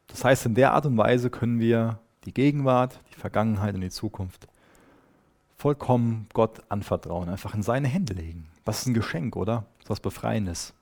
Das 0.07 0.23
heißt, 0.23 0.45
in 0.45 0.55
der 0.55 0.73
Art 0.73 0.85
und 0.85 0.97
Weise 0.97 1.29
können 1.29 1.59
wir 1.59 1.99
die 2.23 2.33
Gegenwart, 2.33 2.99
die 3.13 3.19
Vergangenheit 3.19 3.75
und 3.75 3.81
die 3.81 3.89
Zukunft 3.89 4.47
vollkommen 5.57 6.27
Gott 6.33 6.61
anvertrauen, 6.69 7.29
einfach 7.29 7.53
in 7.53 7.63
seine 7.63 7.87
Hände 7.87 8.13
legen. 8.13 8.47
Was 8.65 8.81
ist 8.81 8.87
ein 8.87 8.93
Geschenk, 8.93 9.35
oder? 9.35 9.65
Was 9.87 9.99
Befreiendes. 9.99 10.73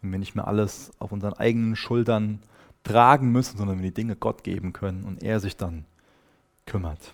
Wenn 0.00 0.12
wir 0.12 0.18
nicht 0.18 0.34
mehr 0.34 0.46
alles 0.46 0.92
auf 0.98 1.12
unseren 1.12 1.34
eigenen 1.34 1.76
Schultern 1.76 2.40
tragen 2.84 3.32
müssen, 3.32 3.58
sondern 3.58 3.78
wir 3.78 3.90
die 3.90 3.94
Dinge 3.94 4.16
Gott 4.16 4.44
geben 4.44 4.72
können 4.72 5.04
und 5.04 5.22
er 5.22 5.40
sich 5.40 5.56
dann 5.56 5.84
kümmert. 6.66 7.12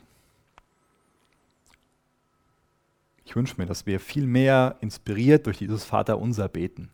Ich 3.25 3.35
wünsche 3.37 3.55
mir, 3.59 3.67
dass 3.67 3.87
wir 3.87 4.01
viel 4.01 4.27
mehr 4.27 4.77
inspiriert 4.81 5.47
durch 5.47 5.59
dieses 5.59 5.85
Vaterunser 5.85 6.49
beten. 6.49 6.91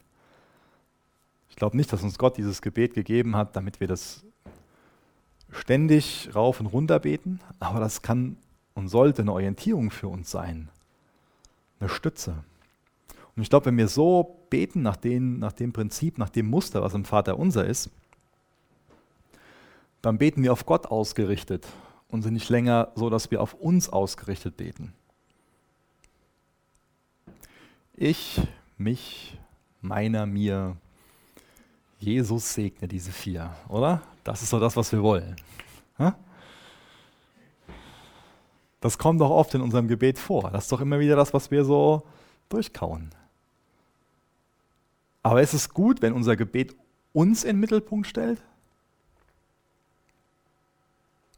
Ich 1.49 1.57
glaube 1.57 1.77
nicht, 1.77 1.93
dass 1.93 2.03
uns 2.03 2.19
Gott 2.19 2.37
dieses 2.37 2.63
Gebet 2.63 2.95
gegeben 2.95 3.37
hat, 3.37 3.57
damit 3.57 3.81
wir 3.81 3.89
das 3.89 4.25
ständig 5.51 6.31
rauf 6.35 6.61
und 6.61 6.67
runter 6.67 7.01
beten, 7.01 7.41
aber 7.59 7.81
das 7.81 8.03
kann 8.03 8.37
und 8.75 8.89
sollte 8.89 9.23
eine 9.23 9.33
Orientierung 9.33 9.91
für 9.91 10.09
uns 10.09 10.31
sein, 10.31 10.69
eine 11.81 11.89
Stütze. 11.89 12.45
Und 13.37 13.43
ich 13.43 13.51
glaube, 13.51 13.67
wenn 13.67 13.77
wir 13.77 13.89
so 13.89 14.39
beten 14.49 14.83
nach, 14.83 14.97
den, 14.97 15.39
nach 15.39 15.53
dem 15.53 15.73
Prinzip, 15.73 16.19
nach 16.19 16.31
dem 16.31 16.47
Muster, 16.47 16.83
was 16.83 16.95
im 16.95 17.05
Vater 17.05 17.39
unser 17.39 17.67
ist, 17.67 17.91
dann 20.03 20.19
beten 20.19 20.43
wir 20.43 20.53
auf 20.53 20.67
Gott 20.67 20.87
ausgerichtet 20.87 21.67
und 22.09 22.23
sind 22.23 22.35
nicht 22.35 22.49
länger 22.49 22.89
so, 22.95 23.11
dass 23.11 23.31
wir 23.31 23.43
auf 23.43 23.55
uns 23.55 23.89
ausgerichtet 23.89 24.57
beten. 24.57 24.95
Ich, 28.03 28.41
mich, 28.79 29.39
meiner, 29.83 30.25
mir, 30.25 30.75
Jesus 31.99 32.55
segne 32.55 32.89
diese 32.89 33.13
vier, 33.13 33.55
oder? 33.69 34.01
Das 34.25 34.41
ist 34.41 34.51
doch 34.55 34.59
das, 34.59 34.75
was 34.75 34.91
wir 34.91 35.03
wollen. 35.03 35.37
Das 38.81 38.97
kommt 38.97 39.21
doch 39.21 39.29
oft 39.29 39.55
in 39.55 39.61
unserem 39.61 39.87
Gebet 39.87 40.19
vor. 40.19 40.51
Das 40.51 40.65
ist 40.65 40.73
doch 40.73 40.81
immer 40.81 40.99
wieder 40.99 41.15
das, 41.15 41.35
was 41.35 41.51
wir 41.51 41.63
so 41.63 42.03
durchkauen. 42.49 43.11
Aber 45.23 45.43
ist 45.43 45.53
es 45.53 45.69
gut, 45.69 46.01
wenn 46.01 46.15
unser 46.15 46.37
Gebet 46.37 46.75
uns 47.13 47.45
in 47.45 47.57
den 47.57 47.61
Mittelpunkt 47.61 48.07
stellt? 48.07 48.41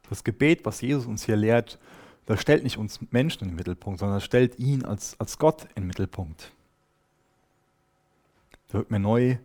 Das 0.09 0.23
Gebet, 0.23 0.65
was 0.65 0.79
Jesus 0.79 1.07
uns 1.07 1.25
hier 1.25 1.35
lehrt, 1.35 1.77
das 2.25 2.41
stellt 2.41 2.63
nicht 2.63 2.77
uns 2.77 2.99
Menschen 3.11 3.43
in 3.43 3.49
den 3.49 3.55
Mittelpunkt, 3.55 3.99
sondern 3.99 4.17
das 4.17 4.23
stellt 4.23 4.57
ihn 4.59 4.85
als, 4.85 5.19
als 5.19 5.37
Gott 5.37 5.63
in 5.75 5.83
den 5.83 5.87
Mittelpunkt. 5.87 6.51
Da 8.69 8.79
wird 8.79 8.91
mir 8.91 8.99
neu 8.99 9.37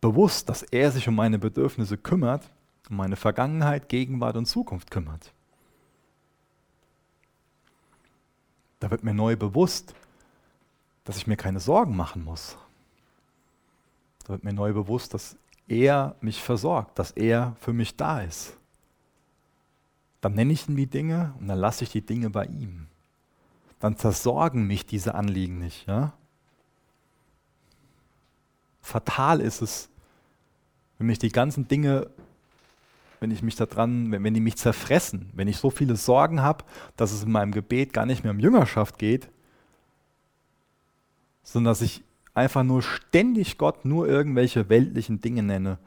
bewusst, 0.00 0.48
dass 0.48 0.62
er 0.62 0.90
sich 0.90 1.06
um 1.06 1.14
meine 1.14 1.38
Bedürfnisse 1.38 1.96
kümmert, 1.96 2.48
um 2.90 2.96
meine 2.96 3.16
Vergangenheit, 3.16 3.88
Gegenwart 3.88 4.36
und 4.36 4.46
Zukunft 4.46 4.90
kümmert. 4.90 5.32
Da 8.80 8.90
wird 8.90 9.04
mir 9.04 9.14
neu 9.14 9.36
bewusst, 9.36 9.94
dass 11.04 11.16
ich 11.16 11.26
mir 11.26 11.36
keine 11.36 11.60
Sorgen 11.60 11.94
machen 11.94 12.24
muss. 12.24 12.56
Da 14.24 14.30
wird 14.30 14.44
mir 14.44 14.52
neu 14.52 14.72
bewusst, 14.72 15.14
dass 15.14 15.36
er 15.68 16.16
mich 16.20 16.42
versorgt, 16.42 16.98
dass 16.98 17.12
er 17.12 17.56
für 17.60 17.72
mich 17.72 17.96
da 17.96 18.22
ist. 18.22 18.56
Dann 20.22 20.34
nenne 20.34 20.52
ich 20.52 20.68
ihm 20.68 20.76
die 20.76 20.86
Dinge 20.86 21.34
und 21.40 21.48
dann 21.48 21.58
lasse 21.58 21.84
ich 21.84 21.90
die 21.90 22.00
Dinge 22.00 22.30
bei 22.30 22.46
ihm. 22.46 22.86
Dann 23.80 23.96
zersorgen 23.96 24.66
mich 24.68 24.86
diese 24.86 25.16
Anliegen 25.16 25.58
nicht. 25.58 25.86
Ja? 25.88 26.12
Fatal 28.80 29.40
ist 29.40 29.60
es, 29.62 29.90
wenn 30.96 31.08
mich 31.08 31.18
die 31.18 31.30
ganzen 31.32 31.66
Dinge, 31.66 32.08
wenn 33.18 33.32
ich 33.32 33.42
mich 33.42 33.56
da 33.56 33.66
dran, 33.66 34.12
wenn, 34.12 34.22
wenn 34.22 34.32
die 34.32 34.40
mich 34.40 34.56
zerfressen, 34.56 35.28
wenn 35.34 35.48
ich 35.48 35.56
so 35.56 35.70
viele 35.70 35.96
Sorgen 35.96 36.40
habe, 36.40 36.64
dass 36.96 37.10
es 37.10 37.24
in 37.24 37.32
meinem 37.32 37.50
Gebet 37.50 37.92
gar 37.92 38.06
nicht 38.06 38.22
mehr 38.22 38.32
um 38.32 38.38
Jüngerschaft 38.38 38.98
geht, 38.98 39.28
sondern 41.42 41.72
dass 41.72 41.82
ich 41.82 42.04
einfach 42.32 42.62
nur 42.62 42.82
ständig 42.82 43.58
Gott 43.58 43.84
nur 43.84 44.06
irgendwelche 44.06 44.68
weltlichen 44.68 45.20
Dinge 45.20 45.42
nenne, 45.42 45.78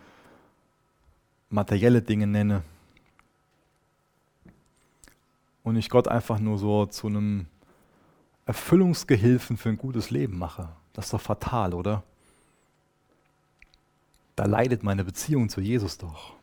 materielle 1.50 2.02
Dinge 2.02 2.28
nenne. 2.28 2.64
Und 5.66 5.76
ich 5.76 5.90
Gott 5.90 6.08
einfach 6.08 6.40
nur 6.40 6.58
so 6.60 6.86
zu 6.86 7.08
einem 7.08 7.48
Erfüllungsgehilfen 8.46 9.58
für 9.58 9.70
ein 9.70 9.78
gutes 9.78 10.12
Leben 10.12 10.38
mache. 10.38 10.70
Das 10.94 11.06
ist 11.06 11.14
doch 11.14 11.22
fatal, 11.22 11.74
oder? 11.74 12.04
Da 14.36 14.46
leidet 14.46 14.84
meine 14.84 15.04
Beziehung 15.04 15.50
zu 15.50 15.62
Jesus 15.62 15.98
doch. 15.98 16.34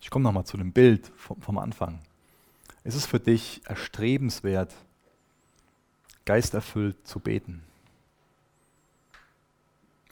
Ich 0.00 0.08
komme 0.08 0.22
nochmal 0.22 0.46
zu 0.46 0.56
dem 0.56 0.72
Bild 0.72 1.10
vom, 1.16 1.58
Anfang. 1.58 1.98
Ist 2.84 2.94
es 2.94 3.06
für 3.06 3.20
dich 3.20 3.60
erstrebenswert, 3.66 4.72
geisterfüllt 6.26 7.06
zu 7.06 7.18
beten? 7.18 7.64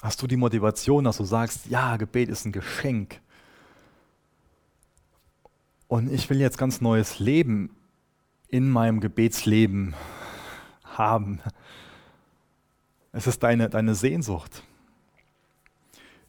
Hast 0.03 0.20
du 0.20 0.26
die 0.26 0.36
Motivation, 0.36 1.05
dass 1.05 1.18
du 1.18 1.24
sagst, 1.24 1.66
ja, 1.66 1.97
Gebet 1.97 2.28
ist 2.28 2.45
ein 2.45 2.53
Geschenk. 2.53 3.20
Und 5.89 6.12
ich 6.12 6.28
will 6.28 6.39
jetzt 6.39 6.59
ganz 6.59 6.82
neues 6.82 7.18
Leben 7.18 7.74
in 8.49 8.70
meinem 8.70 9.01
Gebetsleben 9.01 9.95
haben. 10.84 11.41
Es 13.12 13.26
ist 13.26 13.43
deine, 13.43 13.70
deine 13.70 13.95
Sehnsucht. 13.95 14.62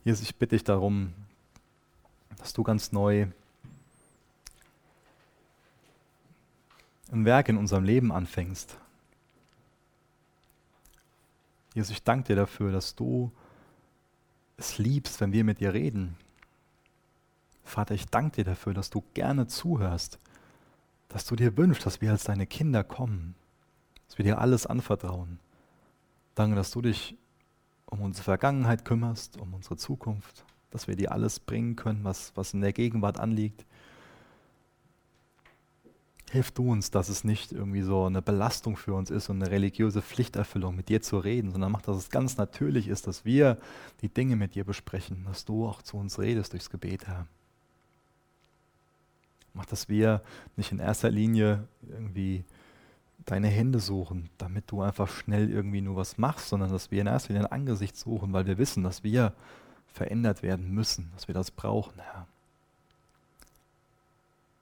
Jesus, 0.06 0.24
ich 0.24 0.36
bitte 0.36 0.56
dich 0.56 0.64
darum, 0.64 1.14
dass 2.38 2.54
du 2.54 2.64
ganz 2.64 2.94
neu 2.94 3.28
ein 7.12 7.26
Werk 7.26 7.50
in 7.50 7.58
unserem 7.58 7.84
Leben 7.84 8.14
anfängst. 8.14 8.78
Jesus, 11.74 11.92
ich 11.92 12.04
danke 12.04 12.28
dir 12.28 12.36
dafür, 12.38 12.72
dass 12.72 12.96
du 12.96 13.32
es 14.56 14.78
liebst, 14.78 15.20
wenn 15.20 15.34
wir 15.34 15.44
mit 15.44 15.60
dir 15.60 15.74
reden. 15.74 16.16
Vater, 17.70 17.94
ich 17.94 18.08
danke 18.08 18.38
dir 18.38 18.46
dafür, 18.46 18.74
dass 18.74 18.90
du 18.90 19.04
gerne 19.14 19.48
zuhörst, 19.48 20.20
dass 21.08 21.26
du 21.26 21.36
dir 21.36 21.56
wünschst, 21.58 21.86
dass 21.86 22.02
wir 22.02 22.12
als 22.12 22.24
deine 22.24 22.48
Kinder 22.48 22.84
kommen, 22.84 23.36
dass 24.08 24.18
wir 24.18 24.26
dir 24.26 24.40
alles 24.40 24.66
anvertrauen. 24.66 25.40
Danke, 26.36 26.56
dass 26.56 26.72
du 26.72 26.82
dich 26.82 27.18
um 27.86 28.02
unsere 28.02 28.24
Vergangenheit 28.24 28.86
kümmerst, 28.86 29.38
um 29.40 29.54
unsere 29.54 29.78
Zukunft, 29.78 30.46
dass 30.72 30.88
wir 30.88 30.96
dir 30.96 31.12
alles 31.12 31.40
bringen 31.40 31.76
können, 31.76 32.04
was, 32.04 32.32
was 32.36 32.54
in 32.54 32.62
der 32.62 32.74
Gegenwart 32.74 33.20
anliegt. 33.20 33.66
Hilf 36.32 36.52
du 36.52 36.72
uns, 36.72 36.92
dass 36.92 37.10
es 37.10 37.24
nicht 37.24 37.52
irgendwie 37.52 37.82
so 37.82 38.06
eine 38.06 38.22
Belastung 38.22 38.78
für 38.78 38.94
uns 38.94 39.10
ist 39.10 39.30
und 39.30 39.42
eine 39.42 39.52
religiöse 39.52 40.04
Pflichterfüllung, 40.04 40.76
mit 40.76 40.90
dir 40.90 41.02
zu 41.02 41.18
reden, 41.18 41.52
sondern 41.52 41.72
mach, 41.72 41.82
dass 41.82 41.98
es 41.98 42.12
ganz 42.12 42.38
natürlich 42.38 42.88
ist, 42.88 43.08
dass 43.08 43.26
wir 43.26 43.58
die 44.02 44.10
Dinge 44.10 44.36
mit 44.36 44.54
dir 44.54 44.64
besprechen, 44.64 45.26
dass 45.26 45.46
du 45.46 45.68
auch 45.68 45.82
zu 45.82 45.98
uns 45.98 46.20
redest 46.20 46.54
durchs 46.54 46.70
Gebet, 46.70 47.08
Herr. 47.08 47.26
Mach, 49.54 49.66
dass 49.66 49.90
wir 49.90 50.22
nicht 50.56 50.72
in 50.72 50.80
erster 50.80 51.10
Linie 51.10 51.68
irgendwie 51.88 52.44
deine 53.26 53.48
Hände 53.48 53.80
suchen, 53.80 54.30
damit 54.38 54.72
du 54.72 54.82
einfach 54.82 55.10
schnell 55.10 55.50
irgendwie 55.50 55.82
nur 55.82 55.96
was 55.96 56.18
machst, 56.18 56.50
sondern 56.50 56.72
dass 56.72 56.92
wir 56.92 57.02
in 57.02 57.08
erster 57.08 57.34
Linie 57.34 57.48
ein 57.48 57.52
Angesicht 57.52 57.96
suchen, 57.96 58.34
weil 58.34 58.46
wir 58.46 58.58
wissen, 58.58 58.84
dass 58.84 59.04
wir 59.04 59.34
verändert 59.88 60.44
werden 60.44 60.72
müssen, 60.72 61.12
dass 61.14 61.28
wir 61.28 61.36
das 61.36 61.52
brauchen, 61.52 62.00
Herr. 62.00 62.28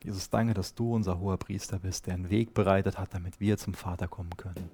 Jesus, 0.03 0.29
danke, 0.29 0.53
dass 0.53 0.73
du 0.73 0.95
unser 0.95 1.19
hoher 1.19 1.37
Priester 1.37 1.79
bist, 1.79 2.07
der 2.07 2.13
einen 2.13 2.29
Weg 2.29 2.53
bereitet 2.53 2.97
hat, 2.97 3.13
damit 3.13 3.39
wir 3.39 3.57
zum 3.57 3.73
Vater 3.73 4.07
kommen 4.07 4.35
können. 4.37 4.69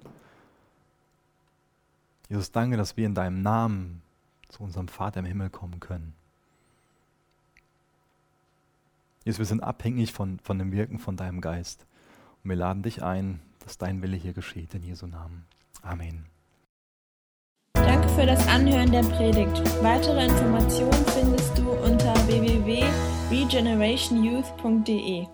Jesus, 2.28 2.52
danke, 2.52 2.76
dass 2.76 2.96
wir 2.96 3.06
in 3.06 3.14
deinem 3.14 3.42
Namen 3.42 4.02
zu 4.48 4.62
unserem 4.62 4.88
Vater 4.88 5.20
im 5.20 5.26
Himmel 5.26 5.50
kommen 5.50 5.80
können. 5.80 6.14
Jesus, 9.24 9.38
wir 9.38 9.46
sind 9.46 9.62
abhängig 9.62 10.12
von, 10.12 10.38
von 10.40 10.58
dem 10.58 10.72
Wirken 10.72 10.98
von 10.98 11.16
deinem 11.16 11.40
Geist. 11.40 11.86
Und 12.42 12.50
wir 12.50 12.56
laden 12.56 12.82
dich 12.82 13.02
ein, 13.02 13.40
dass 13.60 13.78
dein 13.78 14.02
Wille 14.02 14.16
hier 14.16 14.32
geschieht, 14.32 14.74
in 14.74 14.82
Jesu 14.82 15.06
Namen. 15.06 15.46
Amen. 15.82 16.26
Danke 17.72 18.08
für 18.10 18.26
das 18.26 18.46
Anhören 18.48 18.92
der 18.92 19.02
Predigt. 19.02 19.62
Weitere 19.82 20.26
Informationen 20.26 21.04
findest 21.06 21.58
du 21.58 21.70
unter 21.70 22.14
www 22.28 22.84
regenerationyouth.de 23.30 25.26